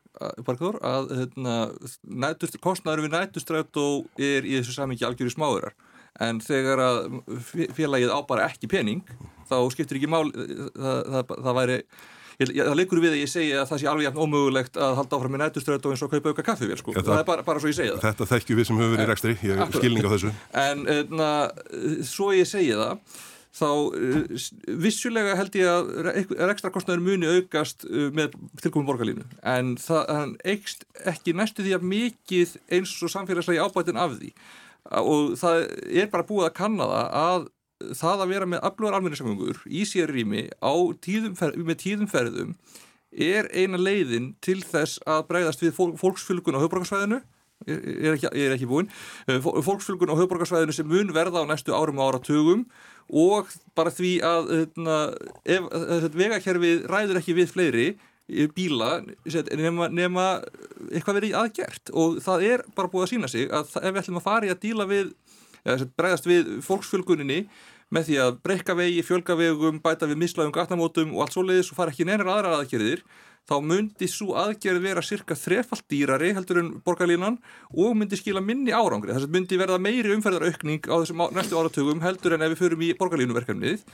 Parkur, 0.48 0.80
að 0.84 1.12
hérna, 1.16 1.56
kostnæður 2.64 3.06
við 3.06 3.14
nætustrætt 3.14 3.80
og 3.80 4.08
er 4.20 4.48
í 4.48 4.58
þessu 4.58 4.76
samingi 4.76 5.06
algjörðu 5.08 5.36
smáðurar. 5.36 5.76
En 6.20 6.40
þegar 6.44 6.82
að 6.84 7.02
félagið 7.78 8.12
á 8.12 8.20
bara 8.28 8.48
ekki 8.50 8.72
pening, 8.72 9.04
þá 9.48 9.58
skiptir 9.72 10.00
ekki 10.00 10.12
mál, 10.12 10.26
það, 10.32 11.04
það, 11.14 11.36
það 11.36 11.60
væri 11.60 11.78
það 12.40 12.76
leikur 12.80 13.02
við 13.04 13.16
að 13.16 13.20
ég 13.20 13.32
segja 13.32 13.64
að 13.64 13.72
það 13.72 13.82
sé 13.82 13.88
alveg 13.92 14.06
jafn 14.08 14.22
ómögulegt 14.24 14.78
að 14.80 14.94
halda 15.00 15.18
áfram 15.18 15.34
með 15.36 15.42
nættuströð 15.44 15.88
og 15.88 15.96
eins 15.96 16.04
og 16.06 16.14
kaupa 16.14 16.32
auka 16.32 16.46
kaffivél 16.48 16.78
sko. 16.80 16.94
ja, 16.96 17.02
það, 17.02 17.10
það 17.10 17.24
er 17.24 17.26
bara, 17.28 17.44
bara 17.50 17.64
svo 17.64 17.72
ég 17.72 17.76
segja 17.80 17.96
það. 17.96 18.06
Þetta 18.06 18.28
þekkju 18.30 18.60
við 18.60 18.70
sem 18.70 18.80
höfum 18.80 18.94
verið 18.94 19.04
í 19.04 19.10
rekstri, 19.10 19.34
ég 19.44 19.60
hef 19.60 19.76
skilning 19.76 20.08
á 20.08 20.12
þessu. 20.14 20.32
En 20.62 20.86
na, 20.86 20.94
hérna, 20.94 21.34
svo 22.08 22.30
ég 22.38 22.48
segja 22.48 22.80
það 22.80 23.20
þá 23.60 23.68
uh, 23.68 24.48
vissulega 24.80 25.36
held 25.36 25.60
ég 25.60 25.68
að 25.68 26.54
ekstra 26.54 26.72
kostnæður 26.72 27.06
muni 27.10 27.30
aukast 27.40 27.84
uh, 27.90 28.08
með 28.16 28.38
tilkominn 28.62 28.88
borgarlínu. 28.88 29.28
En 29.44 29.76
það 29.82 30.36
eikst 30.48 30.88
ekki 31.10 31.36
næstu 31.36 31.66
því 31.66 31.76
að 31.76 31.88
mikið 31.92 32.58
eins 32.78 32.96
og 33.04 33.12
samfélagslega 33.12 33.68
ábætin 33.68 34.00
af 34.00 34.16
því. 34.16 34.32
Og 35.04 35.34
það 35.38 35.66
er 35.92 36.12
bara 36.14 36.28
búið 36.30 36.48
að 36.48 36.60
kanna 36.62 36.88
það 36.88 37.18
að 37.24 37.50
það 37.80 38.24
að 38.26 38.32
vera 38.34 38.50
með 38.50 38.64
aflöðar 38.70 39.00
almenningssamgöngur 39.00 39.64
í 39.66 39.86
sér 39.88 40.12
rými 40.14 40.48
tíðum 41.06 41.36
með 41.66 41.82
tíðum 41.86 42.12
ferðum 42.12 42.56
er 43.10 43.50
eina 43.56 43.80
leiðin 43.80 44.34
til 44.44 44.60
þess 44.62 45.02
að 45.10 45.26
bregðast 45.32 45.64
við 45.64 45.78
fólksfylgun 45.98 46.60
á 46.60 46.64
höfbrukarsvæðinu 46.64 47.22
ég 47.68 48.14
ekki, 48.14 48.30
ég 48.38 48.46
er 48.48 48.56
ekki 48.56 48.68
búinn. 48.70 48.90
Eh, 49.28 49.40
fólksfylgun 49.40 50.14
á 50.14 50.20
höfbrukarsvæðinu 50.20 50.76
sem 50.76 50.88
mun 50.88 51.12
verða 51.16 51.44
á 51.44 51.50
næstu 51.50 51.76
árum 51.76 52.00
og 52.00 52.14
áratugum 52.14 52.66
og 53.10 53.50
bara 53.76 53.92
því 53.92 54.14
að 54.24 54.52
hérna, 54.54 55.00
ef, 55.44 55.68
ef 55.98 56.08
vegakerfið 56.16 56.86
ræður 56.90 57.20
ekki 57.20 57.36
við 57.36 57.52
fleiri 57.52 57.88
eh, 57.90 58.48
bíla 58.56 59.02
nema, 59.52 59.90
nema 59.92 60.28
eitthvað 60.94 61.20
verið 61.20 61.40
aðgert. 61.42 61.92
Og 61.92 62.22
það 62.24 62.48
er 62.54 62.66
bara 62.78 62.92
búið 62.92 63.08
að 63.08 63.14
sína 63.16 63.32
sig 63.32 63.50
að 63.52 63.76
ef 63.82 63.90
við 63.90 64.02
ætlum 64.04 64.22
að 64.22 64.28
fara 64.30 64.48
í 64.50 64.54
að 64.54 64.64
díla 64.64 64.88
við 64.90 65.12
bregðast 65.66 66.30
við 66.30 66.54
fólksfjölguninni 66.66 67.44
með 67.90 68.10
því 68.10 68.20
að 68.22 68.38
breyka 68.46 68.76
vegi, 68.78 69.02
fjölga 69.06 69.36
vegum, 69.38 69.80
bæta 69.82 70.10
við 70.10 70.22
mislagum 70.22 70.54
gatnamótum 70.54 71.16
og 71.16 71.26
allt 71.26 71.36
svoleiðis 71.36 71.72
og 71.74 71.80
fara 71.80 71.94
ekki 71.94 72.06
neina 72.06 72.28
aðra 72.28 72.60
aðgerðir 72.60 73.02
þá 73.50 73.56
myndi 73.66 74.10
svo 74.10 74.36
aðgerð 74.38 74.84
vera 74.84 75.04
cirka 75.06 75.38
þrefald 75.38 75.86
dýrari 75.90 76.34
heldur 76.38 76.62
en 76.62 76.72
borgarlínan 76.86 77.40
og 77.74 77.96
myndi 77.98 78.20
skila 78.20 78.44
minni 78.46 78.76
árangri. 78.76 79.16
Þess 79.16 79.26
að 79.26 79.34
myndi 79.34 79.58
verða 79.58 79.80
meiri 79.82 80.14
umferðaraukning 80.14 80.86
á 80.86 80.96
þessum 81.00 81.26
næstu 81.34 81.58
áratugum 81.58 82.04
heldur 82.04 82.38
en 82.38 82.46
ef 82.46 82.54
við 82.54 82.62
förum 82.62 82.86
í 82.86 82.92
borgarlínuverkefnið. 83.00 83.88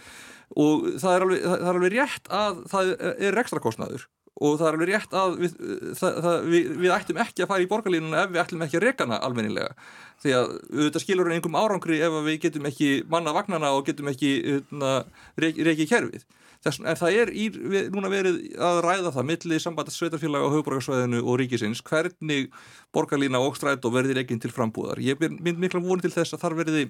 Og 0.59 0.89
það 0.99 1.13
er 1.13 1.25
alveg, 1.25 1.45
það 1.45 1.69
er 1.69 1.79
alveg 1.79 1.95
rétt 1.95 2.29
að 2.41 2.61
það 2.73 2.93
er 3.29 3.41
ekstra 3.45 3.63
kostnaður 3.63 4.09
og 4.35 4.57
það 4.59 4.67
er 4.67 4.75
alveg 4.75 4.89
rétt 4.91 5.13
að 5.15 5.35
við, 5.39 5.53
það, 5.95 6.17
það, 6.25 6.47
við, 6.51 6.71
við 6.83 6.95
ættum 6.95 7.19
ekki 7.23 7.43
að 7.45 7.51
fara 7.51 7.63
í 7.63 7.69
borgarlínuna 7.71 8.23
ef 8.25 8.33
við 8.33 8.41
ættum 8.43 8.65
ekki 8.65 8.79
að 8.79 8.83
reka 8.83 9.05
hana 9.07 9.19
almennilega. 9.23 9.75
Því 10.23 10.33
að 10.35 10.55
þetta 10.79 11.03
skilur 11.03 11.29
einhverjum 11.31 11.59
árangri 11.59 11.99
ef 12.03 12.17
við 12.25 12.39
getum 12.47 12.67
ekki 12.67 12.89
manna 13.11 13.35
vagnana 13.35 13.71
og 13.77 13.85
getum 13.87 14.11
ekki 14.11 14.33
hérna, 14.43 14.97
reiki 15.39 15.87
kerfið. 15.87 16.25
Þess, 16.65 16.79
en 16.81 16.97
það 16.97 17.15
er 17.19 17.29
í, 17.37 17.43
við, 17.53 17.89
núna 17.93 18.09
verið 18.09 18.39
að 18.65 18.79
ræða 18.81 19.11
það 19.13 19.27
milli 19.29 19.57
samband 19.61 19.91
sveitarfélag 19.93 20.47
á 20.49 20.49
höfuborgarsvæðinu 20.49 21.19
og 21.21 21.37
ríkisins 21.37 21.83
hvernig 21.85 22.47
borgarlína 22.95 23.37
og 23.37 23.53
strætó 23.59 23.91
verði 23.93 24.15
reyginn 24.17 24.41
til 24.41 24.49
frambúðar. 24.49 24.97
Ég 25.05 25.21
mynd 25.21 25.61
mikla 25.61 25.83
vonið 25.83 26.07
til 26.07 26.15
þess 26.15 26.33
að 26.33 26.41
þar 26.41 26.57
verði 26.63 26.87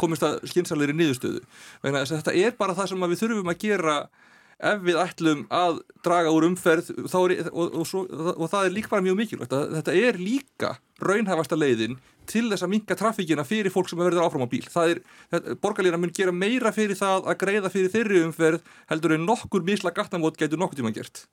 komist 0.00 0.24
að 0.24 0.38
skynsalegri 0.48 0.96
niðurstöðu. 0.96 1.44
Þetta 1.84 2.34
er 2.40 2.56
bara 2.56 2.76
það 2.78 2.94
sem 2.94 3.04
við 3.04 3.20
þurfum 3.20 3.52
að 3.52 3.60
gera 3.66 3.98
ef 4.58 4.82
við 4.82 4.98
ætlum 4.98 5.44
að 5.54 5.80
draga 6.04 6.34
úr 6.34 6.48
umferð 6.48 6.90
er, 6.90 7.50
og, 7.52 7.74
og, 7.78 7.84
svo, 7.86 8.04
og 8.34 8.46
það 8.50 8.66
er 8.66 8.74
líka 8.74 8.92
bara 8.92 9.04
mjög 9.06 9.18
mikilvægt 9.20 9.56
þetta 9.76 9.94
er 9.94 10.18
líka 10.18 10.76
raunhæfasta 11.04 11.58
leiðin 11.58 11.98
til 12.28 12.46
þess 12.50 12.66
að 12.66 12.72
minka 12.74 12.96
trafíkina 12.98 13.44
fyrir 13.48 13.72
fólk 13.72 13.88
sem 13.90 14.00
verður 14.00 14.26
áfram 14.26 14.44
á 14.44 14.52
bíl. 14.52 14.66
Það 14.68 14.98
borgarlýra 15.62 16.00
mun 16.00 16.12
gera 16.14 16.34
meira 16.34 16.72
fyrir 16.76 16.98
það 16.98 17.30
að 17.30 17.40
greiða 17.40 17.72
fyrir 17.72 17.92
þeirri 17.94 18.24
umferð 18.26 18.72
heldur 18.90 19.16
en 19.16 19.24
nokkur 19.28 19.64
misla 19.64 19.94
gattamót 19.96 20.36
getur 20.40 20.60
nokkur 20.60 20.82
tíma 20.82 20.92
gert 20.96 21.24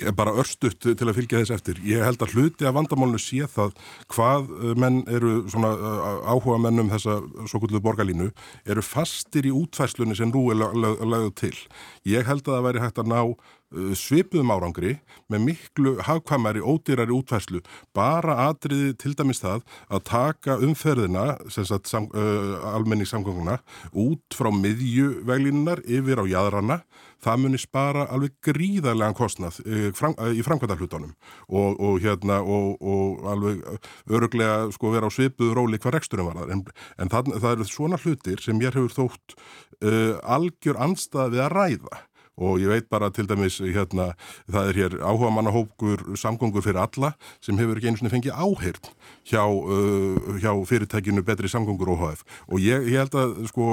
Ég 0.00 0.08
er 0.08 0.14
bara 0.16 0.32
örstutt 0.40 0.80
til 0.80 1.08
að 1.08 1.18
fylgja 1.18 1.42
þess 1.42 1.52
eftir. 1.58 1.80
Ég 1.84 2.00
held 2.04 2.22
að 2.24 2.32
hluti 2.32 2.64
af 2.64 2.72
vandamálinu 2.76 3.20
sé 3.20 3.44
það 3.52 3.74
hvað 4.14 4.48
eh, 4.56 4.74
menn 4.80 5.02
eru 5.12 5.32
svona 5.52 5.74
eh, 5.76 6.30
áhuga 6.32 6.56
menn 6.64 6.80
um 6.86 6.92
þessa 6.92 7.18
svo 7.50 7.60
kulluðu 7.60 7.82
borgarlínu 7.84 8.30
eru 8.64 8.84
fastir 8.84 9.50
í 9.50 9.52
útfæslunni 9.52 10.16
sem 10.16 10.32
nú 10.32 10.46
er 10.54 10.62
lagðið 10.62 11.34
til. 11.42 11.56
Ég 12.08 12.24
held 12.28 12.46
að 12.46 12.56
það 12.56 12.68
væri 12.70 12.84
hægt 12.86 13.02
að 13.02 13.12
ná 13.12 13.20
svipuðum 13.94 14.50
árangri 14.50 14.96
með 15.30 15.44
miklu 15.46 15.94
hafkvæmari, 16.06 16.62
ódýrari 16.62 17.14
útfæslu 17.14 17.62
bara 17.94 18.36
atriði 18.48 18.96
til 18.98 19.14
dæmis 19.18 19.42
það 19.42 19.62
að 19.88 20.04
taka 20.10 20.58
umferðina 20.66 21.26
sam, 21.50 22.08
uh, 22.10 22.58
almenni 22.74 23.06
samganguna 23.06 23.60
út 23.92 24.34
frá 24.34 24.50
miðjuveglinunar 24.54 25.84
yfir 25.86 26.22
á 26.22 26.24
jæðrana 26.26 26.80
það 27.24 27.42
muni 27.44 27.60
spara 27.60 28.06
alveg 28.12 28.36
gríðarlegan 28.44 29.16
kostnað 29.16 29.60
eh, 29.66 29.88
eh, 29.90 30.32
í 30.36 30.44
framkvæmda 30.44 30.76
hlutunum 30.80 31.12
og, 31.48 31.76
og 31.76 31.98
hérna 32.02 32.40
og, 32.40 32.80
og 32.80 33.26
alveg 33.32 33.60
öruglega 34.10 34.70
sko 34.74 34.94
vera 34.94 35.10
á 35.10 35.14
svipuðu 35.14 35.56
róli 35.56 35.80
hvað 35.80 35.98
reksturum 35.98 36.30
var 36.30 36.52
en, 36.52 36.64
en 36.96 37.12
það, 37.12 37.34
það 37.38 37.50
eru 37.52 37.68
svona 37.68 38.00
hlutir 38.00 38.44
sem 38.44 38.60
ég 38.64 38.76
hefur 38.76 38.94
þótt 38.96 39.36
uh, 39.84 40.16
algjör 40.24 40.80
anstað 40.80 41.36
við 41.36 41.44
að 41.44 41.52
ræða 41.56 42.00
og 42.40 42.60
ég 42.62 42.72
veit 42.72 42.88
bara 42.90 43.10
til 43.14 43.28
dæmis 43.30 43.60
hérna, 43.60 44.10
það 44.50 44.70
er 44.72 44.80
hér 44.80 44.98
áhuga 45.04 45.32
mannahókur 45.36 46.04
samgöngur 46.18 46.64
fyrir 46.64 46.80
alla 46.82 47.14
sem 47.40 47.58
hefur 47.60 47.78
ekki 47.78 47.92
einu 47.92 48.00
svona 48.00 48.14
fengið 48.14 48.34
áhyrn 48.34 48.90
hjá, 49.30 49.44
uh, 49.44 50.40
hjá 50.40 50.52
fyrirtækinu 50.68 51.24
betri 51.26 51.50
samgöngur 51.52 51.92
OHF 51.94 52.24
og 52.48 52.58
ég, 52.64 52.88
ég 52.90 52.98
held 53.02 53.18
að 53.20 53.36
sko, 53.52 53.68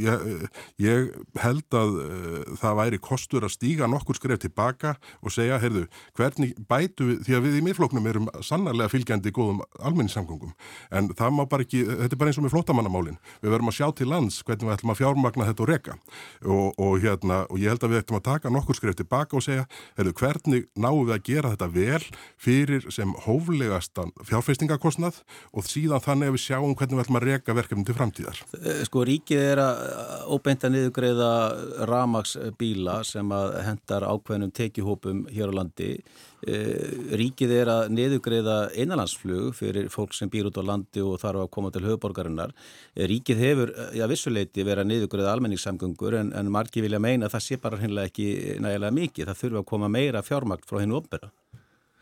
ég, 0.00 0.48
ég 0.82 1.12
held 1.42 1.78
að 1.82 1.98
uh, 2.04 2.40
það 2.60 2.80
væri 2.80 3.02
kostur 3.02 3.46
að 3.46 3.56
stíga 3.56 3.90
nokkur 3.90 4.18
skref 4.18 4.42
tilbaka 4.44 4.94
og 5.22 5.32
segja, 5.34 5.58
heyrðu, 5.62 5.86
hvernig 6.16 6.54
bætu 6.68 7.18
því 7.24 7.36
að 7.36 7.46
við 7.46 7.58
í 7.58 7.62
miðfloknum 7.68 8.08
erum 8.10 8.28
sannarlega 8.44 8.92
fylgjandi 8.92 9.32
góðum 9.34 9.62
almenningssamgöngum. 9.80 10.54
En 10.94 11.10
það 11.16 11.36
má 11.36 11.44
bara 11.50 11.66
ekki, 11.66 11.82
þetta 11.88 12.10
er 12.10 12.20
bara 12.20 12.32
eins 12.32 12.40
og 12.40 12.46
með 12.46 12.54
flottamannamálin, 12.56 13.18
við 13.42 13.54
verum 13.54 13.70
að 13.72 13.78
sjá 13.78 13.88
til 13.98 14.08
lands 14.10 14.40
hvernig 14.46 14.68
við 14.68 14.76
ætlum 14.76 14.94
að 14.94 15.00
fjármagna 15.00 15.48
þetta 15.50 15.64
og 15.64 15.70
reka. 15.72 15.96
Og, 16.44 16.80
og 16.86 16.96
hérna, 17.04 17.40
og 17.48 17.62
ég 17.62 17.74
held 17.74 17.86
að 17.86 17.94
við 17.94 18.03
ætlum 18.04 18.20
að 18.20 18.26
taka 18.28 18.52
nokkur 18.52 18.78
skref 18.78 18.98
tilbaka 18.98 19.38
og 19.38 19.44
segja, 19.44 19.66
heyrðu, 19.98 20.14
hvernig 20.20 20.66
náum 20.76 21.02
við 21.08 21.14
að 21.16 21.24
gera 21.28 21.52
þetta 21.54 21.68
vel 21.74 22.02
fyrir 22.40 22.88
sem 22.94 23.14
hóflegastan 23.24 24.12
fjárfestingakostnað 24.28 25.22
og 25.52 25.68
síðan 25.68 26.04
þannig 26.04 26.30
að 26.30 26.36
við 26.36 26.44
sjáum 26.44 26.76
hvernig 26.76 26.98
við 26.98 27.04
ætlum 27.06 27.20
að 27.20 27.26
reka 27.30 27.56
verkefni 27.56 27.86
til 27.88 27.96
framtíðar. 27.98 28.42
Eh, 28.60 28.82
sko 28.88 29.04
ríkið 29.08 29.46
er 29.54 29.62
að 29.64 29.82
óbeinta 30.36 30.70
niðugreiða 30.72 31.32
ramagsbíla 31.90 33.00
sem 33.08 33.34
að 33.34 33.58
hendar 33.68 34.06
ákveðnum 34.08 34.54
tekihópum 34.54 35.26
hér 35.32 35.52
á 35.52 35.58
landi. 35.60 35.90
Eh, 36.44 37.16
ríkið 37.16 37.52
er 37.56 37.70
að 37.72 37.92
niðugreiða 37.96 38.56
einanlandsflug 38.76 39.54
fyrir 39.56 39.88
fólk 39.92 40.12
sem 40.16 40.30
býr 40.32 40.50
út 40.50 40.58
á 40.60 40.64
landi 40.64 41.00
og 41.04 41.16
þarf 41.22 41.44
að 41.44 41.52
koma 41.56 41.70
til 41.72 41.84
höfuborgarinnar. 41.86 42.52
Eh, 42.94 43.06
ríkið 43.08 43.40
hefur, 43.40 43.72
já 43.96 44.04
vissuleiti, 44.10 44.66
verið 44.66 44.84
að 44.84 44.90
niðugreiða 44.90 45.32
almenningssamgöngur 45.32 46.18
en, 46.20 46.34
en 46.36 46.52
margi 46.52 46.84
vilja 46.84 47.00
meina 47.00 47.30
að 47.30 47.38
það 47.38 47.46
sé 47.46 47.60
bara 47.62 47.80
hinnlega 47.80 48.12
ekki 48.12 48.28
nægilega 48.60 48.98
mikið. 49.00 49.30
Það 49.30 49.40
þurfa 49.44 49.64
að 49.64 49.70
koma 49.72 49.90
meira 49.96 50.24
fjármagt 50.26 50.68
frá 50.68 50.82
hennu 50.82 51.00
opera. 51.00 51.32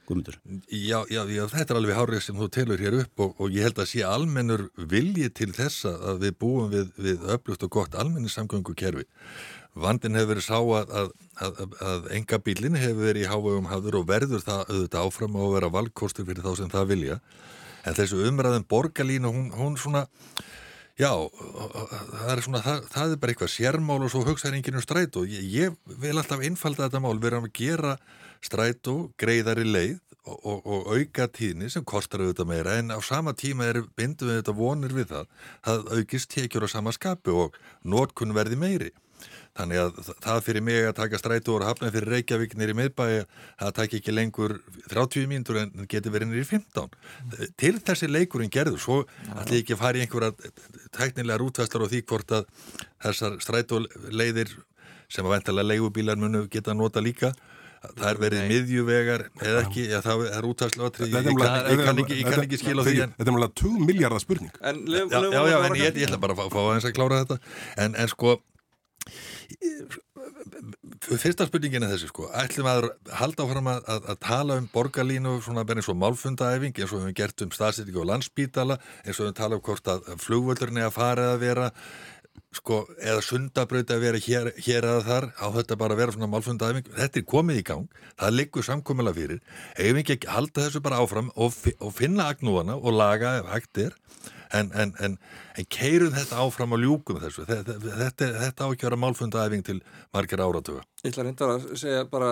Guðmundur? 0.02 0.38
Já, 0.66 1.04
já, 1.06 1.22
já, 1.30 1.44
þetta 1.46 1.74
er 1.74 1.78
alveg 1.78 1.96
hárið 1.96 2.22
sem 2.26 2.38
þú 2.38 2.48
telur 2.52 2.82
hér 2.82 2.96
upp 3.04 3.22
og, 3.22 3.34
og 3.38 3.54
ég 3.54 3.68
held 3.68 3.78
að 3.78 3.90
sé 3.92 4.02
almennur 4.06 4.64
vilji 4.90 5.28
til 5.30 5.52
þessa 5.54 5.94
að 6.10 6.24
við 6.26 6.38
búum 6.42 6.72
við, 6.72 6.90
við 6.98 7.26
öflugt 7.36 7.66
og 7.66 7.74
gott 7.78 7.94
almenningssamgöngu 7.94 8.74
kerfi. 8.78 9.06
Vandin 9.72 10.18
hefur 10.18 10.34
verið 10.34 10.44
sá 10.44 10.58
að, 10.58 10.90
að, 10.92 11.12
að, 11.40 11.76
að 11.80 12.08
enga 12.18 12.38
bílinn 12.44 12.76
hefur 12.76 13.06
verið 13.06 13.24
í 13.24 13.30
hávegum 13.30 13.70
hafður 13.70 14.02
og 14.02 14.08
verður 14.10 14.44
það 14.44 14.64
auðvitað 14.68 15.06
áfram 15.06 15.38
að 15.40 15.54
vera 15.56 15.70
valkostur 15.72 16.26
fyrir 16.28 16.44
þá 16.44 16.52
sem 16.58 16.72
það 16.72 16.90
vilja. 16.90 17.20
En 17.88 17.96
þessu 17.96 18.20
umræðum 18.28 18.66
borgarlínu, 18.68 19.32
hún, 19.32 19.48
hún 19.56 19.78
svona, 19.80 20.04
já, 21.00 21.08
það 21.08 22.34
er 22.34 22.44
svona, 22.44 22.62
það, 22.66 22.84
það 22.92 23.14
er 23.14 23.22
bara 23.24 23.34
eitthvað 23.34 23.54
sérmál 23.54 23.98
og 24.04 24.12
svo 24.12 24.22
hugsaður 24.28 24.58
enginn 24.60 24.78
um 24.78 24.84
stræt 24.84 25.18
og 25.18 25.32
ég, 25.32 25.48
ég 25.48 25.98
vil 26.04 26.14
alltaf 26.18 26.44
einfalda 26.44 26.86
þetta 26.86 27.02
mál, 27.02 27.16
erum 27.16 27.48
að 27.48 27.56
gera 27.56 27.96
strætó 28.44 28.96
greiðari 29.18 29.64
leið 29.64 29.98
og, 30.28 30.36
og, 30.36 30.58
og 30.68 30.90
auka 30.92 31.30
tíðni 31.32 31.72
sem 31.72 31.84
kostar 31.88 32.20
auðvitað 32.26 32.52
meira. 32.52 32.76
En 32.76 32.92
á 32.92 33.00
sama 33.00 33.32
tíma 33.32 33.72
er 33.72 33.80
bindu 33.96 34.28
við 34.28 34.42
þetta 34.42 34.54
vonir 34.60 34.92
við 34.94 35.14
það 35.16 35.32
það 35.64 35.94
aukist 35.96 36.30
tekjur 36.36 36.68
á 36.68 36.74
sama 36.76 36.92
skapu 36.92 37.38
og 37.46 37.56
nótkunn 37.88 38.36
verði 38.36 38.60
meiri 38.60 38.92
þannig 39.58 39.80
að 39.82 39.98
það 40.24 40.40
fyrir 40.46 40.64
mig 40.64 40.86
að 40.88 40.94
taka 40.96 41.20
strætó 41.20 41.58
og 41.58 41.66
hafna 41.66 41.90
fyrir 41.92 42.08
Reykjavík 42.14 42.54
nýri 42.56 42.76
miðbæi 42.78 43.24
það 43.60 43.72
takk 43.76 43.96
ekki 43.98 44.14
lengur 44.14 44.54
30 44.88 45.28
mínútur 45.28 45.60
en 45.60 45.86
getur 45.92 46.14
verið 46.14 46.32
nýri 46.32 46.46
15 46.48 47.52
til 47.60 47.74
þessi 47.84 48.08
leikurinn 48.08 48.52
gerður 48.52 48.80
svo 48.80 48.98
ætla 49.28 49.58
ég 49.58 49.64
ekki 49.64 49.76
að 49.76 49.82
fara 49.84 50.00
í 50.00 50.06
einhverja 50.06 50.52
teknilega 50.96 51.40
rútvæslar 51.42 51.84
og 51.84 51.92
því 51.92 52.04
hvort 52.08 52.36
að 52.38 52.46
þessar 53.04 53.40
strætóleiðir 53.44 54.54
sem 55.12 55.26
að 55.28 55.36
ventilega 55.36 55.68
leigubílar 55.68 56.20
munu 56.20 56.46
geta 56.48 56.72
nota 56.76 57.04
líka 57.04 57.34
það 57.82 58.08
er 58.08 58.20
verið 58.22 58.44
miðjuvegar 58.48 59.24
eða 59.42 59.62
ekki, 59.64 59.84
já 59.90 59.98
það 60.04 60.24
er 60.30 60.46
útæðslu 60.46 60.88
ég, 61.02 61.16
ég 61.26 61.82
kann 61.82 62.00
ekki, 62.04 62.18
ekki 62.44 62.60
skila 62.60 62.84
því 62.86 62.94
Þetta 63.02 63.26
er 63.26 63.36
mjög 63.36 63.54
2 63.58 63.72
miljardar 63.88 64.22
spurning. 64.22 64.52
En, 64.62 64.78
Já, 64.86 65.02
já, 65.10 65.40
já 65.50 65.56
en 65.58 65.76
ég, 65.80 65.98
ég 65.98 66.06
ætla 66.06 66.20
bara 66.22 66.36
að 66.38 66.52
fá 66.54 66.60
aðeins 66.62 66.86
að 66.86 66.94
klára 66.94 67.18
þetta. 67.24 67.38
En, 67.82 67.96
en 67.98 68.12
sko 68.12 68.36
fyrsta 71.02 71.46
spurningin 71.48 71.84
er 71.86 71.94
þessi 71.94 72.10
sko. 72.10 72.28
Ætlum 72.42 72.68
að 72.70 72.88
halda 73.18 73.46
áfram 73.46 73.70
að, 73.72 73.82
að, 73.94 74.08
að 74.14 74.22
tala 74.28 74.58
um 74.60 74.70
borgarlínu 74.72 75.36
svona 75.44 75.66
eins 75.66 75.90
og 75.90 75.98
málfundaæfing 76.00 76.78
eins 76.78 76.92
og 76.92 76.98
við 77.00 77.04
hefum 77.06 77.18
gert 77.20 77.44
um 77.46 77.52
staðsettingu 77.56 78.02
og 78.02 78.08
landsbítala 78.12 78.78
eins 79.04 79.20
og 79.20 79.28
við 79.28 79.36
tala 79.40 79.58
um 79.58 79.66
hvort 79.66 79.92
að 79.92 80.10
flugvöldurinn 80.22 80.82
er 80.82 80.90
að 80.90 80.98
fara 80.98 81.30
að 81.34 81.44
vera 81.46 81.70
sko, 82.52 82.82
eða 83.00 83.22
sundabraut 83.24 83.90
að 83.92 84.04
vera 84.04 84.20
hér, 84.20 84.50
hér 84.60 84.86
eða 84.88 85.02
þar 85.06 85.28
á 85.40 85.46
þetta 85.56 85.78
bara 85.80 85.96
að 85.96 86.02
vera 86.02 86.14
svona 86.16 86.30
málfundaæfing. 86.32 86.92
Þetta 86.98 87.20
er 87.20 87.26
komið 87.28 87.60
í 87.60 87.64
gang, 87.70 87.98
það 88.20 88.36
liggur 88.38 88.66
samkomiðla 88.68 89.14
fyrir, 89.16 89.42
eigum 89.78 90.02
ekki 90.02 90.18
að 90.20 90.30
halda 90.36 90.66
þessu 90.66 90.84
bara 90.84 91.00
áfram 91.02 91.32
og, 91.34 91.58
og 91.78 91.92
finna 91.96 92.28
agnúana 92.32 92.76
og 92.78 92.96
laga 92.96 93.38
ef 93.40 93.50
hægt 93.52 93.84
er 93.86 93.98
en, 94.58 94.70
en, 94.74 94.94
en, 95.00 95.18
en 95.58 95.68
keirum 95.72 96.14
þetta 96.16 96.40
áfram 96.44 96.76
og 96.76 96.82
ljúkum 96.82 97.20
þessu 97.22 97.46
þetta, 97.48 97.78
þetta, 97.82 98.30
þetta 98.44 98.66
á 98.66 98.70
ekki 98.70 98.86
að 98.86 98.90
vera 98.90 99.02
málfundaæfing 99.04 99.66
til 99.66 99.78
margir 100.14 100.44
áratuga 100.44 100.84
Ég 101.02 101.10
ætla 101.10 101.22
að 101.24 101.26
reynda 101.26 101.46
að 101.50 101.64
segja 101.80 102.02
bara, 102.06 102.26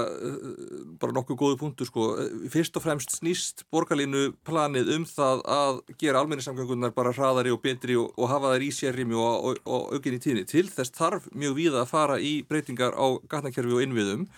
bara 1.03 1.15
nokkuð 1.17 1.39
góðu 1.41 1.57
punktu 1.59 1.87
sko. 1.89 2.05
Fyrst 2.53 2.77
og 2.79 2.85
fremst 2.85 3.17
snýst 3.17 3.65
borgarlínu 3.75 4.29
planið 4.47 4.93
um 4.95 5.07
það 5.11 5.43
að 5.51 5.81
gera 5.99 6.23
almenningssamgöngunar 6.23 6.95
bara 6.95 7.11
hraðari 7.17 7.51
og 7.51 7.59
betri 7.65 7.97
og, 7.99 8.13
og 8.15 8.31
hafa 8.31 8.53
þær 8.55 8.67
í 8.69 8.71
sérrimi 8.77 9.19
og, 9.19 9.49
og, 9.51 9.59
og 9.67 9.97
aukinni 9.97 10.23
tíðni. 10.23 10.47
Til 10.47 10.69
þess 10.71 10.95
þarf 10.95 11.27
mjög 11.35 11.59
víða 11.59 11.83
að 11.83 11.91
fara 11.91 12.21
í 12.23 12.33
breytingar 12.47 12.95
á 12.95 13.07
gatnakerfi 13.27 13.75
og 13.75 13.83
innviðum 13.89 14.29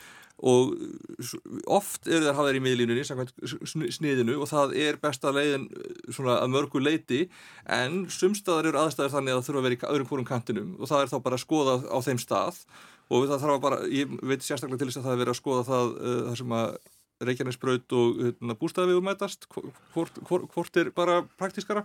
og 0.42 0.72
oft 1.70 2.08
eru 2.10 2.32
þær 2.34 2.58
í 2.58 2.62
miðlínunni 2.64 3.04
sniðinu 3.06 4.38
og 4.42 4.48
það 4.50 4.74
er 4.82 4.98
besta 5.02 5.30
leiðin 5.34 5.68
svona 6.08 6.40
að 6.40 6.54
mörgu 6.54 6.82
leiti 6.82 7.20
en 7.70 8.06
sumstaðar 8.10 8.72
eru 8.72 8.80
aðstæðar 8.82 9.14
þannig 9.16 9.34
að 9.34 9.38
það 9.38 9.48
þurfa 9.48 9.60
að 9.60 9.68
vera 9.68 9.76
í 9.76 9.92
öðrum 9.92 10.10
fórum 10.10 10.28
kantinum 10.28 10.72
og 10.80 10.90
það 10.90 11.04
er 11.04 11.12
þá 11.12 11.18
bara 11.28 11.38
að 11.38 11.44
skoða 11.44 11.76
á 11.86 11.98
þeim 12.08 12.22
stað. 12.22 12.64
Og 13.12 13.28
það 13.28 13.42
þarf 13.42 13.54
að 13.54 13.62
bara, 13.66 13.78
ég 13.92 14.12
veit 14.24 14.44
sérstaklega 14.44 14.80
til 14.80 14.88
þess 14.88 15.00
að 15.02 15.06
það 15.06 15.14
er 15.14 15.22
verið 15.22 15.34
að 15.34 15.40
skoða 15.42 15.64
það, 15.68 15.94
uh, 16.00 16.20
það 16.28 16.36
sem 16.40 16.54
að 16.56 16.76
Reykjanesbraut 17.22 17.94
og 17.98 18.22
uh, 18.24 18.52
bústæðavegu 18.58 19.02
mætast, 19.04 19.46
hvort, 19.52 20.20
hvort, 20.26 20.46
hvort 20.54 20.78
er 20.80 20.90
bara 20.96 21.18
praktískara 21.38 21.84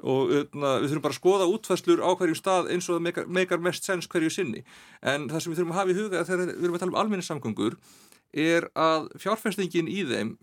og 0.00 0.30
uh, 0.32 0.44
við 0.52 0.90
þurfum 0.90 1.04
bara 1.06 1.16
að 1.16 1.20
skoða 1.20 1.48
útfæslur 1.54 2.04
á 2.04 2.10
hverju 2.16 2.38
stað 2.38 2.70
eins 2.74 2.88
og 2.88 2.96
það 2.96 3.06
meikar, 3.08 3.26
meikar 3.28 3.64
mest 3.64 3.88
sens 3.88 4.08
hverju 4.10 4.32
sinni, 4.32 4.64
en 5.02 5.28
það 5.30 5.44
sem 5.44 5.52
við 5.52 5.60
þurfum 5.60 5.74
að 5.74 5.80
hafa 5.80 5.92
í 5.92 5.98
huga 5.98 6.24
þegar 6.28 6.46
við 6.46 6.64
erum 6.64 6.78
að 6.78 6.84
tala 6.84 6.94
um 6.94 7.00
almenningssamgöngur 7.02 7.76
er 8.30 8.68
að 8.78 9.10
fjárfestingin 9.18 9.90
í 9.90 10.04
þeim 10.08 10.36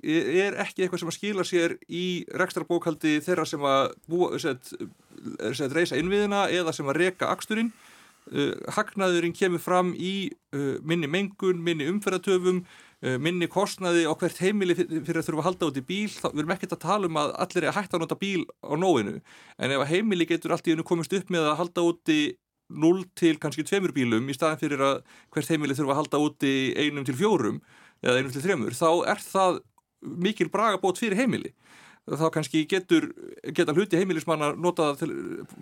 er 0.00 0.56
ekki 0.62 0.84
eitthvað 0.84 1.02
sem 1.02 1.10
að 1.10 1.16
skila 1.16 1.44
sér 1.44 1.74
í 1.92 2.04
rekstrabókaldi 2.40 3.18
þeirra 3.24 3.44
sem 3.48 3.64
að 3.66 3.90
búa, 4.08 4.38
set, 4.40 4.72
set, 5.52 5.72
reysa 5.74 5.98
innviðina 6.00 6.46
eða 6.52 6.72
sem 6.72 6.88
að 6.88 7.00
reka 7.02 7.32
aksturinn. 7.32 7.72
Uh, 8.32 8.54
hagnaðurinn 8.70 9.34
kemur 9.34 9.60
fram 9.60 9.90
í 9.98 10.30
uh, 10.54 10.78
minni 10.86 11.10
mengun, 11.10 11.58
minni 11.60 11.88
umferðatöfum 11.90 12.62
minni 13.02 13.48
kostnaði 13.50 14.04
á 14.06 14.14
hvert 14.14 14.38
heimili 14.38 14.76
fyrir 14.78 15.18
að 15.18 15.26
þurfa 15.26 15.40
að 15.42 15.46
halda 15.48 15.68
út 15.70 15.78
í 15.80 15.84
bíl 15.86 16.10
þá 16.12 16.28
verðum 16.28 16.52
ekkert 16.54 16.76
að 16.76 16.84
tala 16.84 17.08
um 17.10 17.18
að 17.18 17.32
allir 17.44 17.64
er 17.64 17.72
að 17.72 17.78
hætta 17.80 17.98
að 17.98 18.04
nota 18.04 18.18
bíl 18.20 18.44
á 18.62 18.72
nóinu, 18.78 19.14
en 19.58 19.74
ef 19.74 19.82
að 19.82 19.90
heimili 19.90 20.28
getur 20.30 20.54
allt 20.54 20.68
í 20.70 20.74
hennu 20.74 20.86
komist 20.86 21.16
upp 21.18 21.32
með 21.34 21.48
að 21.50 21.58
halda 21.58 21.86
út 21.88 22.12
í 22.14 22.20
0 22.72 23.02
til 23.18 23.34
kannski 23.42 23.66
2 23.66 23.90
bílum 23.96 24.30
í 24.30 24.36
staðan 24.36 24.60
fyrir 24.62 24.84
að 24.86 25.02
hvert 25.34 25.50
heimili 25.50 25.76
þurfa 25.76 25.96
að 25.96 26.00
halda 26.02 26.22
út 26.28 26.46
í 26.46 26.54
1 26.86 27.02
til 27.08 27.18
4 27.18 27.52
eða 28.02 28.22
1 28.22 28.32
til 28.36 28.44
3, 28.46 28.70
þá 28.78 28.90
er 29.10 29.26
það 29.26 29.60
mikil 30.02 30.48
bragabót 30.50 31.02
fyrir 31.02 31.18
heimili 31.18 31.52
þá 32.02 32.24
kannski 32.34 32.64
getur 32.66 33.04
geta 33.54 33.74
hluti 33.76 33.98
heimilismann 34.00 34.42
að 34.42 34.56
nota 34.62 34.88
til 34.98 35.12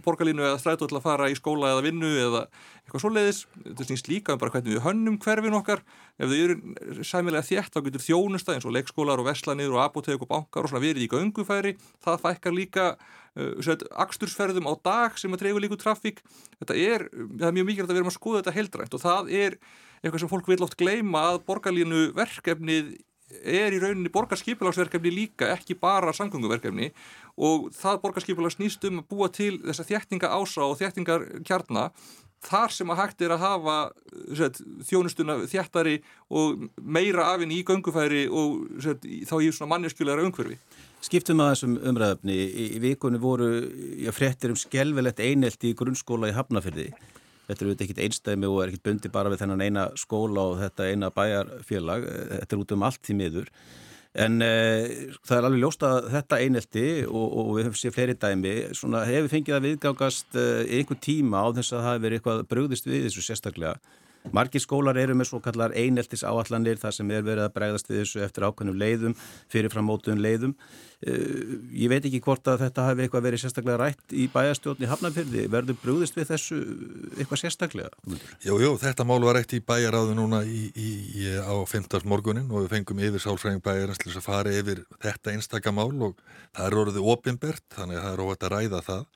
borgarlínu 0.04 0.40
eða 0.40 0.60
strætu 0.62 0.88
til 0.88 0.96
að 0.96 1.04
fara 1.04 1.28
í 1.28 1.36
skóla 1.36 1.74
eða 1.74 1.84
vinnu 1.84 2.12
eða 2.16 2.40
eitthvað 2.80 3.04
svoleiðis. 3.04 3.40
Þetta 3.66 3.86
snýst 3.88 4.08
líka 4.08 4.34
um 4.34 4.40
bara 4.40 4.54
hvernig 4.54 4.78
við 4.78 4.84
hönnum 4.86 5.18
hverfin 5.20 5.58
okkar. 5.58 5.82
Ef 6.16 6.32
þau 6.32 6.38
eru 6.38 7.04
sæmilega 7.04 7.44
þétt 7.44 7.76
þá 7.76 7.84
getur 7.88 8.04
þjónusta 8.06 8.56
eins 8.56 8.64
og 8.64 8.72
leikskólar 8.76 9.20
og 9.20 9.28
veslanir 9.28 9.74
og 9.74 9.82
apotek 9.84 10.24
og 10.24 10.30
bankar 10.32 10.64
og 10.64 10.72
svona 10.72 10.84
verið 10.86 11.04
í 11.04 11.10
göngufæri. 11.12 11.74
Það 12.00 12.24
fækkar 12.24 12.56
líka 12.56 12.88
uh, 13.36 13.76
akstursferðum 14.06 14.72
á 14.72 14.74
dag 14.80 15.20
sem 15.20 15.36
að 15.36 15.44
treyfu 15.44 15.60
líku 15.60 15.76
trafík. 15.76 16.24
Þetta 16.56 16.80
er, 16.80 17.06
er 17.12 17.52
mjög 17.52 17.68
mikilvægt 17.68 17.92
að 17.92 17.94
við 17.98 18.02
erum 18.02 18.12
að 18.14 18.16
skoða 18.16 18.40
þetta 18.40 18.56
heldrænt 18.56 18.96
og 18.96 19.04
það 19.04 19.32
er 19.44 19.60
eitthvað 20.00 20.22
sem 20.22 20.32
fólk 20.32 20.48
vil 20.48 20.62
oft 20.64 20.80
gleyma 20.80 21.26
að 21.34 21.42
borgarlínu 21.44 22.04
verkefnið 22.16 22.94
er 23.40 23.74
í 23.74 23.80
rauninni 23.82 24.12
borgarskipilagsverkefni 24.12 25.12
líka, 25.14 25.50
ekki 25.54 25.76
bara 25.80 26.14
samgönguverkefni. 26.16 26.90
Og 27.40 27.70
það 27.76 28.00
borgarskipilags 28.04 28.58
nýst 28.60 28.84
um 28.88 29.02
að 29.02 29.12
búa 29.12 29.30
til 29.32 29.54
þessa 29.62 29.86
þjættinga 29.88 30.32
ása 30.34 30.66
og 30.66 30.78
þjættingar 30.80 31.28
kjarna 31.46 31.90
þar 32.44 32.72
sem 32.72 32.90
að 32.92 33.00
hægt 33.02 33.22
er 33.24 33.34
að 33.34 33.42
hafa 33.44 33.76
set, 34.38 34.60
þjónustuna 34.88 35.36
þjættari 35.50 35.98
og 36.32 36.66
meira 36.80 37.28
afinn 37.34 37.52
í 37.52 37.60
göngufæri 37.68 38.26
og 38.32 38.80
set, 38.80 39.04
þá 39.04 39.34
í 39.44 39.50
svona 39.52 39.74
manneskjulegra 39.74 40.24
umhverfi. 40.24 40.56
Skiptum 41.04 41.40
að 41.40 41.54
þessum 41.54 41.76
umræðafni, 41.90 42.36
í 42.76 42.80
vikunni 42.80 43.20
voru 43.20 43.50
já, 44.00 44.10
fréttir 44.16 44.52
um 44.52 44.58
skelvelett 44.60 45.20
einelti 45.20 45.72
í 45.72 45.76
grunnskóla 45.76 46.32
í 46.32 46.36
Hafnafyrði 46.36 46.90
þetta 47.50 47.64
er 47.64 47.68
auðvitað 47.68 47.86
ekkit 47.86 48.02
einstæmi 48.06 48.48
og 48.48 48.62
er 48.62 48.72
ekkit 48.72 48.86
bundi 48.88 49.12
bara 49.12 49.30
við 49.32 49.44
þennan 49.44 49.64
eina 49.66 49.86
skóla 49.98 50.48
og 50.52 50.58
þetta 50.62 50.88
eina 50.88 51.12
bæjarfélag, 51.14 52.08
þetta 52.32 52.56
er 52.56 52.64
út 52.64 52.74
um 52.76 52.84
allt 52.88 53.10
í 53.10 53.16
miður. 53.18 53.54
En 54.20 54.42
e, 54.42 54.50
það 55.22 55.36
er 55.36 55.46
alveg 55.46 55.62
ljóst 55.62 55.84
að 55.86 56.08
þetta 56.10 56.38
einelti 56.42 56.86
og, 57.06 57.26
og 57.28 57.50
við 57.54 57.68
höfum 57.68 57.78
séð 57.78 57.94
fleiri 57.94 58.16
dæmi 58.18 58.54
svona, 58.74 59.04
hefur 59.06 59.30
fengið 59.30 59.56
að 59.56 59.66
viðgangast 59.68 60.38
e, 60.38 60.46
einhver 60.80 60.98
tíma 61.04 61.44
á 61.46 61.48
þess 61.60 61.74
að 61.76 61.84
það 61.84 61.92
hefur 61.92 62.06
verið 62.06 62.18
eitthvað 62.18 62.40
brugðist 62.50 62.88
við 62.90 63.04
þessu 63.06 63.26
sérstaklega 63.28 63.76
Margir 64.36 64.62
skólar 64.62 64.98
eru 65.00 65.16
með 65.16 65.30
svo 65.30 65.40
kallar 65.42 65.72
eineltis 65.72 66.22
áallanir 66.26 66.78
þar 66.80 66.94
sem 66.94 67.10
er 67.10 67.24
verið 67.26 67.46
að 67.46 67.54
bregðast 67.56 67.90
við 67.90 68.02
þessu 68.02 68.22
eftir 68.26 68.46
ákveðnum 68.46 68.78
leiðum, 68.78 69.16
fyrirframmótuðum 69.50 70.20
leiðum. 70.22 70.54
Eh, 71.00 71.56
ég 71.80 71.88
veit 71.88 72.04
ekki 72.04 72.20
hvort 72.20 72.44
að 72.52 72.66
þetta 72.66 72.84
hafi 72.90 73.06
eitthvað 73.06 73.24
verið 73.24 73.42
sérstaklega 73.44 73.78
rætt 73.80 74.12
í 74.12 74.26
bæjastjórn 74.30 74.84
í 74.84 74.90
Hafnarfjörði. 74.90 75.46
Verður 75.54 75.78
brúðist 75.80 76.18
við 76.18 76.28
þessu 76.34 76.58
eitthvað 77.16 77.42
sérstaklega? 77.46 77.90
Jú, 78.44 78.58
jú, 78.60 78.74
þetta 78.82 79.08
mál 79.08 79.22
var 79.24 79.40
rætt 79.40 79.56
í 79.56 79.62
bæjaráðu 79.64 80.18
núna 80.18 80.42
í, 80.44 80.66
í, 80.76 80.90
í, 81.24 81.32
á 81.40 81.56
15. 81.64 82.04
morgunin 82.04 82.52
og 82.52 82.66
við 82.66 82.74
fengum 82.76 83.00
yfir 83.00 83.24
sálfræðing 83.24 83.64
bæjarins 83.64 84.02
til 84.04 84.12
að 84.12 84.26
fara 84.28 84.52
yfir 84.52 84.84
þetta 85.00 85.32
einstakamál 85.32 85.94
og 86.10 86.20
það 86.52 86.66
er 86.66 86.80
orðið 86.84 87.12
ofinbert, 87.16 87.64
þannig 87.72 87.96
að 87.96 88.04
það 88.06 88.12
er 88.12 88.24
óvægt 88.26 88.46
að 88.46 88.54
ræða 88.58 88.84
það. 88.90 89.06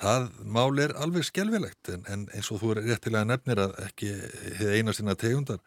Það 0.00 0.28
mál 0.48 0.78
er 0.80 0.94
alveg 0.96 1.26
skjálfilegt 1.28 1.90
en, 1.92 2.06
en 2.08 2.28
eins 2.32 2.48
og 2.52 2.62
þú 2.62 2.70
er 2.74 2.84
réttilega 2.86 3.28
nefnir 3.28 3.60
að 3.60 3.74
ekki 3.84 4.12
hefði 4.58 4.78
eina 4.78 4.94
sinna 4.96 5.16
tegundar 5.18 5.60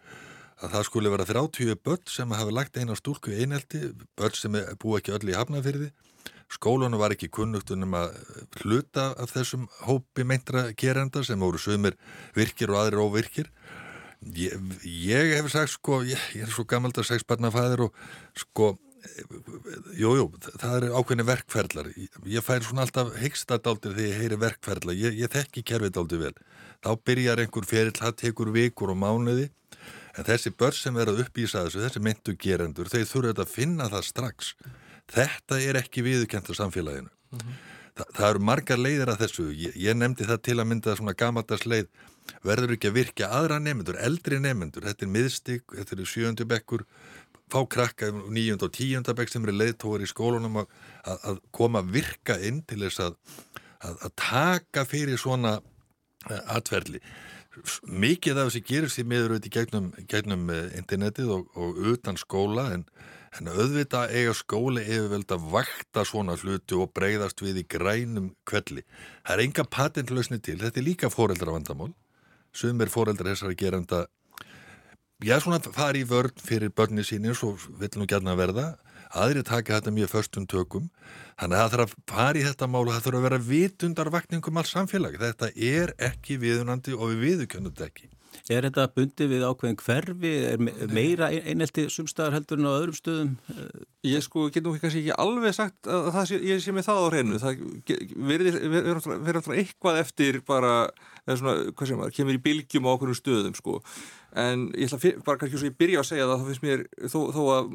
að 0.64 0.72
það 0.72 0.86
skulle 0.88 1.12
vera 1.12 1.28
30 1.28 1.78
börn 1.84 2.10
sem 2.10 2.34
hafa 2.34 2.54
lagt 2.56 2.78
eina 2.80 2.96
stúlku 2.96 3.34
í 3.34 3.42
einhelti, 3.44 3.92
börn 4.18 4.38
sem 4.38 4.56
bú 4.82 4.96
ekki 4.98 5.14
öll 5.16 5.30
í 5.30 5.36
hafnafyrði. 5.36 5.92
Skólanu 6.52 7.00
var 7.02 7.16
ekki 7.16 7.32
kunnugt 7.34 7.72
um 7.74 7.96
að 7.98 8.14
hluta 8.62 9.10
af 9.20 9.34
þessum 9.34 9.66
hópi 9.84 10.24
meintra 10.28 10.70
gerenda 10.78 11.24
sem 11.26 11.42
voru 11.42 11.60
sumir 11.60 11.98
virkir 12.38 12.72
og 12.72 12.84
aðrir 12.84 13.02
óvirkir. 13.02 13.50
Ég, 14.36 14.54
ég 14.84 15.36
hef 15.36 15.52
sagt 15.52 15.74
sko, 15.74 16.00
ég, 16.06 16.22
ég 16.38 16.46
er 16.46 16.54
svo 16.54 16.64
gammald 16.70 16.98
að 16.98 17.10
segsbarnafæðir 17.12 17.88
og 17.88 17.98
sko 18.38 18.76
Jújú, 19.96 20.14
jú, 20.20 20.26
það 20.60 20.76
eru 20.78 20.90
ákveðni 21.00 21.26
verkferðlar. 21.28 21.90
Ég 22.30 22.46
fær 22.46 22.64
svona 22.66 22.86
alltaf 22.86 23.14
hyggstadáldir 23.20 23.96
þegar 23.96 24.10
ég 24.10 24.22
heyri 24.22 24.40
verkferðlar. 24.42 24.98
Ég, 25.00 25.20
ég 25.20 25.32
þekki 25.34 25.64
kerfidáldir 25.72 26.22
vel. 26.22 26.34
Þá 26.86 26.90
byrjar 27.08 27.44
einhver 27.44 27.68
ferill, 27.70 27.96
það 27.98 28.18
tekur 28.24 28.52
vikur 28.56 28.94
og 28.94 29.00
mánuði. 29.02 29.50
En 30.16 30.28
þessi 30.28 30.54
börn 30.56 30.78
sem 30.78 30.96
verða 30.96 31.26
uppísað 31.26 31.70
þessu, 31.70 31.84
þessi 31.84 32.04
myndu 32.04 32.36
gerendur, 32.40 32.90
þeir 32.92 33.08
þurfa 33.10 33.44
að 33.44 33.52
finna 33.52 33.90
það 33.92 34.10
strax. 34.10 34.52
Þetta 35.12 35.62
er 35.62 35.80
ekki 35.82 36.06
viðkent 36.06 36.50
á 36.50 36.54
samfélaginu. 36.56 37.12
Mm 37.32 37.40
-hmm. 37.40 37.64
Þa, 37.96 38.06
það 38.16 38.30
eru 38.30 38.44
margar 38.50 38.80
leiðir 38.80 39.12
að 39.12 39.22
þessu. 39.24 39.48
Ég, 39.56 39.76
ég 39.80 39.96
nefndi 39.96 40.28
það 40.28 40.42
til 40.48 40.60
að 40.60 40.70
mynda 40.72 40.96
svona 40.96 41.16
gamaldags 41.16 41.66
leið. 41.66 41.88
Verður 42.46 42.74
ekki 42.76 42.90
að 42.90 42.98
virka 42.98 43.30
aðra 43.30 43.60
nefnendur, 43.62 44.00
eldri 44.02 44.40
nefnendur. 44.42 44.84
Þetta 44.88 45.06
er 45.06 45.12
miðstig, 45.14 45.62
þetta 45.72 45.96
eru 45.96 46.08
sjöndubekkur 46.10 46.86
fá 47.52 47.62
krakka 47.70 48.10
um 48.12 48.34
nýjund 48.34 48.64
og 48.66 48.74
tíundabæk 48.74 49.32
sem 49.32 49.46
eru 49.46 49.56
leiðtóður 49.60 50.06
í 50.06 50.10
skólunum 50.10 50.62
að, 50.64 50.68
að 51.16 51.42
koma 51.56 51.84
virka 51.86 52.38
inn 52.42 52.64
til 52.68 52.82
þess 52.86 53.04
að, 53.06 53.18
að, 53.86 53.98
að 54.08 54.16
taka 54.22 54.86
fyrir 54.90 55.22
svona 55.22 55.60
eh, 56.30 56.42
atverðli. 56.58 57.02
Mikið 57.88 58.40
af 58.42 58.50
þessi 58.50 58.64
gerir 58.68 58.92
sér 58.92 59.08
meður 59.08 59.36
auðvitað 59.36 59.58
gegnum, 59.60 59.92
gegnum 60.12 60.50
eh, 60.52 60.72
internetið 60.80 61.36
og, 61.38 61.52
og 61.56 61.78
utan 61.94 62.18
skóla 62.20 62.66
en, 62.76 62.88
en 63.38 63.52
auðvitað 63.54 64.16
eiga 64.18 64.34
skóli 64.36 64.84
yfirveld 64.84 65.36
að 65.38 65.46
vakta 65.54 66.04
svona 66.08 66.36
hluti 66.42 66.76
og 66.80 66.92
breyðast 66.98 67.46
við 67.46 67.62
í 67.62 67.68
grænum 67.78 68.34
kvelli. 68.50 68.84
Það 69.22 69.38
er 69.38 69.46
enga 69.46 69.70
patentlausni 69.78 70.42
til, 70.42 70.58
þetta 70.66 70.82
er 70.82 70.90
líka 70.90 71.14
fóreldra 71.14 71.54
vandamál. 71.56 71.94
Sumir 72.56 72.90
fóreldra 72.92 73.34
þessari 73.34 73.58
geranda 73.60 74.06
já 75.24 75.38
svona 75.40 75.62
fari 75.64 76.04
í 76.04 76.10
vörn 76.10 76.34
fyrir 76.42 76.74
börni 76.76 77.06
síni 77.08 77.36
svo 77.36 77.56
vil 77.80 77.92
nú 77.96 78.08
gætna 78.10 78.36
verða. 78.36 78.74
Aðri 79.16 79.46
taka 79.48 79.78
þetta 79.78 79.94
mjög 79.96 80.12
förstum 80.12 80.48
tökum. 80.50 80.90
Þannig 81.40 81.56
að 81.56 81.62
það 81.62 81.72
þarf 81.76 81.86
að 81.86 81.94
fara 82.12 82.40
í 82.40 82.44
þetta 82.44 82.68
mál 82.68 82.82
og 82.84 82.92
það 82.92 83.06
þarf 83.06 83.20
að 83.20 83.28
vera 83.30 83.44
vitundarvakningum 83.52 84.60
alls 84.60 84.74
samfélag. 84.76 85.16
Þetta 85.22 85.52
er 85.56 85.96
ekki 86.10 86.40
viðunandi 86.42 86.98
og 86.98 87.14
við 87.14 87.24
viðukjöndum 87.30 87.76
þetta 87.76 87.90
ekki. 87.92 88.10
Er 88.52 88.66
þetta 88.68 88.86
bundi 88.94 89.26
við 89.32 89.44
ákveðin 89.48 89.78
hverfi? 89.80 90.32
Er 90.52 90.64
meira 90.92 91.30
einelti 91.32 91.88
sumstaðar 91.90 92.36
heldur 92.38 92.60
en 92.60 92.68
á 92.70 92.74
öðrum 92.76 92.98
stöðum? 92.98 93.32
Ég 94.06 94.26
sko 94.26 94.50
get 94.54 94.66
nú 94.66 94.76
kannski 94.76 95.02
ekki 95.06 95.16
alveg 95.24 95.56
sagt 95.56 95.90
að 95.90 96.12
það 96.18 96.28
sé, 96.30 96.40
ég 96.52 96.62
sé 96.62 96.76
með 96.76 96.88
það 96.90 97.00
á 97.00 97.06
hreinu. 97.08 97.40
Það 97.42 97.64
verður 98.30 99.40
alltaf 99.40 99.56
eitthvað 99.56 100.02
eftir 100.04 100.42
bara, 100.46 100.76
eða 101.24 101.40
svona, 101.42 101.56
hvað 101.72 101.90
sem 101.90 102.02
maður, 102.02 102.16
kemur 102.20 102.38
í 102.38 102.44
bylgjum 102.50 102.90
á 102.92 102.94
okkur 102.94 103.16
stöðum 103.18 103.58
sko 103.58 103.80
en 104.36 104.66
ég 104.76 104.92
ætla 104.92 105.12
bara 105.24 105.40
kannski 105.40 105.60
svo 105.60 105.70
ég 105.70 105.78
byrja 105.80 106.02
að 106.02 106.08
segja 106.10 106.26
það 106.28 106.42
þá 106.42 106.48
finnst 106.50 106.64
mér 106.66 106.82
þó, 107.08 107.20
þó 107.32 107.42
að 107.54 107.70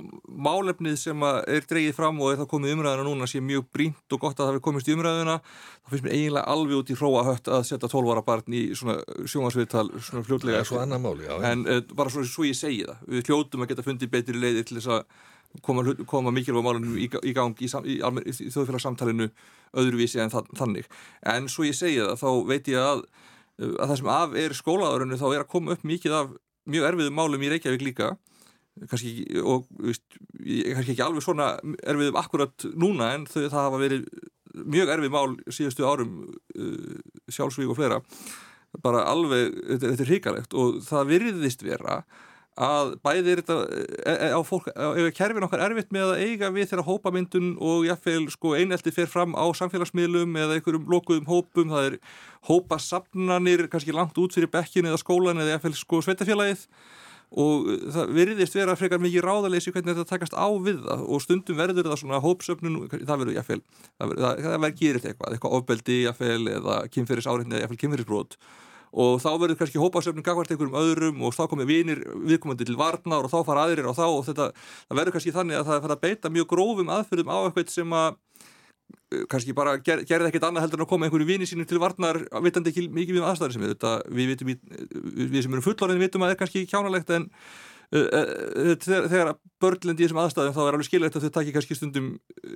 málefnið 0.46 0.96
sem 1.00 1.22
er 1.24 1.66
dreyið 1.70 1.94
fram 1.96 2.20
og 2.20 2.32
er 2.32 2.40
það 2.42 2.50
komið 2.50 2.74
umræðina 2.74 3.06
núna 3.06 3.28
sé 3.30 3.40
mjög 3.44 3.64
brínt 3.72 4.16
og 4.16 4.20
gott 4.20 4.36
að 4.36 4.42
það 4.42 4.52
hefur 4.52 4.64
komist 4.66 4.90
í 4.90 4.96
umræðina 4.96 5.38
þá 5.40 5.94
finnst 5.94 6.06
mér 6.06 6.16
eiginlega 6.18 6.54
alveg 6.54 6.82
út 6.82 6.92
í 6.92 6.98
hróa 7.00 7.24
hött 7.30 7.48
að 7.48 7.64
setja 7.70 7.90
tólvara 7.92 8.24
barn 8.26 8.56
í 8.60 8.62
svona 8.76 8.98
sjónvarsviðtal 9.24 9.86
svona 9.96 10.26
fljótlega 10.28 10.60
ja, 10.60 11.00
máli, 11.00 11.24
já, 11.30 11.34
en 11.48 11.64
uh, 11.64 11.80
bara 11.96 12.12
svo, 12.12 12.26
svo 12.28 12.44
ég 12.44 12.58
segi 12.58 12.84
það 12.84 13.08
við 13.16 13.32
hljótum 13.32 13.64
að 13.64 13.72
geta 13.72 13.86
fundið 13.88 14.12
betri 14.12 14.36
leiði 14.36 14.66
til 14.68 14.80
þess 14.80 14.92
að 14.98 15.64
koma, 15.64 15.86
koma 16.04 16.34
mikilvæg 16.34 16.66
málunum 16.66 17.00
í, 17.00 17.08
í 17.08 17.34
gang 17.34 17.56
í, 17.56 17.72
í, 17.72 17.96
í 17.96 18.52
þjóðfélagssamtalinu 18.52 19.32
öðruvísi 19.80 20.20
en 20.22 20.30
þannig. 20.30 20.86
En 21.26 21.48
svo 21.50 21.64
ég 21.66 21.74
segi 21.74 21.98
það 22.04 22.20
þá 22.20 22.30
veit 22.46 22.70
ég 22.70 22.84
að 22.84 23.02
að 23.60 23.90
það 23.90 23.96
sem 23.98 24.12
af 24.14 24.36
er 24.40 24.54
skólaðurinu 24.56 25.18
þá 25.20 25.26
er 25.30 25.42
að 25.42 25.50
koma 25.52 25.74
upp 25.74 25.82
mikið 25.86 26.16
af 26.16 26.30
mjög 26.68 26.90
erfiðum 26.90 27.16
málum 27.16 27.44
í 27.44 27.52
Reykjavík 27.52 27.84
líka. 27.84 28.10
Kannski, 28.88 29.24
og 29.44 29.66
veist, 29.82 30.04
kannski 30.38 30.94
ekki 30.94 31.04
alveg 31.04 31.24
svona 31.24 31.52
erfiðum 31.60 32.18
akkurat 32.20 32.68
núna 32.80 33.10
en 33.16 33.26
þau, 33.28 33.42
það 33.42 33.58
hafa 33.58 33.80
verið 33.82 34.06
mjög 34.50 34.92
erfið 34.94 35.12
mál 35.14 35.34
síðustu 35.52 35.86
árum 35.86 36.14
uh, 36.56 36.96
sjálfsvík 37.30 37.70
og 37.70 37.78
fleira. 37.78 38.00
Bara 38.84 39.04
alveg, 39.10 39.54
þetta, 39.66 39.92
þetta 39.92 40.04
er 40.04 40.12
hrikalegt 40.12 40.56
og 40.58 40.80
það 40.86 41.12
virðist 41.14 41.64
vera 41.66 42.00
að 42.58 42.94
bæði 43.04 43.32
er 43.32 43.40
þetta 43.40 43.56
e, 43.70 44.14
e, 44.14 44.30
á 44.34 44.40
fólk, 44.44 44.66
ef 44.74 45.10
kerfin 45.16 45.46
okkar 45.46 45.62
erfitt 45.64 45.92
með 45.94 46.14
að 46.14 46.22
eiga 46.26 46.50
við 46.54 46.70
þeirra 46.70 46.86
hópamyndun 46.88 47.52
og 47.62 47.86
jáfnveil 47.86 48.26
sko 48.34 48.54
einelti 48.58 48.92
fer 48.94 49.10
fram 49.10 49.36
á 49.38 49.44
samfélagsmiðlum 49.56 50.34
eða 50.36 50.58
einhverjum 50.58 50.88
lokuðum 50.90 51.30
hópum, 51.30 51.70
það 51.70 51.90
er 51.92 51.98
hópasafnanir 52.50 53.68
kannski 53.70 53.94
langt 53.94 54.18
út 54.18 54.34
fyrir 54.34 54.50
bekkin 54.52 54.90
eða 54.90 55.00
skólan 55.00 55.40
eða 55.40 55.56
jáfnveil 55.56 55.78
sko 55.78 56.02
sveitafélagið 56.04 56.66
og 57.30 57.68
það 57.94 58.14
virðist 58.16 58.56
vera 58.58 58.74
frekar 58.74 58.98
mikið 58.98 59.22
ráðaleysi 59.22 59.70
hvernig 59.70 59.94
þetta 59.94 60.16
takast 60.16 60.34
á 60.34 60.50
við 60.58 60.80
það 60.82 61.04
og 61.06 61.22
stundum 61.22 61.60
verður 61.60 61.90
það 61.92 62.00
svona 62.02 62.22
hópsöfnun 62.24 62.80
það 62.90 63.20
verður 63.20 63.36
jáfnveil, 63.36 63.60
það 64.00 64.16
verður 64.48 64.74
gerist 64.80 65.06
eitthvað, 65.06 65.36
eitthvað 65.36 65.54
ofbeldi 65.60 66.00
jáfnveil 66.08 66.56
eða 66.56 66.80
kynferðis 66.90 67.30
áreitni 67.30 67.54
eða 67.54 67.62
jáfnveil 67.68 67.82
kynferðisbrót 67.84 68.36
og 68.90 69.20
þá 69.22 69.30
verður 69.38 69.58
kannski 69.60 69.80
hópasöfnum 69.82 70.26
gagvart 70.26 70.50
einhverjum 70.50 70.78
öðrum 70.80 71.20
og 71.26 71.34
þá 71.36 71.44
komir 71.50 71.68
vinir 71.70 72.02
viðkomandi 72.26 72.66
til 72.66 72.78
varnar 72.80 73.26
og 73.26 73.30
þá 73.30 73.38
fara 73.46 73.66
aðrir 73.66 73.86
á 73.86 73.94
þá 73.94 74.06
og 74.08 74.24
þetta 74.26 74.50
verður 74.90 75.16
kannski 75.16 75.34
þannig 75.36 75.60
að 75.60 75.70
það 75.70 75.86
er 75.86 75.94
að 75.94 76.02
beita 76.06 76.32
mjög 76.34 76.50
grófum 76.50 76.90
aðfyrðum 76.96 77.30
á 77.30 77.38
eitthvað 77.44 77.70
sem 77.74 77.94
að 77.94 78.18
kannski 79.30 79.54
bara 79.54 79.76
ger, 79.82 80.04
gerði 80.06 80.30
ekkert 80.30 80.46
annað 80.46 80.66
heldur 80.66 80.80
en 80.80 80.84
að 80.84 80.90
koma 80.92 81.06
einhverju 81.06 81.26
vini 81.28 81.46
sínum 81.48 81.66
til 81.68 81.80
varnar 81.82 82.20
vitandi 82.44 82.70
ekki 82.72 82.86
mikið 82.94 83.18
við 83.18 83.26
aðstæðir 83.26 83.54
sem 83.56 83.64
við. 83.64 83.72
Þetta 83.74 83.92
við, 84.06 84.30
vitum, 84.32 84.52
við 85.20 85.44
sem 85.44 85.56
erum 85.56 85.66
fullorinn 85.66 86.02
vitum 86.02 86.24
að 86.24 86.30
það 86.30 86.34
er 86.34 86.40
kannski 86.42 86.62
kjánalegt 86.70 87.12
en 87.16 87.26
þegar, 87.90 89.08
þegar 89.10 89.30
börnlendi 89.60 90.04
í 90.04 90.06
þessum 90.06 90.20
aðstæðum 90.22 90.54
þá 90.54 90.60
er 90.62 90.76
alveg 90.76 90.86
skilvægt 90.86 91.16
að 91.18 91.24
þau 91.26 91.32
takki 91.34 91.54
kannski 91.56 91.76
stundum 91.76 92.08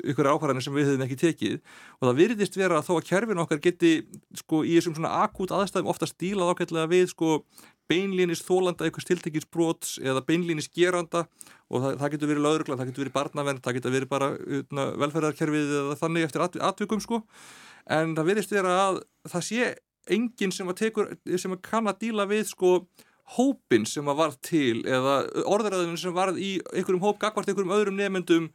ykkur 0.07 0.29
ákvarðanir 0.31 0.65
sem 0.65 0.77
við 0.77 0.91
hefum 0.93 1.05
ekki 1.07 1.19
tekið. 1.21 1.57
Og 1.99 2.07
það 2.07 2.21
virðist 2.21 2.59
vera 2.59 2.79
að 2.79 2.89
þó 2.89 2.93
að 2.95 3.07
kerfin 3.09 3.43
okkar 3.43 3.63
geti 3.65 3.93
sko 4.39 4.63
í 4.63 4.77
þessum 4.77 4.95
svona 4.99 5.15
akút 5.25 5.55
aðstæðum 5.55 5.91
ofta 5.91 6.09
stílað 6.11 6.53
ákveðlega 6.55 6.93
við 6.93 7.09
sko 7.11 7.39
beinlínis 7.91 8.45
þólanda 8.47 8.87
eitthvað 8.87 9.05
stiltekins 9.05 9.49
brots 9.53 9.97
eða 10.01 10.23
beinlínis 10.25 10.71
geranda. 10.71 11.25
Og 11.69 11.83
það, 11.83 11.99
það 12.01 12.15
getur 12.15 12.31
verið 12.31 12.47
lauruglan, 12.47 12.79
það 12.79 12.93
getur 12.93 13.05
verið 13.05 13.17
barnavenn 13.19 13.61
það 13.65 13.79
getur 13.79 13.95
verið 13.97 14.13
bara 14.13 14.31
utna, 14.61 14.87
velferðarkerfið 15.03 15.75
eða 15.81 15.99
þannig 16.01 16.29
eftir 16.29 16.47
at, 16.47 16.61
atvikum 16.71 17.03
sko. 17.03 17.21
En 17.91 18.15
það 18.17 18.31
virðist 18.31 18.55
vera 18.55 18.77
að 18.87 19.03
það 19.33 19.47
sé 19.49 19.75
enginn 20.15 20.53
sem 20.53 20.69
að 20.69 20.81
tekur, 20.83 21.11
sem 21.41 21.53
að 21.53 21.63
kann 21.65 21.89
að 21.91 22.01
díla 22.05 22.29
við 22.29 22.47
sko 22.53 22.77
hópin 23.37 23.87
sem 23.89 24.09
að 24.09 24.21
var 24.21 24.37
til 24.45 24.85
eða 24.85 25.17
orðræðin 25.49 25.99
sem 26.01 26.15
var 26.15 26.35
í 26.37 26.59
einhverjum 26.75 27.05
hóp 27.05 27.21
gagvart 27.23 27.49
einhverjum 27.49 27.75
öðrum 27.75 27.97
nefnendum 27.99 28.51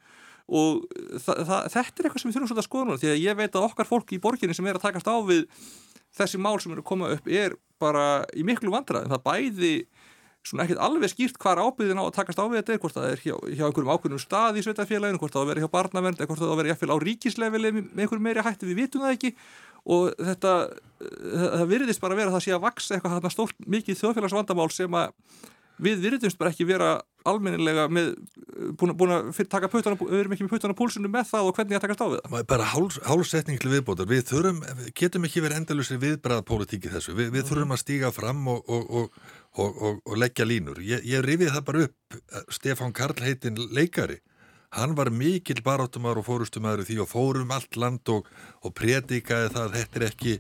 og 0.50 0.86
þetta 1.22 1.62
er 1.66 1.80
eitthvað 1.80 2.22
sem 2.22 2.30
við 2.30 2.38
þurfum 2.38 2.52
svolítið 2.52 2.64
að 2.64 2.68
skoða 2.68 2.88
núna 2.90 3.02
því 3.02 3.12
að 3.14 3.24
ég 3.24 3.40
veit 3.40 3.56
að 3.56 3.66
okkar 3.70 3.90
fólk 3.90 4.14
í 4.14 4.22
borginni 4.22 4.58
sem 4.58 4.70
er 4.70 4.78
að 4.78 4.86
takast 4.88 5.10
á 5.10 5.18
við 5.26 5.46
þessi 6.18 6.42
mál 6.42 6.58
sem 6.62 6.74
eru 6.74 6.84
að 6.84 6.90
koma 6.90 7.10
upp 7.16 7.30
er 7.30 7.58
bara 7.82 8.06
í 8.38 8.46
miklu 8.46 8.74
vandrað 8.74 9.10
það 9.12 9.26
bæði 9.26 9.74
svona 10.46 10.66
ekkert 10.66 10.82
alveg 10.82 11.12
skýrt 11.12 11.40
hvar 11.42 11.60
ábyrðin 11.60 12.00
á 12.00 12.06
að 12.06 12.16
takast 12.16 12.40
á 12.40 12.46
við 12.48 12.62
þetta 12.62 12.74
er 12.74 12.82
hvort 12.84 12.96
það 12.96 13.08
er 13.10 13.24
hjá, 13.24 13.34
hjá 13.36 13.64
einhverjum 13.68 13.92
ákveðnum 13.92 14.22
stað 14.24 14.60
í 14.60 14.64
sveitafélaginu, 14.66 15.20
hvort 15.20 15.36
það 15.36 15.50
verður 15.50 15.66
hjá 15.66 15.74
barnavernd, 15.74 16.22
hvort 16.24 16.42
það 16.42 16.54
verður 16.62 16.80
hjá 16.80 17.04
ríkislefili 17.04 17.72
með 17.76 18.04
einhverjum 18.06 18.26
meiri 18.26 18.46
hætti, 18.46 18.70
við 18.70 18.80
vitum 18.80 19.04
það 19.04 19.16
ekki 19.18 19.34
og 19.86 20.10
þetta, 20.18 20.56
það 21.00 21.70
virðist 21.74 22.04
bara 22.04 22.18
vera 22.20 22.34
það 22.36 22.46
sé 22.46 22.56
að 22.56 22.66
vaksa 22.66 22.96
eitthvað 22.96 23.16
þarna 23.18 23.34
stórt 23.34 23.70
mikið 23.78 24.02
þjóðfélagsvandamál 24.02 24.70
sem 24.74 25.00
að 25.00 25.16
við 25.80 26.04
virðumst 26.04 26.40
bara 26.40 26.52
ekki 26.52 26.68
vera 26.68 26.90
almennilega 27.28 27.86
með, 27.92 28.14
búin, 28.80 28.94
búin 28.98 29.14
að 29.14 29.42
taka 29.52 29.70
puttana, 29.72 29.98
við 30.00 30.22
erum 30.22 30.36
ekki 30.36 30.46
með 30.46 30.54
puttana 30.54 30.76
púlsinu 30.78 31.12
með 31.12 31.30
það 31.32 31.50
og 31.50 31.58
hvernig 31.58 31.76
það 31.76 31.84
takast 31.86 32.04
á 32.04 32.08
við 32.08 32.22
það. 32.24 32.46
Bara 32.52 32.70
hálfsetning 33.10 33.60
til 33.62 33.72
viðbótar, 33.74 34.10
við 34.10 34.24
þurfum, 34.30 34.62
getum 34.98 35.28
ekki 35.28 35.44
verið 35.44 35.62
endalusri 35.62 36.00
viðbræða 36.02 36.46
pólitíki 36.48 36.92
þessu, 36.94 37.16
við, 37.18 37.32
við 37.36 37.48
þurfum 37.50 37.76
að 37.76 37.84
stíga 37.84 38.12
fram 38.16 38.48
og, 38.56 38.72
og, 38.72 39.20
og, 39.60 39.84
og 40.00 40.18
leggja 40.20 40.48
línur. 40.48 40.82
Ég, 40.84 41.04
ég 41.08 41.24
rifið 41.26 41.54
það 41.56 41.68
bara 41.72 41.86
upp, 41.88 42.20
Stefán 42.56 42.96
Karl 42.96 43.24
heitin 43.26 43.60
leikari, 43.76 44.20
hann 44.76 44.96
var 44.98 45.10
mikil 45.10 45.62
baráttumar 45.66 46.20
og 46.20 46.28
fórustumar 46.28 46.84
því 46.86 47.02
og 47.04 47.10
fórum 47.10 47.54
allt 47.56 47.78
land 47.80 48.10
og 48.10 48.74
predikaði 48.76 49.54
það 49.54 49.64
að 49.64 49.78
þetta 49.78 50.00
er 50.00 50.08
ekki 50.10 50.36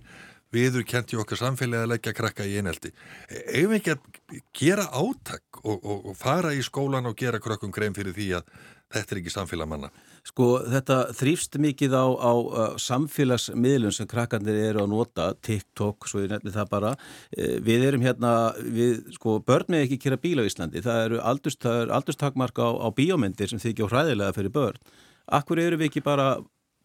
viður 0.53 0.85
kent 0.89 1.13
í 1.13 1.19
okkar 1.21 1.41
samfélagi 1.43 1.85
að 1.85 1.91
leggja 1.93 2.15
krakka 2.17 2.45
í 2.47 2.57
einhelti. 2.57 2.91
Ef 3.29 3.75
ekki 3.77 3.93
að 3.93 4.39
gera 4.55 4.87
átak 4.97 5.61
og, 5.61 5.77
og, 5.77 6.09
og 6.09 6.17
fara 6.17 6.55
í 6.57 6.63
skólan 6.65 7.09
og 7.09 7.17
gera 7.17 7.41
krökkum 7.41 7.73
grein 7.73 7.97
fyrir 7.97 8.15
því 8.17 8.29
að 8.39 8.53
þetta 8.93 9.13
er 9.15 9.21
ekki 9.21 9.33
samfélagmanna. 9.33 9.89
Sko 10.27 10.47
þetta 10.65 10.97
þrýfst 11.17 11.57
mikið 11.61 11.95
á, 11.95 12.05
á 12.09 12.33
samfélagsmiðlun 12.81 13.95
sem 13.95 14.09
krakkarnir 14.09 14.57
eru 14.69 14.83
að 14.83 14.91
nota, 14.93 15.29
TikTok, 15.45 16.09
svo 16.09 16.23
ég 16.23 16.33
nefni 16.33 16.53
það 16.55 16.71
bara. 16.73 16.93
E, 17.29 17.57
við 17.65 17.87
erum 17.89 18.05
hérna, 18.05 18.33
við, 18.59 19.03
sko, 19.15 19.37
börn 19.45 19.75
með 19.75 19.85
ekki 19.87 20.01
kera 20.05 20.19
bíl 20.21 20.37
á 20.41 20.47
Íslandi. 20.49 20.83
Það 20.85 21.03
eru 21.05 21.21
aldurstakmark 21.21 22.61
á, 22.61 22.69
á 22.81 22.87
bíómyndir 22.95 23.51
sem 23.51 23.61
þykja 23.61 23.89
hræðilega 23.91 24.37
fyrir 24.37 24.55
börn. 24.55 24.95
Akkur 25.39 25.61
eru 25.61 25.79
við 25.79 25.91
ekki 25.91 26.05
bara 26.05 26.31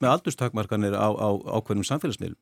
með 0.03 0.17
aldurstakmarkanir 0.19 0.97
á, 0.97 1.09
á 1.09 1.29
ákveðnum 1.57 1.89
samfélagsmiðlum? 1.89 2.41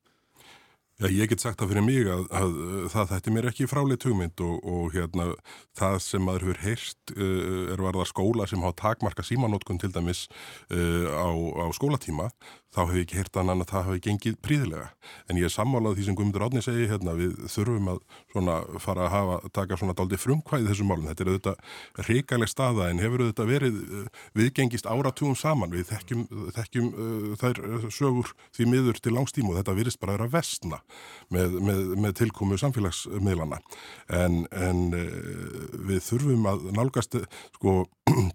Já, 1.01 1.09
ég 1.09 1.31
get 1.33 1.41
sagt 1.41 1.59
það 1.59 1.71
fyrir 1.73 1.85
mig 1.87 2.09
að, 2.13 2.27
að, 2.37 2.57
að 2.85 2.89
það 2.93 3.13
þetta 3.15 3.33
mér 3.35 3.47
ekki 3.49 3.67
fráleitt 3.71 4.05
hugmynd 4.07 4.43
og, 4.45 4.59
og 4.69 4.93
hérna 4.93 5.31
það 5.79 5.97
sem 6.05 6.23
maður 6.23 6.45
hefur 6.47 6.61
heyrst 6.67 7.15
uh, 7.17 7.73
er 7.73 7.83
varða 7.83 8.05
skóla 8.11 8.47
sem 8.47 8.63
hafa 8.63 8.77
takmarka 8.83 9.25
símanótkun 9.27 9.81
til 9.83 9.91
dæmis 9.95 10.27
uh, 10.71 11.09
á, 11.09 11.33
á 11.33 11.67
skólatíma 11.75 12.29
þá 12.73 12.81
hefur 12.87 12.99
ég 13.01 13.07
ekki 13.07 13.19
heyrt 13.19 13.39
annan 13.41 13.65
að 13.65 13.71
það 13.73 13.87
hefur 13.87 14.03
gengið 14.07 14.37
príðilega. 14.45 14.87
En 15.29 15.41
ég 15.41 15.49
er 15.49 15.53
sammálað 15.53 15.99
því 15.99 16.07
sem 16.07 16.17
Guðmundur 16.17 16.45
Átni 16.47 16.63
segi 16.65 16.87
hérna 16.89 17.17
við 17.19 17.35
þurfum 17.53 17.91
að 17.93 18.79
fara 18.81 19.09
að 19.09 19.13
hafa, 19.13 19.37
taka 19.59 19.79
svona 19.81 19.97
daldi 19.99 20.21
frumkvæði 20.21 20.71
þessum 20.71 20.89
málum. 20.93 21.09
Þetta 21.11 21.25
er 21.25 21.33
auðvitað 21.33 22.07
reikaleg 22.09 22.53
staða 22.53 22.89
en 22.89 23.03
hefur 23.03 23.27
auðvitað 23.27 23.53
verið 23.53 23.83
uh, 23.83 24.23
viðgengist 24.39 24.89
áratugum 24.89 25.37
saman. 25.37 25.75
Við 25.75 25.91
þekkjum, 25.91 26.25
þekkjum 26.61 26.89
uh, 26.93 27.29
þær 27.43 27.63
sögur 27.93 28.33
því 28.57 28.71
miður 28.73 29.03
til 29.05 29.17
langstímu 29.19 29.53
og 29.53 29.61
þetta 29.61 29.77
virist 29.77 30.01
bara 30.01 30.17
að 30.17 30.23
vera 30.23 30.37
vestna 30.39 30.82
með, 31.33 31.59
með, 31.65 31.83
með 32.05 32.15
tilkomu 32.23 32.59
samfélagsmiðlana. 32.61 33.61
En, 34.23 34.45
en 34.53 34.87
uh, 34.97 35.67
við 35.89 36.05
þurfum 36.11 36.49
að 36.53 36.71
nálgast 36.77 37.19
sko 37.59 37.83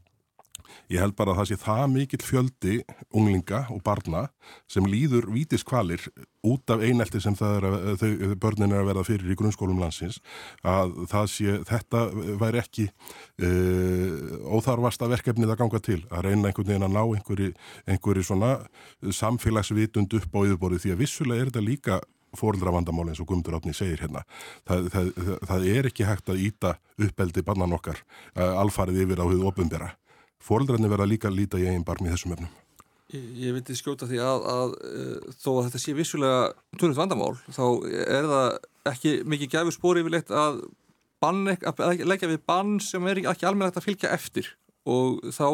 Ég 0.88 1.02
held 1.04 1.18
bara 1.18 1.34
að 1.34 1.42
það 1.42 1.50
sé 1.50 1.58
það 1.60 1.82
mikill 1.92 2.22
fjöldi 2.24 2.76
unglinga 3.12 3.66
og 3.74 3.82
barna 3.84 4.24
sem 4.72 4.86
líður 4.88 5.28
vítiskvalir 5.34 6.06
út 6.48 6.72
af 6.72 6.84
einelti 6.86 7.20
sem 7.24 7.36
er 7.44 7.68
að, 7.68 7.78
þau, 8.00 8.36
börnin 8.40 8.72
er 8.72 8.84
að 8.84 8.90
verða 8.94 9.04
fyrir 9.10 9.34
í 9.34 9.38
grunnskólum 9.40 9.82
landsins 9.84 10.22
að 10.64 10.96
sé, 11.34 11.58
þetta 11.68 12.06
væri 12.40 12.62
ekki 12.64 12.88
uh, 12.88 14.48
óþarfasta 14.48 15.12
verkefnið 15.12 15.52
að 15.52 15.62
ganga 15.64 15.84
til 15.84 16.00
að 16.08 16.30
reyna 16.30 16.52
einhvern 16.52 16.72
veginn 16.72 16.88
að 16.88 16.96
ná 16.96 17.04
einhverju, 17.04 17.52
samfélagsvitund 19.18 20.16
upp 20.22 20.40
á 20.40 20.46
yfirborði 20.46 20.86
því 20.86 20.96
að 20.96 21.04
vissulega 21.04 21.44
er 21.44 21.52
þetta 21.52 21.68
líka 21.68 22.00
fórildravandamál 22.38 23.10
eins 23.12 23.22
og 23.22 23.30
Guðmundur 23.30 23.58
Átni 23.60 23.76
segir 23.76 24.04
hérna. 24.06 24.24
Það, 24.68 24.92
það, 24.94 25.14
það, 25.18 25.38
það 25.52 25.70
er 25.76 25.92
ekki 25.92 26.08
hægt 26.08 26.34
að 26.34 26.44
íta 26.48 26.76
uppeldi 27.08 27.46
bannan 27.46 27.78
okkar 27.78 28.04
uh, 28.38 28.62
alfarið 28.64 29.06
yfir 29.06 29.24
á 29.24 29.26
hugðu 29.26 29.50
opumbera 29.52 29.96
fóreldrarnir 30.44 30.92
verða 30.92 31.10
líka 31.10 31.30
að 31.32 31.40
líta 31.42 31.60
í 31.60 31.68
eigin 31.68 31.86
barm 31.88 32.08
í 32.08 32.14
þessum 32.14 32.36
efnum. 32.36 32.52
Ég, 33.14 33.28
ég 33.40 33.56
myndi 33.56 33.76
skjóta 33.78 34.08
því 34.10 34.20
að, 34.20 34.48
að, 34.52 34.74
að 34.76 35.04
e, 35.04 35.36
þó 35.40 35.50
að 35.54 35.62
þetta 35.68 35.82
sé 35.84 35.96
vissulega 35.96 36.40
törnult 36.76 37.00
vandamál, 37.00 37.34
þá 37.56 37.64
er 38.04 38.30
það 38.32 38.48
ekki 38.92 39.14
mikið 39.34 39.54
gefur 39.54 39.76
spóri 39.76 40.04
yfirleitt 40.04 40.34
að, 40.36 40.62
að 41.24 42.04
leggja 42.04 42.32
við 42.34 42.42
bann 42.48 42.78
sem 42.84 43.08
er 43.08 43.24
ekki 43.24 43.48
almenna 43.48 43.72
að 43.72 43.88
fylgja 43.88 44.12
eftir 44.16 44.52
og 44.88 45.32
þá 45.36 45.48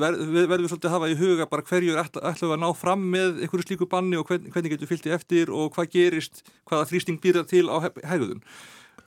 ver, 0.00 0.16
við 0.18 0.46
verðum 0.50 0.64
við 0.66 0.70
svolítið 0.72 0.88
að 0.90 0.94
hafa 0.96 1.10
í 1.12 1.18
huga 1.20 1.48
bara 1.50 1.66
hverju 1.68 1.94
er 1.94 2.00
ætlum 2.04 2.48
við 2.50 2.54
að 2.56 2.62
ná 2.64 2.70
fram 2.74 3.04
með 3.12 3.42
einhverju 3.44 3.66
slíku 3.68 3.88
banni 3.90 4.18
og 4.18 4.26
hvern, 4.28 4.48
hvernig 4.50 4.74
getur 4.74 4.90
fylgtið 4.90 5.14
eftir 5.18 5.52
og 5.54 5.74
hvað 5.76 5.92
gerist, 5.94 6.42
hvaða 6.66 6.88
þrýsting 6.90 7.20
býrða 7.22 7.44
til 7.50 7.68
á 7.70 7.76
hegðun. 7.84 8.42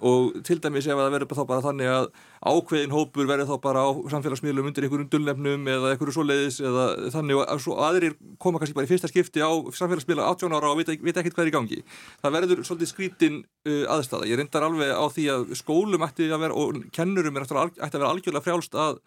Og 0.08 0.38
til 0.46 0.60
dæmis 0.62 0.86
ef 0.88 1.00
það 1.00 1.14
verður 1.16 1.40
þá 1.40 1.46
bara 1.50 1.66
þannig 1.66 1.90
að 1.90 2.10
ákveðin 2.48 2.94
hópur 2.96 3.28
verður 3.30 3.50
þá 3.52 3.62
bara 3.64 3.84
á 3.84 3.90
samfélagsmiðlum 4.14 4.70
undir 4.70 4.88
einhverjum 4.88 5.10
dullnefnum 5.14 5.70
eða 5.74 5.92
einhverju 5.94 6.16
svoleiðis 6.16 6.60
eða 6.64 6.86
þannig 7.14 7.42
að 7.44 7.64
svo 7.64 7.78
aðrir 7.88 8.18
koma 8.42 8.62
kannski 8.62 8.78
bara 8.78 8.90
í 8.90 8.92
fyrsta 8.92 9.12
skipti 9.12 9.44
á 9.44 9.52
samfélagsmiðla 9.80 10.28
18 10.34 10.58
ára 10.58 10.72
og 10.72 10.82
veit, 10.82 10.94
veit 10.96 11.16
ekkert 11.16 11.38
hvað 11.38 11.46
er 11.46 11.52
í 11.52 11.56
gangi 11.58 11.82
það 12.24 12.38
verður 12.38 12.64
svolítið 12.68 12.92
skrítin 12.92 13.42
uh, 13.44 13.84
aðstæða 13.96 14.32
ég 14.32 14.42
reyndar 14.42 14.68
alveg 14.68 14.94
á 14.94 15.06
því 15.14 15.28
að 15.34 15.50
skólum 15.62 16.08
ætti 16.08 16.32
að 16.32 16.46
vera 16.48 16.62
og 16.64 16.80
kennurum 16.96 17.42
ætti 17.44 17.58
að 17.58 18.00
vera 18.00 18.14
algjörlega 18.14 18.48
frjálst 18.48 18.78
að 18.78 19.02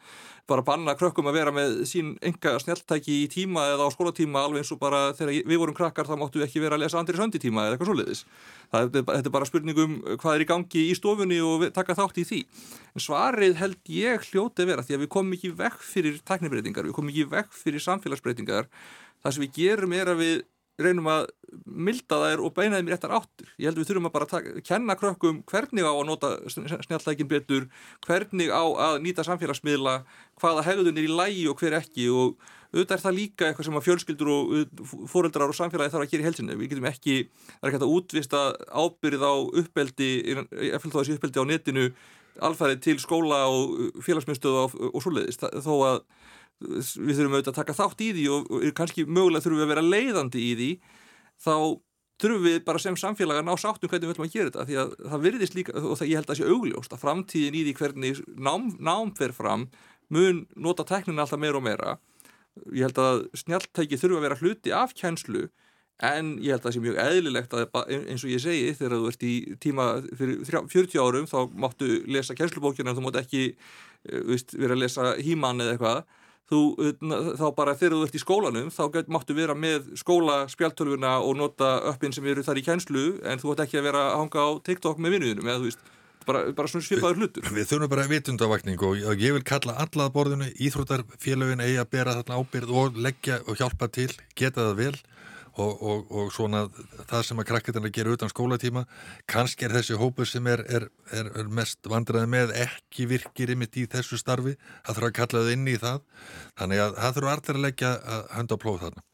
bara 0.50 0.64
banna 0.66 0.94
krökkum 0.98 1.28
að 1.30 1.36
vera 1.38 1.52
með 1.54 1.76
sín 1.88 2.14
enga 2.26 2.56
snjáltæki 2.62 3.20
í 3.24 3.28
tíma 3.30 3.66
eða 3.74 3.86
á 3.86 3.94
skólatíma 3.94 4.42
alveg 4.42 4.64
eins 4.64 4.72
og 4.74 4.80
bara 4.82 5.02
þegar 5.16 5.46
við 5.46 5.60
vorum 5.62 5.76
krakkar 5.76 6.08
þá 6.08 6.16
máttu 6.18 6.42
ekki 6.44 6.62
vera 6.62 6.78
að 6.78 6.84
lesa 6.84 6.98
andri 7.00 7.18
sönditíma 7.18 7.66
eða 7.66 7.76
eitthvað 7.76 7.92
svoleiðis. 7.92 8.24
Þetta 8.70 9.16
er 9.18 9.32
bara 9.34 9.48
spurningum 9.48 9.96
hvað 10.16 10.36
er 10.36 10.44
í 10.44 10.48
gangi 10.50 10.84
í 10.90 10.96
stofunni 10.98 11.40
og 11.44 11.68
taka 11.76 11.96
þátt 11.98 12.22
í 12.22 12.26
því. 12.26 12.40
En 12.96 13.04
svarið 13.30 13.58
held 13.60 13.90
ég 13.94 14.24
hljóti 14.30 14.66
vera 14.66 14.84
því 14.84 14.96
að 14.96 15.02
við 15.04 15.10
komum 15.14 15.34
ekki 15.36 15.50
vekk 15.58 15.82
fyrir 15.86 16.16
tæknibreitingar, 16.26 16.86
við 16.88 16.96
komum 16.96 17.10
ekki 17.12 17.28
vekk 17.30 17.52
fyrir 17.54 17.82
samfélagsbreitingar. 17.84 18.70
Það 19.22 19.36
sem 19.36 19.44
við 19.44 19.52
gerum 19.58 19.94
er 19.94 20.10
að 20.10 20.22
við 20.24 20.40
reynum 20.80 21.10
að 21.12 21.26
milda 21.66 22.18
þær 22.22 22.42
og 22.46 22.54
beina 22.56 22.78
þeim 22.78 22.88
í 22.88 22.92
réttar 22.94 23.12
áttur. 23.12 23.50
Ég 23.60 23.68
held 23.68 23.80
við 23.80 23.90
þurfum 23.90 24.08
að 24.08 24.14
bara 24.14 24.28
taka, 24.30 24.62
kenna 24.64 24.96
krökkum 24.96 25.42
hvernig 25.50 25.84
á 25.84 25.92
að 25.92 26.06
nota 26.08 26.30
snjáltækin 26.48 27.28
betur, 27.28 27.66
hvernig 28.06 28.48
á 28.48 28.64
að 28.64 29.02
nýta 29.04 29.26
samfélagsmiðla, 29.26 29.98
hvaða 30.40 30.64
hegðun 30.70 30.96
er 30.96 31.06
í 31.06 31.12
lægi 31.20 31.44
og 31.52 31.60
hver 31.60 31.76
ekki 31.82 32.08
og 32.08 32.40
auðvitað 32.70 32.96
er 32.96 33.02
það 33.02 33.18
líka 33.18 33.48
eitthvað 33.48 33.66
sem 33.66 33.76
að 33.76 33.86
fjölskyldur 33.88 34.30
og 34.32 35.04
fóreldrar 35.10 35.52
og 35.52 35.58
samfélagi 35.58 35.92
þarf 35.92 36.06
að 36.06 36.14
gera 36.14 36.24
í 36.24 36.28
helsinu. 36.30 36.56
Við 36.56 36.72
getum 36.72 36.88
ekki, 36.88 37.18
það 37.50 37.66
er 37.66 37.74
ekki 37.74 37.82
að 37.82 37.94
útvista 37.98 38.42
ábyrð 38.70 39.26
á 39.26 39.34
uppeldi, 39.62 40.10
eftir 40.70 40.94
þá 40.94 40.98
þessi 41.02 41.18
uppeldi 41.18 41.44
á 41.44 41.50
netinu 41.50 41.86
alfærið 42.46 42.82
til 42.86 42.96
skóla 43.02 43.44
og 43.50 44.00
félagsmyndstöðu 44.04 44.64
og, 44.64 44.76
og 44.90 45.04
svoleiðist, 45.04 45.44
þó 45.64 45.74
að 45.86 46.00
við 46.60 47.14
þurfum 47.16 47.36
auðvitað 47.36 47.52
að 47.54 47.60
taka 47.60 47.76
þátt 47.78 48.02
í 48.04 48.10
því 48.16 48.24
og, 48.34 48.50
og 48.52 48.66
kannski 48.76 49.06
mögulega 49.08 49.44
þurfum 49.44 49.60
við 49.60 49.66
að 49.66 49.72
vera 49.72 49.86
leiðandi 49.86 50.42
í 50.44 50.50
því 50.58 50.70
þá 51.40 51.54
þurfum 52.20 52.44
við 52.44 52.58
bara 52.66 52.82
sem 52.82 52.98
samfélag 53.00 53.40
að 53.40 53.48
ná 53.48 53.54
sáttum 53.60 53.88
hvernig 53.90 54.10
við 54.10 54.14
ætlum 54.14 54.26
að 54.26 54.34
gera 54.34 54.50
þetta. 54.50 54.66
Því 54.68 54.78
að 54.82 54.92
það 55.12 55.24
virðist 55.24 55.56
líka 55.56 55.76
og 55.80 55.96
það, 55.96 56.10
ég 56.10 56.20
held 56.20 56.26
að 56.26 56.32
það 56.34 56.40
sé 56.40 56.50
augljóst 56.52 56.94
að 56.94 57.02
framtíðin 57.04 57.56
í 57.56 57.62
því 57.64 57.74
hvernig 57.78 58.20
nám, 58.36 58.66
nám 58.76 59.12
fer 59.16 59.34
fram 59.36 59.66
mun 60.12 60.44
nota 60.56 60.84
tekninu 60.84 61.22
alltaf 61.22 61.40
meira 61.40 61.60
og 61.60 61.64
meira. 61.64 61.96
Ég 62.74 62.84
held 62.88 63.00
að 63.00 63.24
snjaltæki 63.40 64.00
þurfum 64.00 64.20
að 64.20 64.26
vera 64.26 64.40
hluti 64.42 64.74
af 64.76 64.92
kjænslu 64.98 65.46
en 66.00 66.32
ég 66.40 66.54
held 66.54 66.62
að 66.62 66.66
það 66.66 66.74
sé 66.76 66.82
mjög 66.84 66.98
eðlilegt 67.02 67.56
að 67.56 67.74
eins 67.98 68.24
og 68.24 68.32
ég 68.32 68.42
segi 68.42 68.72
þegar 68.78 68.96
þú 68.96 69.10
ert 69.10 69.26
í 69.26 69.34
tíma 69.60 69.88
fyrir 70.16 70.38
40 70.48 70.96
árum 71.02 71.28
þá 71.28 71.38
máttu 71.52 71.90
lesa 72.08 72.36
kjænslubókina 72.38 72.92
en 72.92 72.98
þú 72.98 73.04
mátt 73.04 73.20
ekki 73.20 73.42
eh, 73.50 74.22
veist, 74.30 74.56
vera 74.56 74.76
að 74.76 74.84
lesa 74.86 75.12
híman 75.20 75.60
eða 75.60 75.76
eitthvað. 75.76 76.16
Þú, 76.50 76.60
þá 77.38 77.44
bara 77.54 77.76
þegar 77.78 77.92
þú 77.94 78.06
ert 78.08 78.16
í 78.18 78.20
skólanum 78.24 78.72
þá 78.74 79.04
máttu 79.14 79.36
vera 79.36 79.54
með 79.54 79.92
skólaspjaltölfuna 80.00 81.20
og 81.22 81.36
nota 81.38 81.76
öppin 81.92 82.10
sem 82.16 82.26
eru 82.26 82.42
þar 82.42 82.58
í 82.58 82.64
kænslu 82.66 83.04
en 83.22 83.38
þú 83.38 83.52
ætti 83.52 83.66
ekki 83.68 83.78
að 83.78 83.86
vera 83.86 84.00
að 84.08 84.16
hanga 84.24 84.42
á 84.42 84.50
TikTok 84.66 84.98
með 84.98 85.14
vinnuðinum 85.14 85.46
eða 85.46 85.60
þú 85.60 85.68
veist, 85.68 85.84
bara, 86.26 86.42
bara 86.58 86.72
svona 86.72 86.88
svipaður 86.88 87.22
hlutur. 87.22 87.46
Við 87.54 87.70
þurfum 87.70 87.92
bara 87.92 88.08
vitundavakning 88.10 88.82
og 88.82 88.98
ég 89.22 89.36
vil 89.36 89.44
kalla 89.46 89.76
allað 89.84 90.10
borðinu, 90.16 90.50
íþróttarfélögin 90.58 91.62
eigi 91.62 91.78
að 91.84 91.92
bera 91.94 92.16
þarna 92.18 92.42
ábyrð 92.42 92.74
og 92.82 92.98
leggja 93.06 93.38
og 93.46 93.62
hjálpa 93.62 93.86
til, 93.94 94.10
geta 94.34 94.72
það 94.72 94.82
vel 94.82 94.96
og, 95.56 95.82
og, 95.82 96.12
og 96.14 96.30
svona 96.34 96.64
það 97.10 97.24
sem 97.26 97.42
að 97.42 97.48
krakketarna 97.50 97.92
gera 97.94 98.14
utan 98.14 98.32
skólatíma 98.32 98.84
kannski 99.30 99.66
er 99.66 99.74
þessi 99.78 99.98
hópur 100.00 100.28
sem 100.28 100.46
er, 100.50 100.62
er, 100.68 100.88
er, 101.10 101.32
er 101.42 101.50
mest 101.50 101.90
vandraði 101.90 102.30
með 102.30 102.54
ekki 102.66 103.08
virkir 103.10 103.54
ymitt 103.56 103.80
í 103.80 103.88
þessu 103.90 104.20
starfi 104.20 104.56
það 104.60 104.94
þurfa 104.94 105.10
að 105.10 105.18
kalla 105.20 105.44
þau 105.44 105.52
inn 105.56 105.68
í 105.68 105.76
það 105.80 106.00
þannig 106.60 106.86
að 106.86 106.96
það 107.02 107.18
þurfa 107.18 107.36
allir 107.36 107.60
að 107.60 107.66
leggja 107.68 107.92
að 108.16 108.26
hönda 108.38 108.58
á 108.58 108.62
plóð 108.62 108.82
þarna 108.86 109.06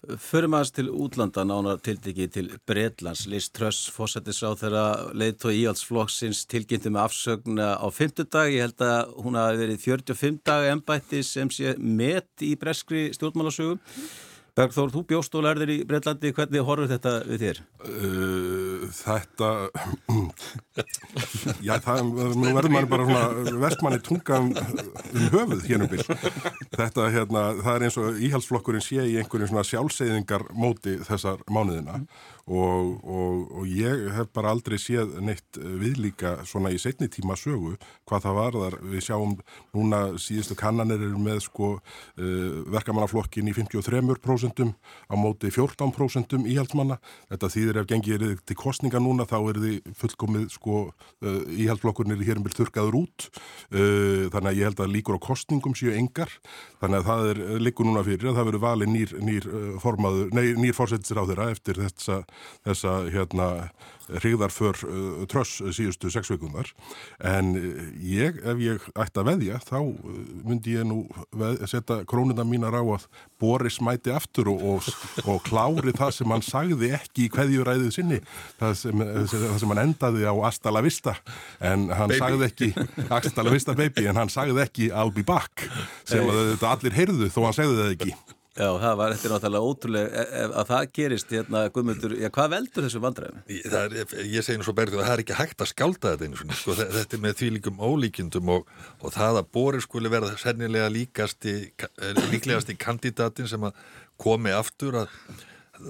Förum 0.00 0.54
aðeins 0.56 0.72
til 0.72 0.86
útlanda 0.88 1.42
nánar 1.44 1.80
tildegi 1.84 2.24
til 2.32 2.46
Breitlands. 2.64 3.26
Liz 3.28 3.50
Truss 3.52 3.90
fósættis 3.92 4.40
á 4.40 4.56
þeirra 4.56 4.84
leiðtói 5.12 5.58
íhaldsflokksins 5.58 6.46
tilkynntu 6.48 6.88
með 6.94 7.02
afsögn 7.02 7.60
á 7.60 7.84
fymtudag. 7.92 8.48
Ég 8.48 8.64
held 8.64 8.80
að 8.86 9.12
hún 9.20 9.36
hafi 9.36 9.60
verið 9.60 9.84
45 9.84 10.40
dag 10.48 10.70
ennbætti 10.70 11.20
sem 11.26 11.52
sé 11.52 11.76
met 11.76 12.46
í 12.46 12.54
breskri 12.56 13.10
stjórnmálasögum. 13.12 13.82
Bergþór, 14.58 14.90
þú 14.94 15.04
bjóst 15.12 15.34
og 15.38 15.44
lærðir 15.46 15.72
í 15.74 15.78
Breitlandi, 15.88 16.32
hvernig 16.36 16.64
horfur 16.66 16.90
þetta 16.90 17.12
við 17.28 17.44
þér? 17.44 17.60
Uh, 17.86 18.86
þetta 18.94 19.50
já 21.68 21.74
það 21.84 22.02
nú 22.08 22.52
verður 22.56 22.74
mann 22.74 22.88
bara 22.90 23.06
svona 23.06 23.54
vestmanni 23.62 24.00
tunga 24.04 24.40
um, 24.40 24.50
um 24.50 25.28
höfuð 25.34 25.64
hérna 25.68 25.86
um 25.86 25.92
byrj 25.92 26.06
þetta 26.76 27.08
hérna 27.14 27.44
það 27.60 27.72
er 27.74 27.86
eins 27.86 27.98
og 28.00 28.20
íhalsflokkurinn 28.28 28.84
sé 28.84 29.06
í 29.06 29.16
einhverjum 29.20 29.52
svona 29.52 29.66
sjálfseyðingar 29.68 30.46
móti 30.56 30.98
þessar 31.06 31.42
mánuðina 31.50 32.02
og, 32.50 33.04
og, 33.06 33.42
og 33.60 33.66
ég 33.70 34.08
hef 34.16 34.30
bara 34.34 34.50
aldrei 34.50 34.76
séð 34.80 35.18
neitt 35.22 35.58
viðlíka 35.58 36.40
svona 36.48 36.72
í 36.74 36.78
setni 36.82 37.06
tíma 37.12 37.36
sögu 37.38 37.76
hvað 38.08 38.24
það 38.24 38.38
var 38.38 38.58
þar 38.58 38.76
við 38.90 39.04
sjáum 39.06 39.36
núna 39.76 40.00
síðustu 40.18 40.56
kannanir 40.58 41.02
eru 41.06 41.20
með 41.22 41.44
sko 41.46 41.70
uh, 41.76 42.56
verkamannaflokkin 42.74 43.50
í 43.50 43.54
53% 43.54 44.64
á 44.66 45.14
móti 45.14 45.52
14% 45.54 46.38
íhaldsmanna. 46.50 46.98
Þetta 47.30 47.52
þýðir 47.54 47.80
ef 47.82 47.88
gengið 47.92 48.26
er 48.26 48.42
til 48.42 48.58
kostninga 48.58 49.02
núna 49.02 49.28
þá 49.30 49.38
er 49.38 49.62
þið 49.62 49.94
fullkomið 50.00 50.48
sko 50.56 50.80
íhaldsflokkurinn 51.22 52.16
er 52.16 52.26
hér 52.26 52.40
um 52.40 52.46
byrð 52.48 52.62
þurkaður 52.64 52.98
út. 53.04 53.28
Uh, 53.70 54.26
þannig 54.34 54.50
að 54.50 54.58
ég 54.58 54.70
held 54.70 54.84
að 54.84 54.94
líkur 54.96 55.20
á 55.22 55.26
kostningum 55.30 55.78
séu 55.78 55.94
engar. 55.94 56.34
Þannig 56.82 56.98
að 57.02 57.08
það 57.12 57.30
er 57.30 57.42
líkur 57.62 57.86
núna 57.86 58.04
fyrir 58.06 58.32
að 58.32 58.40
það 58.40 58.50
verður 58.50 58.66
valið 58.66 58.92
nýr, 58.96 59.16
nýr 59.22 59.48
formaður, 59.82 60.34
nei 60.34 60.54
nýr 60.58 60.74
fórsetisir 60.76 61.20
á 61.20 61.28
þeirra 61.28 61.50
eftir 61.54 61.78
þessa 61.84 62.20
þessa 62.66 62.98
hérna 63.10 63.48
hrigðarför 64.18 64.78
uh, 64.86 65.24
tröss 65.30 65.60
síðustu 65.74 66.10
sex 66.12 66.30
vikundar 66.32 66.70
en 67.26 67.52
uh, 67.58 67.82
ég, 68.02 68.40
ef 68.42 68.62
ég 68.62 68.86
ætti 68.98 69.22
að 69.22 69.28
veðja 69.30 69.60
þá 69.64 69.76
uh, 69.80 70.16
myndi 70.46 70.76
ég 70.76 70.88
nú 70.88 71.02
veð, 71.36 71.62
setja 71.70 72.00
krónuna 72.10 72.46
mínar 72.46 72.74
á 72.74 72.82
að 72.82 73.06
Boris 73.40 73.78
mæti 73.84 74.12
aftur 74.14 74.50
og, 74.52 74.64
og, 74.74 74.90
og 75.24 75.42
klári 75.46 75.94
það 75.96 76.16
sem 76.18 76.34
hann 76.34 76.44
sagði 76.44 76.92
ekki 76.98 77.28
í 77.28 77.30
hverjuræðið 77.34 77.94
sinni 77.94 78.20
það 78.60 78.76
sem, 78.82 79.06
það 79.30 79.60
sem 79.62 79.74
hann 79.74 79.84
endaði 79.86 80.26
á 80.26 80.34
Astala 80.50 80.84
Vista 80.84 81.16
en 81.58 81.88
hann 81.94 82.10
baby. 82.10 82.20
sagði 82.24 82.50
ekki 82.50 83.06
Astala 83.20 83.54
Vista 83.54 83.76
baby 83.78 84.08
en 84.10 84.20
hann 84.20 84.32
sagði 84.32 84.66
ekki 84.66 84.90
I'll 84.90 85.14
be 85.14 85.26
back 85.26 85.68
sem 86.08 86.26
hey. 86.26 86.52
að 86.56 86.68
allir 86.74 86.98
heyrðu 86.98 87.32
þó 87.32 87.42
hann 87.46 87.58
segði 87.62 87.80
það 87.80 87.96
ekki 87.96 88.38
Já, 88.50 88.66
það 88.82 88.94
var 88.98 89.12
eftir 89.14 89.30
náttúrulega 89.30 89.66
ótrúlega 89.70 90.08
e, 90.10 90.22
e, 90.26 90.46
að 90.58 90.70
það 90.72 90.86
gerist 90.96 91.28
hérna, 91.30 91.60
Guðmundur, 91.70 92.14
já, 92.18 92.26
hvað 92.34 92.48
veldur 92.56 92.86
þessu 92.86 93.02
vandræðum? 93.04 93.44
Ég, 93.46 94.16
ég 94.26 94.42
segi 94.46 94.58
nú 94.58 94.66
svo 94.66 94.74
berðið 94.74 94.98
að 94.98 95.06
það 95.06 95.14
er 95.14 95.22
ekki 95.22 95.36
hægt 95.38 95.62
að 95.62 95.70
skálda 95.70 96.14
þetta 96.14 96.26
einu 96.26 96.40
svona, 96.40 96.56
sko, 96.58 96.74
þetta 96.80 97.16
er 97.16 97.22
með 97.22 97.36
því 97.38 97.50
líkum 97.54 97.78
ólíkjendum 97.86 98.50
og, 98.56 98.72
og 98.98 99.14
það 99.14 99.38
að 99.38 99.52
Boris 99.54 99.86
skuli 99.86 100.10
verða 100.10 100.34
sennilega 100.42 100.90
líkasti, 100.90 101.54
eh, 101.78 102.20
líklegasti 102.34 102.74
kandidatin 102.80 103.50
sem 103.52 103.70
að 103.70 103.78
komi 104.20 104.50
aftur 104.56 104.98
að 105.04 105.14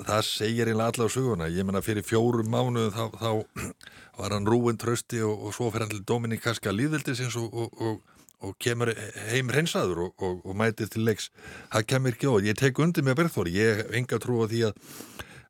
það 0.04 0.22
segir 0.28 0.68
einlega 0.68 0.92
allar 0.92 1.08
á 1.08 1.16
söguna, 1.16 1.50
ég 1.50 1.64
menna 1.66 1.80
fyrir 1.82 2.04
fjórum 2.06 2.52
mánuðum 2.52 2.92
þá, 2.92 3.04
þá 3.24 4.20
var 4.20 4.36
hann 4.36 4.48
rúin 4.48 4.78
trösti 4.80 5.24
og, 5.24 5.48
og 5.48 5.56
svo 5.56 5.72
fyrir 5.72 5.88
hann 5.88 5.96
til 5.96 6.04
Dominikaska 6.12 6.76
líðveldis 6.76 7.24
eins 7.24 7.40
og, 7.40 7.56
og 7.56 8.19
og 8.40 8.54
kemur 8.62 8.92
heim 9.30 9.50
hreinsaður 9.52 10.06
og, 10.06 10.12
og, 10.24 10.38
og 10.44 10.56
mætir 10.56 10.88
til 10.92 11.04
leiks. 11.04 11.28
Það 11.72 11.88
kemur 11.92 12.16
ekki 12.16 12.30
á, 12.30 12.34
ég 12.50 12.60
tek 12.60 12.80
undir 12.80 13.04
með 13.04 13.18
Bergþóri. 13.20 13.56
Ég 13.56 13.82
hef 13.82 13.98
enga 14.00 14.20
trú 14.22 14.40
á 14.42 14.46
því 14.48 14.62
að 14.70 14.78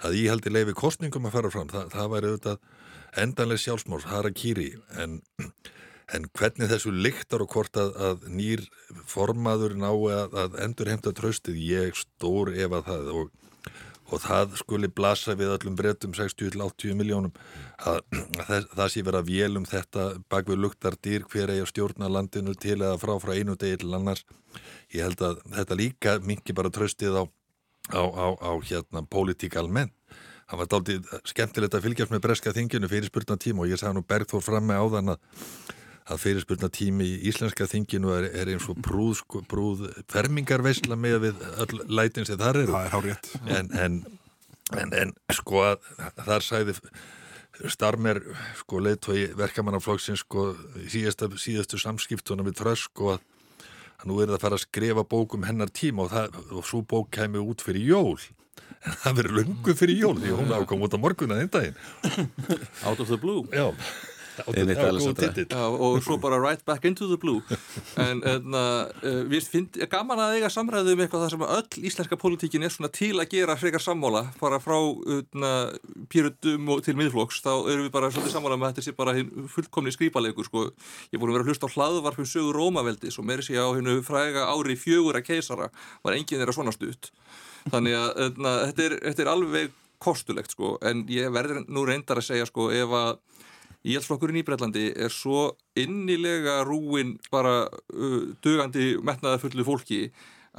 að 0.06 0.16
ég 0.20 0.32
haldi 0.32 0.52
leiði 0.52 0.76
kostningum 0.76 1.28
að 1.28 1.36
fara 1.36 1.52
fram. 1.52 1.68
Það, 1.70 1.90
það 1.94 2.12
væri 2.14 2.30
auðvitað 2.30 2.64
endanlega 3.20 3.64
sjálfsmáls 3.64 4.06
harakýri 4.08 4.68
en, 5.02 5.18
en 6.14 6.28
hvernig 6.38 6.70
þessu 6.70 6.92
lyktar 6.94 7.44
og 7.44 7.52
hvort 7.54 7.80
að, 7.80 7.92
að 8.08 8.28
nýr 8.32 8.64
formaður 9.10 9.76
ná 9.80 9.90
að, 9.90 10.38
að 10.44 10.58
endur 10.64 10.92
heimta 10.92 11.14
tröstið 11.16 11.60
ég 11.66 11.98
stór 11.98 12.54
ef 12.54 12.78
að 12.78 12.90
það. 12.90 13.12
Og 13.18 13.39
og 14.10 14.22
það 14.24 14.56
skuli 14.60 14.90
blasa 14.92 15.36
við 15.38 15.54
öllum 15.56 15.76
breytum 15.78 16.14
60-80 16.16 16.96
miljónum 16.98 17.34
að, 17.78 18.00
að 18.10 18.44
það, 18.48 18.68
það 18.74 18.92
sé 18.94 19.04
vera 19.06 19.22
vélum 19.26 19.68
þetta 19.68 20.06
bak 20.32 20.50
við 20.50 20.62
luktar 20.64 20.98
dýr 21.02 21.26
hver 21.30 21.54
eigi 21.54 21.64
að 21.64 21.70
stjórna 21.72 22.10
landinu 22.10 22.54
til 22.58 22.78
eða 22.80 22.98
frá 23.02 23.14
frá 23.22 23.34
einu 23.36 23.56
degi 23.60 23.82
til 23.82 23.94
annars. 23.94 24.24
Ég 24.94 25.06
held 25.06 25.22
að 25.22 25.42
þetta 25.54 25.78
líka 25.78 26.18
mingi 26.26 26.56
bara 26.56 26.72
tröstið 26.74 27.22
á, 27.22 27.24
á, 27.94 28.02
á, 28.02 28.26
á 28.34 28.52
hérna 28.66 29.06
pólitík 29.06 29.58
almenn 29.60 29.94
það 30.50 30.58
var 30.58 30.70
dálítið 30.72 31.10
skemmtilegt 31.30 31.74
að 31.76 31.84
fylgjast 31.86 32.10
með 32.10 32.24
breska 32.24 32.52
þinginu 32.54 32.88
fyrir 32.90 33.06
spurna 33.06 33.36
tíma 33.38 33.62
og 33.62 33.70
ég 33.70 33.78
sagði 33.78 34.00
nú 34.00 34.06
Bergþór 34.10 34.42
fram 34.42 34.66
með 34.66 34.80
áðan 34.82 35.12
að 35.14 35.20
að 36.10 36.22
fyrirspurna 36.24 36.70
tími 36.74 37.06
í 37.06 37.18
Íslenska 37.30 37.68
þinginu 37.70 38.12
er, 38.16 38.26
er 38.42 38.50
eins 38.52 38.66
og 38.70 38.80
brúð, 38.82 39.20
sko, 39.20 39.44
brúð 39.50 39.86
fermingarveisla 40.10 40.98
með 40.98 41.20
við 41.26 41.44
öll 41.64 41.84
lætin 41.86 42.26
sem 42.28 42.40
þar 42.40 42.64
eru. 42.64 42.74
Það 42.74 42.88
er 42.88 42.94
hárétt. 42.96 43.30
En, 43.46 43.70
en, 43.84 44.02
en, 44.80 44.94
en 45.04 45.14
sko 45.36 45.64
að 45.68 45.88
þar 46.26 46.46
sæði 46.46 46.76
starmer 47.68 48.22
sko 48.60 48.80
leiðtói 48.80 49.30
verkamannaflokksins 49.38 50.24
sko 50.24 50.50
síðastu, 50.88 51.30
síðastu 51.40 51.80
samskiptuna 51.80 52.46
við 52.46 52.60
trösk 52.62 52.90
sko 52.92 53.14
að, 53.16 53.24
nú 54.08 54.20
er 54.22 54.30
það 54.30 54.36
að 54.38 54.44
fara 54.44 54.58
að 54.58 54.64
skrifa 54.64 55.06
bókum 55.08 55.44
hennar 55.44 55.72
tíma 55.74 56.06
og, 56.06 56.12
það, 56.14 56.38
og 56.56 56.68
svo 56.68 56.80
bók 56.88 57.10
kemur 57.16 57.50
út 57.52 57.64
fyrir 57.64 57.84
jól 57.90 58.16
en 58.80 58.96
það 59.02 59.18
verður 59.18 59.36
lungu 59.40 59.74
fyrir 59.76 60.00
jól 60.06 60.14
því 60.20 60.38
hún 60.38 60.54
ákom 60.56 60.86
út 60.86 60.96
á 60.96 60.98
morgun 61.02 61.34
að 61.34 61.42
einn 61.42 61.52
daginn 61.52 61.76
Out 62.86 63.02
of 63.02 63.10
the 63.10 63.18
blue 63.20 63.44
Já, 63.52 63.68
og 65.70 66.00
svo 66.04 66.16
bara 66.20 66.38
right 66.40 66.62
back 66.66 66.84
into 66.88 67.08
the 67.10 67.18
blue. 67.20 67.40
En, 68.00 68.22
en 68.26 68.56
uh, 68.56 68.88
við 69.30 69.48
finnum 69.52 69.88
gaman 69.90 70.22
að 70.24 70.36
eiga 70.38 70.50
samræðu 70.52 70.94
um 70.94 71.02
eitthvað 71.04 71.24
þar 71.24 71.34
sem 71.34 71.44
öll 71.46 71.86
íslenska 71.90 72.18
politíkin 72.20 72.66
er 72.66 72.74
svona 72.74 72.90
til 72.94 73.12
að 73.18 73.34
gera 73.34 73.56
frekar 73.60 73.84
sammála. 73.84 74.24
Bara 74.40 74.60
frá 74.62 74.76
uh, 74.78 75.74
pýrutum 76.12 76.70
til 76.86 76.96
miðflokks 76.98 77.42
þá 77.44 77.52
erum 77.56 77.86
við 77.86 77.92
bara 77.96 78.12
svolítið 78.12 78.36
sammála 78.36 78.60
með 78.60 78.72
þetta 78.72 78.86
sé 78.86 78.96
bara 78.96 79.16
fullkomni 79.54 79.94
skrýpalegur 79.94 80.48
sko. 80.48 80.66
ég 81.12 81.20
að 81.20 81.34
vera 81.34 81.44
að 81.44 81.52
hlusta 81.52 81.70
á 81.70 81.74
hlaðvarpum 81.74 82.28
sögur 82.28 82.58
Rómaveldi 82.58 83.12
svo 83.12 83.24
meiri 83.26 83.44
sé 83.46 83.58
á 83.58 83.68
hennu 83.68 84.00
fræga 84.06 84.48
ári 84.50 84.76
fjögur 84.78 85.18
að 85.18 85.28
keisara 85.28 85.70
var 86.04 86.16
enginn 86.16 86.40
þeirra 86.40 86.56
svona 86.56 86.74
stutt. 86.74 87.12
Þannig 87.70 87.96
að 87.98 88.10
uh, 88.10 88.50
þetta, 88.70 88.86
er, 88.86 88.98
þetta 89.08 89.24
er 89.24 89.32
alveg 89.34 89.78
kostulegt 90.00 90.54
sko. 90.54 90.76
En 90.86 91.04
ég 91.12 91.28
verður 91.34 91.64
nú 91.68 91.84
reyndar 91.88 92.20
að 92.20 92.30
segja 92.30 92.48
sko 92.48 92.70
ef 92.72 92.94
að 92.96 93.18
Íhalsflokkurinn 93.80 94.42
í 94.42 94.44
Breitlandi 94.44 94.90
er 94.92 95.12
svo 95.12 95.54
innilega 95.78 96.60
rúin 96.68 97.14
bara 97.32 97.64
uh, 97.64 98.20
dugandi 98.44 98.92
metnaða 99.00 99.40
fullu 99.40 99.64
fólki 99.64 100.02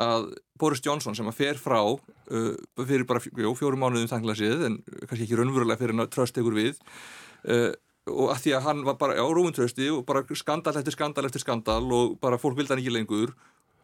að 0.01 0.31
Boris 0.59 0.81
Johnson 0.81 1.15
sem 1.17 1.27
að 1.29 1.37
fer 1.37 1.59
frá 1.61 1.79
uh, 1.83 2.55
fyrir 2.79 3.05
bara 3.09 3.21
jó, 3.21 3.51
fjórum 3.57 3.83
mánuðum 3.83 4.09
þangla 4.09 4.37
síð 4.39 4.65
en 4.67 4.77
kannski 5.05 5.25
ekki 5.27 5.37
raunverulega 5.37 5.81
fyrir 5.81 6.01
að 6.01 6.09
tröst 6.15 6.39
ykkur 6.41 6.57
við 6.57 6.79
uh, 7.45 7.69
og 8.09 8.31
að 8.33 8.45
því 8.45 8.55
að 8.57 8.65
hann 8.65 8.81
var 8.87 8.97
bara 9.01 9.19
á 9.21 9.25
rúintrösti 9.29 9.91
og 9.93 10.05
bara 10.07 10.23
skandal 10.37 10.73
eftir 10.79 10.95
skandal 10.95 11.27
eftir 11.27 11.43
skandal 11.43 11.83
og 11.93 12.15
bara 12.23 12.39
fólk 12.41 12.57
vildi 12.57 12.73
hann 12.73 12.81
ekki 12.81 12.95
lengur 12.95 13.35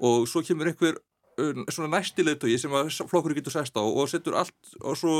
og 0.01 0.25
svo 0.31 0.41
kemur 0.47 0.71
einhver 0.71 0.97
uh, 0.97 1.61
svona 1.69 1.99
næstilegtögi 1.99 2.57
sem 2.63 2.73
að 2.73 2.89
flokkur 3.05 3.37
getur 3.37 3.53
sest 3.53 3.77
á 3.77 3.83
og 3.85 4.09
setur 4.09 4.39
allt 4.41 4.77
og 4.81 4.97
svo 4.97 5.19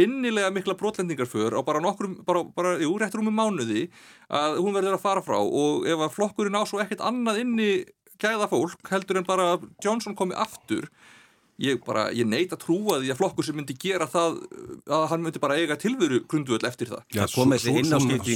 innilega 0.00 0.50
mikla 0.54 0.76
brotlendingar 0.78 1.26
för 1.26 1.56
á 1.56 1.60
bara 1.64 1.82
nokkur, 1.82 2.10
bara, 2.26 2.44
bara, 2.44 2.76
jú, 2.82 2.94
réttur 2.98 3.22
um 3.22 3.30
mánuði 3.34 3.88
að 4.28 4.58
hún 4.62 4.76
verður 4.76 4.98
að 4.98 5.04
fara 5.04 5.24
frá. 5.24 5.38
Og 5.38 5.86
ef 5.88 6.04
að 6.06 6.14
flokkurinn 6.16 6.58
á 6.58 6.62
svo 6.68 6.82
ekkert 6.82 7.04
annað 7.04 7.42
inni 7.44 7.70
gæða 8.18 8.48
fólk 8.50 8.90
heldur 8.90 9.20
en 9.20 9.28
bara 9.28 9.58
Johnson 9.84 10.16
komi 10.18 10.34
aftur 10.34 10.88
ég 11.58 11.80
bara, 11.82 12.04
ég 12.14 12.26
neit 12.28 12.52
að 12.54 12.60
trúa 12.62 13.00
því 13.02 13.08
að 13.10 13.18
flokkur 13.18 13.46
sem 13.46 13.56
myndi 13.58 13.74
gera 13.82 14.06
það 14.10 14.36
að 14.94 15.04
hann 15.10 15.22
myndi 15.24 15.40
bara 15.42 15.56
eiga 15.58 15.74
tilveru 15.80 16.20
grundvöld 16.30 16.66
eftir 16.68 16.92
það. 16.92 17.02
Já, 17.16 17.24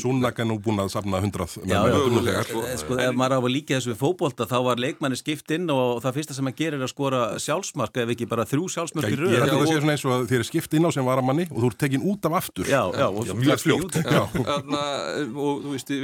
Súnnagan 0.02 0.50
nú 0.50 0.56
búin 0.62 0.82
að 0.82 0.90
safna 0.96 1.20
hundrað 1.22 1.52
sko, 1.54 2.64
sko, 2.82 2.96
ef 2.98 3.14
maður 3.18 3.38
á 3.38 3.40
að 3.40 3.52
líka 3.54 3.76
þessu 3.76 3.94
fókbólta 4.00 4.48
þá 4.50 4.56
var 4.66 4.82
leikmanni 4.82 5.18
skipt 5.20 5.54
inn 5.54 5.70
og 5.70 6.00
það 6.02 6.18
fyrsta 6.18 6.36
sem 6.36 6.48
maður 6.48 6.58
gerir 6.58 6.78
er 6.80 6.86
að 6.88 6.92
skora 6.92 7.20
sjálfsmark 7.42 8.00
ef 8.02 8.14
ekki 8.16 8.28
bara 8.30 8.46
þrjú 8.50 8.66
sjálfsmark 8.74 9.14
í 9.14 9.18
röð. 9.20 9.36
Ég 9.36 9.44
held 9.44 9.54
að 9.54 9.62
það 9.62 9.70
sé 9.70 9.76
svona 9.78 9.94
eins 9.94 10.06
og 10.08 10.26
þér 10.32 10.42
er 10.42 10.48
skipt 10.48 10.74
inn 10.78 10.88
á 10.88 10.90
sem 10.96 11.06
var 11.06 11.22
að 11.22 11.28
manni 11.28 11.46
og 11.50 11.60
þú 11.62 11.70
ert 11.70 11.80
tekin 11.84 12.06
út 12.10 12.26
af 12.26 12.38
aftur. 12.40 12.66
Já, 12.66 12.82
já, 12.90 13.06
og 13.06 13.30
mjög 13.38 13.62
fljótt. 13.62 14.00
og 14.02 15.62
þú 15.62 15.76
veist, 15.76 15.94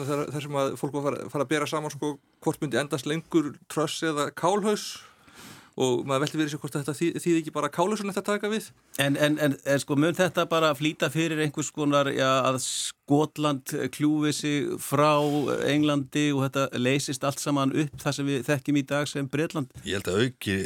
það 0.00 0.40
sem 0.46 0.58
að 0.62 0.72
fólk 0.80 0.96
var 0.96 1.18
að 1.20 1.28
fara 1.34 1.44
að 1.44 1.52
bera 1.52 1.68
saman 1.68 1.92
sko, 1.92 2.16
hvort 2.44 2.64
myndi 2.64 2.80
endast 2.80 3.08
lengur 3.08 3.52
tröss 3.68 4.00
eða 4.06 4.30
kálhaus 4.32 4.86
og 5.76 6.06
maður 6.08 6.22
veldi 6.24 6.38
verið 6.40 6.52
sér 6.54 6.60
hvort 6.62 6.76
þetta 6.78 6.94
þýð, 6.96 7.16
þýð 7.20 7.38
ekki 7.40 7.52
bara 7.52 7.68
kálusun 7.72 8.08
þetta 8.08 8.22
taka 8.24 8.48
við. 8.48 8.70
En, 9.02 9.18
en, 9.20 9.36
en, 9.44 9.56
en 9.60 9.82
sko 9.82 9.96
mun 10.00 10.16
þetta 10.16 10.46
bara 10.48 10.70
flýta 10.76 11.10
fyrir 11.12 11.42
einhvers 11.44 11.68
konar 11.74 12.08
já, 12.14 12.30
að 12.48 12.62
Skotland 12.64 13.74
kljúfi 13.92 14.32
sig 14.34 14.70
frá 14.82 15.20
Englandi 15.68 16.30
og 16.32 16.46
þetta 16.46 16.80
leysist 16.80 17.26
allt 17.28 17.42
saman 17.42 17.74
upp 17.76 18.00
þar 18.02 18.16
sem 18.16 18.30
við 18.30 18.48
þekkjum 18.48 18.80
í 18.80 18.86
dag 18.88 19.10
sem 19.10 19.28
Breitland 19.30 19.76
Ég 19.84 20.00
held 20.00 20.10
að 20.10 20.24
auki 20.24 20.56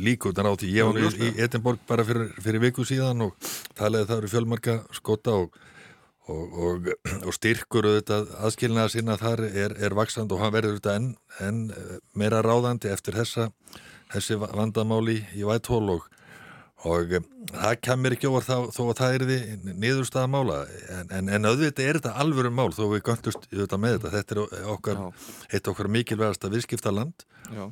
líkutan 0.00 0.48
á 0.48 0.52
því. 0.56 0.72
Ég 0.72 0.88
var 0.88 1.20
í 1.20 1.30
Edinborg 1.46 1.84
bara 1.88 2.06
fyrir, 2.08 2.32
fyrir 2.40 2.64
viku 2.64 2.88
síðan 2.88 3.28
og 3.28 3.36
talaði 3.76 4.08
það 4.08 4.22
eru 4.22 4.34
fjölmarka 4.36 4.82
skota 4.96 5.40
og 5.44 5.64
Og, 6.26 6.54
og, 6.58 6.88
og 7.22 7.34
styrkur 7.36 7.86
auðvitað 7.86 8.32
aðskilnaða 8.42 8.90
sinna 8.90 9.14
þar 9.14 9.44
er, 9.46 9.76
er 9.78 9.94
vaksand 9.94 10.32
og 10.34 10.40
hann 10.42 10.50
verður 10.56 10.72
auðvitað 10.72 10.96
enn 10.98 11.12
en 11.46 11.60
meira 12.18 12.40
ráðandi 12.42 12.90
eftir 12.90 13.14
þessa 13.14 13.44
þessi 14.12 14.38
vandamáli 14.42 15.18
í 15.36 15.44
Whitehall 15.46 15.90
og, 15.96 16.06
og 16.86 17.16
um, 17.18 17.26
það 17.52 17.76
kemur 17.88 18.16
ekki 18.16 18.30
over 18.30 18.46
þá, 18.46 18.56
þó 18.74 18.82
að 18.86 18.96
það 19.00 19.18
er 19.18 19.26
því 19.30 19.74
niðurstaða 19.82 20.32
mála. 20.32 20.62
En, 20.94 21.12
en, 21.18 21.34
en 21.38 21.50
auðvitað 21.50 21.90
er 21.90 22.00
þetta 22.00 22.16
alvöru 22.22 22.54
mál 22.54 22.70
þó 22.76 22.86
við 22.94 23.04
göndust 23.10 23.46
með 23.50 23.98
þetta. 23.98 24.14
Þetta 24.16 24.36
er 24.36 24.72
okkar, 24.76 25.04
eitt 25.50 25.70
okkar 25.72 25.92
mikilvægasta 25.98 26.52
viðskiptaland. 26.52 27.26
Já. 27.50 27.70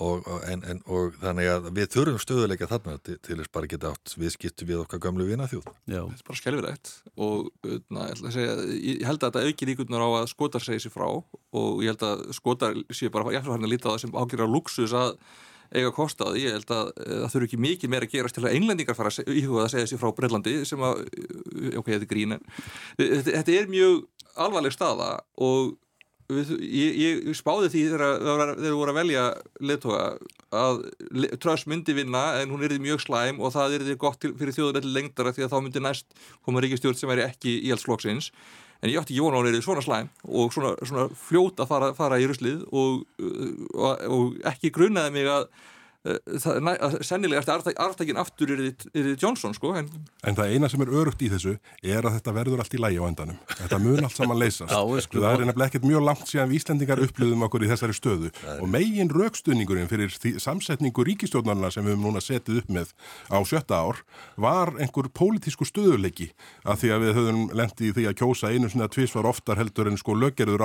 Og, 0.00 0.24
en, 0.48 0.62
en, 0.64 0.78
og 0.88 1.16
þannig 1.20 1.50
að 1.52 1.66
við 1.76 1.90
þurfum 1.92 2.20
stöðuleika 2.22 2.68
þarna 2.70 2.94
til, 3.04 3.18
þess 3.20 3.50
bara 3.52 3.68
geta 3.68 3.90
átt 3.92 4.14
viðskiptu 4.16 4.64
við 4.64 4.78
okkar 4.80 5.02
gamlu 5.04 5.26
vinaþjóð. 5.28 5.66
Já. 5.84 5.98
Þetta 5.98 6.22
er 6.22 6.28
bara 6.30 6.38
skjálfilegt 6.40 6.92
og 7.20 7.50
na, 7.92 8.06
ég, 8.08 8.22
segja, 8.32 8.54
ég 8.78 9.04
held 9.04 9.20
að 9.20 9.26
þetta 9.26 9.42
auki 9.44 9.68
líkunar 9.68 10.06
á 10.08 10.08
að 10.22 10.30
skotar 10.32 10.64
segja 10.64 10.86
sér 10.86 10.94
frá. 10.94 11.04
Og 11.10 11.84
ég 11.84 11.92
held 11.92 12.06
að 12.08 12.24
skotar 12.38 12.80
séu 12.96 13.12
bara 13.12 13.34
ég 13.34 13.42
ætla 13.42 13.58
að 13.58 13.68
lítið 13.68 13.90
á 13.90 13.92
það 13.92 14.00
sem 14.06 14.16
ágjör 14.16 14.44
á 14.48 14.54
luxus 14.54 14.96
að 14.96 15.12
eiga 15.70 15.92
kostaði. 15.94 16.46
Ég 16.46 16.56
held 16.56 16.72
að 16.74 16.92
það 16.98 17.28
þurfi 17.34 17.50
ekki 17.50 17.60
mikið 17.66 17.92
meira 17.92 18.08
að 18.08 18.16
gerast 18.16 18.38
til 18.38 18.46
að 18.46 18.56
englendingar 18.58 18.98
fara 18.98 19.12
íhugað 19.26 19.66
að 19.66 19.72
segja 19.74 19.90
sér 19.90 20.02
frá 20.02 20.14
Brellandi 20.16 20.56
sem 20.68 20.82
að, 20.86 21.04
ok, 21.78 21.92
þetta 21.92 22.00
er 22.00 22.10
grín 22.10 22.38
þetta, 22.38 23.30
þetta 23.30 23.56
er 23.58 23.70
mjög 23.70 24.02
alvarleg 24.40 24.74
staða 24.74 25.14
og 25.38 25.78
Við, 26.30 26.50
ég, 26.62 26.98
ég 27.26 27.34
spáði 27.34 27.70
því 27.72 27.80
þegar 27.90 28.52
þeir 28.60 28.74
voru 28.78 28.92
að 28.92 28.98
velja 29.00 29.22
leðtoga 29.66 30.02
að 30.54 30.82
Tröss 31.42 31.66
myndi 31.70 31.94
vinna 31.96 32.22
en 32.38 32.52
hún 32.52 32.62
er 32.62 32.74
því 32.74 32.84
mjög 32.84 33.02
slæm 33.02 33.40
og 33.42 33.54
það 33.56 33.76
er 33.76 33.84
því 33.88 33.96
gott 34.04 34.26
fyrir 34.38 34.54
þjóðulegli 34.54 34.92
lengdara 34.94 35.32
því 35.34 35.46
að 35.46 35.54
þá 35.54 35.58
myndi 35.64 35.82
næst 35.82 36.20
koma 36.46 36.62
ríkistjórn 36.62 36.98
sem 36.98 37.12
er 37.14 37.24
ekki 37.26 37.56
í 37.66 37.72
alls 37.74 37.86
flokksins 37.86 38.30
en 38.80 38.88
ég 38.88 39.00
átti 39.00 39.14
ekki 39.14 39.24
vona 39.24 39.36
á 39.36 39.40
hún 39.40 39.50
er 39.50 39.64
svona 39.64 39.84
slæm 39.84 40.08
og 40.24 40.54
svona, 40.54 40.72
svona 40.88 41.08
fljóta 41.28 41.66
að 41.66 41.72
fara, 41.72 41.90
fara 41.96 42.20
í 42.20 42.28
ruslið 42.30 42.62
og, 42.72 43.02
og, 43.76 44.06
og 44.08 44.40
ekki 44.52 44.72
grunnaði 44.74 45.14
mig 45.18 45.28
að 45.28 45.48
sennilega 46.00 47.42
eftir 47.42 47.76
arftækin 47.76 48.16
aftur 48.20 48.54
er 48.54 48.60
þið 48.72 49.10
Johnson 49.20 49.52
sko 49.52 49.74
en... 49.76 49.88
en 50.24 50.36
það 50.38 50.54
eina 50.54 50.68
sem 50.72 50.80
er 50.80 50.92
örugt 50.96 51.20
í 51.20 51.28
þessu 51.28 51.58
er 51.84 52.06
að 52.08 52.14
þetta 52.16 52.32
verður 52.38 52.62
allt 52.62 52.72
í 52.72 52.80
lægi 52.80 53.00
á 53.00 53.04
endanum. 53.04 53.36
Þetta 53.58 53.78
mun 53.84 54.00
allt 54.06 54.16
saman 54.16 54.40
leysast. 54.40 54.72
Já, 54.74 54.80
sko, 55.04 55.20
það 55.20 55.34
er 55.34 55.44
nefnilega 55.50 55.68
ekkert 55.68 55.84
mjög 55.90 56.06
langt 56.06 56.24
síðan 56.30 56.48
við 56.48 56.60
Íslandingar 56.60 57.02
upplöðum 57.04 57.44
okkur 57.44 57.66
í 57.66 57.68
þessari 57.68 57.96
stöðu. 57.98 58.32
Og 58.56 58.70
megin 58.72 59.12
raukstuðningurinn 59.12 59.90
fyrir 59.90 60.40
samsetningu 60.40 61.04
ríkistjórnarna 61.10 61.68
sem 61.74 61.84
við 61.84 61.92
höfum 61.98 62.06
núna 62.08 62.24
setið 62.24 62.62
upp 62.62 62.72
með 62.72 62.94
á 63.28 63.38
sjötta 63.44 63.82
ár 63.84 64.00
var 64.40 64.72
einhver 64.80 65.10
pólitísku 65.12 65.68
stöðuleiki 65.68 66.30
að 66.64 66.80
því 66.80 66.94
að 66.94 67.04
við 67.04 67.12
höfum 67.20 67.44
lendið 67.60 67.90
í 67.90 67.94
því 67.98 68.08
að 68.08 68.18
kjósa 68.22 68.48
einu 68.48 68.72
svona 68.72 68.88
tvísvar 68.88 69.28
oftar 69.28 69.60
heldur 69.60 69.90
en 69.90 70.00
sko 70.00 70.16
löggerður 70.16 70.64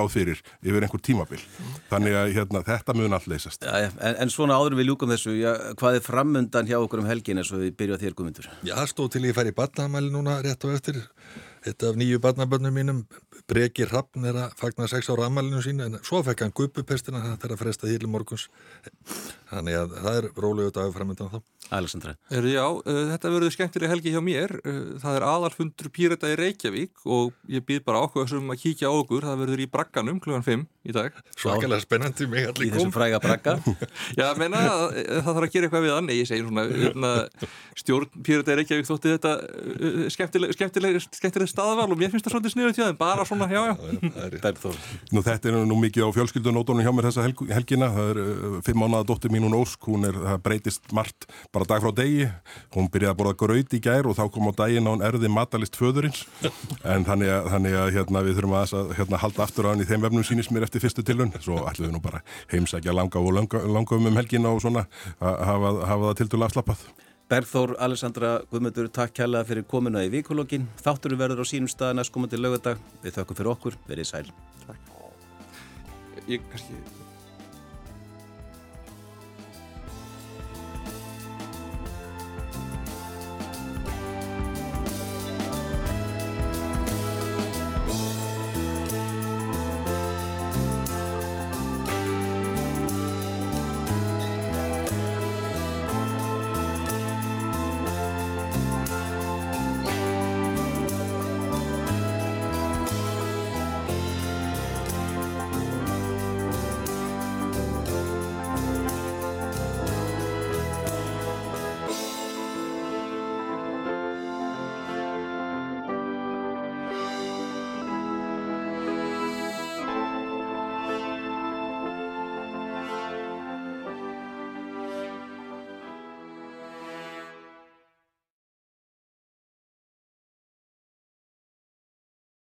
á 5.25 5.31
þessu, 5.31 5.35
já, 5.41 5.73
hvað 5.79 5.97
er 5.97 6.05
framundan 6.05 6.69
hjá 6.69 6.77
okkur 6.77 7.01
um 7.01 7.09
helgin 7.09 7.41
eins 7.41 7.51
og 7.53 7.63
við 7.63 7.75
byrjum 7.79 7.97
að 7.97 8.05
þér 8.05 8.15
guðmyndur? 8.15 8.49
Já, 8.63 8.75
stóð 8.89 9.11
til 9.15 9.25
ég 9.25 9.35
fær 9.35 9.49
í 9.49 9.55
badnamæli 9.55 10.11
núna 10.13 10.41
rétt 10.45 10.65
og 10.65 10.75
eftir 10.75 11.01
Þetta 11.65 11.87
af 11.89 11.95
nýju 11.97 12.19
barnabönnum 12.21 12.75
mínum, 12.77 12.97
Breki 13.49 13.87
Rappn 13.89 14.25
er 14.29 14.37
að 14.37 14.51
fagna 14.59 14.85
sex 14.85 15.07
ára 15.09 15.25
amalinu 15.25 15.63
sín 15.65 15.81
en 15.81 15.97
svo 16.05 16.19
fekk 16.21 16.43
hann 16.43 16.53
gupupestina 16.53 17.23
þetta 17.23 17.47
er 17.47 17.53
að 17.55 17.61
fresta 17.63 17.89
hílu 17.89 18.09
morguns. 18.09 18.45
Þannig 19.49 19.77
að 19.79 19.97
það 19.99 20.17
er 20.19 20.27
rólegu 20.45 20.73
dagur 20.75 20.95
framöndan 20.95 21.31
þá. 21.33 21.39
Alessandra. 21.73 22.13
Er, 22.29 22.45
já, 22.49 22.65
uh, 22.65 23.01
þetta 23.11 23.31
verður 23.33 23.53
skemmtileg 23.55 23.91
helgi 23.91 24.13
hjá 24.13 24.21
mér. 24.23 24.53
Uh, 24.61 24.95
það 25.01 25.19
er 25.19 25.25
aðalfundur 25.25 25.89
Pírata 25.93 26.29
í 26.29 26.37
Reykjavík 26.37 27.05
og 27.05 27.33
ég 27.49 27.65
býð 27.65 27.83
bara 27.87 28.03
áhuga 28.03 28.27
sem 28.29 28.53
að 28.53 28.61
kíkja 28.61 28.89
á 28.89 28.93
okkur. 28.93 29.25
Það 29.25 29.41
verður 29.43 29.63
í 29.65 29.69
Bragganum 29.71 30.21
kl. 30.21 30.37
5 30.45 30.65
í 30.85 30.93
dag. 30.93 31.15
Svakalega 31.39 31.81
spennandi 31.81 32.27
mig 32.29 32.45
allir 32.45 32.53
kom. 32.53 32.65
Í 32.67 32.73
þessum 32.75 32.93
fræga 32.93 33.19
Bragga. 33.23 33.55
já, 34.19 34.27
menna, 34.37 34.61
það 34.93 35.29
þarf 35.31 35.47
að 35.47 35.53
gera 35.55 35.69
eitthvað 35.69 35.85
við 35.87 35.93
hann. 35.95 36.09
Nei, 36.09 36.15
ég 36.19 36.29
segi 36.29 36.45
svona, 36.45 36.65
hérna, 36.69 37.11
stjórn 37.81 38.25
Pírata 38.25 38.53
í 38.53 38.59
Reykjavík 38.61 38.89
þótti 38.89 39.15
þetta 39.15 39.33
uh, 39.41 40.03
skemmtileg, 40.13 40.53
skemmtileg, 40.57 40.99
skemmtileg 41.17 41.49
staðval 41.49 41.87
og 41.89 42.01
mér 42.01 42.13
finnst 42.13 42.27
það 42.27 42.37
svolítið 42.37 42.55
sniður 42.55 42.77
tjóðin, 42.77 42.99
bara 42.99 43.25
svona, 43.25 43.49
já, 43.49 43.61
já. 43.71 44.85
Nú 45.15 45.25
þetta 45.25 45.51
er 45.51 45.59
nú 45.65 45.79
mikið 45.81 46.05
á 46.05 46.15
fjölskyldunótonum 46.19 46.85
hjá 46.85 46.93
mér 46.93 47.09
þessa 47.09 47.25
helg, 47.25 47.45
helgina, 47.49 47.89
það 47.95 48.13
er 48.13 48.21
uh, 48.21 48.59
fimm 48.67 48.83
mánuða 48.85 49.09
dóttir 49.09 49.33
mín 49.35 49.45
hún 49.47 49.57
Ósk, 49.59 49.89
hún 49.91 50.07
er, 50.07 50.17
það 50.23 50.41
breytist 50.47 50.89
margt 50.95 51.27
bara 51.53 51.67
dag 51.69 51.83
frá 51.83 51.91
degi, 51.95 52.29
hún 52.75 52.89
byrjaði 52.91 53.13
að 53.13 53.19
borða 53.21 53.37
gröð 53.43 53.77
í 53.77 53.81
gær 53.83 54.09
og 54.09 54.17
þá 54.17 54.25
kom 54.33 54.49
á 54.49 54.53
daginn 54.63 54.89
á 54.89 54.93
hún 54.95 55.05
erði 55.05 55.31
matalist 55.31 55.79
föðurins, 55.79 56.25
en 56.95 57.07
þannig 57.07 57.33
að, 57.35 57.51
þannig 57.53 57.79
að 57.83 57.93
hérna, 57.99 58.25
við 58.25 58.39
þurfum 58.39 58.57
að 58.61 58.93
hérna, 58.99 59.21
halda 59.25 59.45
aftur 59.45 59.69
á 59.69 59.71
hann 59.73 59.85
í 59.85 59.89
þeim 59.89 60.05
vefnum 60.07 60.27
sínist 60.27 60.53
mér 60.55 60.67
eftir 60.67 60.83
fyrstu 60.83 61.05
tilun, 61.05 61.33
svo 61.43 61.61
ætlum 61.69 61.89
við 61.89 61.97
nú 61.97 62.03
bara 62.03 62.23
heimsækja 62.53 62.95
langa 62.95 63.21
og 63.21 63.33
langa, 63.35 63.63
langa 63.67 63.99
um 63.99 64.11
um 64.11 64.21
helgina 64.21 64.53
og 64.53 64.61
svona 64.63 64.85
hafa, 65.19 65.75
hafa 65.85 66.03
það 66.09 66.21
til 66.21 66.31
dælu 66.33 66.47
afslappað. 66.47 66.87
Bergþór, 67.25 67.73
Alessandra, 67.81 68.35
Guðmundur, 68.51 68.89
takk 68.93 69.15
kærlega 69.17 69.47
fyrir 69.49 69.65
komuna 69.65 70.03
í 70.05 70.11
vikulokkin. 70.13 70.67
Þátturum 70.85 71.23
verður 71.23 71.41
á 71.41 71.45
sínum 71.49 71.71
stað 71.71 71.95
næstkomandi 71.97 72.37
lögadag. 72.37 72.83
Við 73.01 73.17
þökkum 73.17 73.39
fyrir 73.39 73.53
okkur. 73.55 73.79
Verið 73.89 74.11
sæl. 74.11 74.27
Takk. 74.67 74.93
Ég 76.29 76.45
kannski 76.51 76.94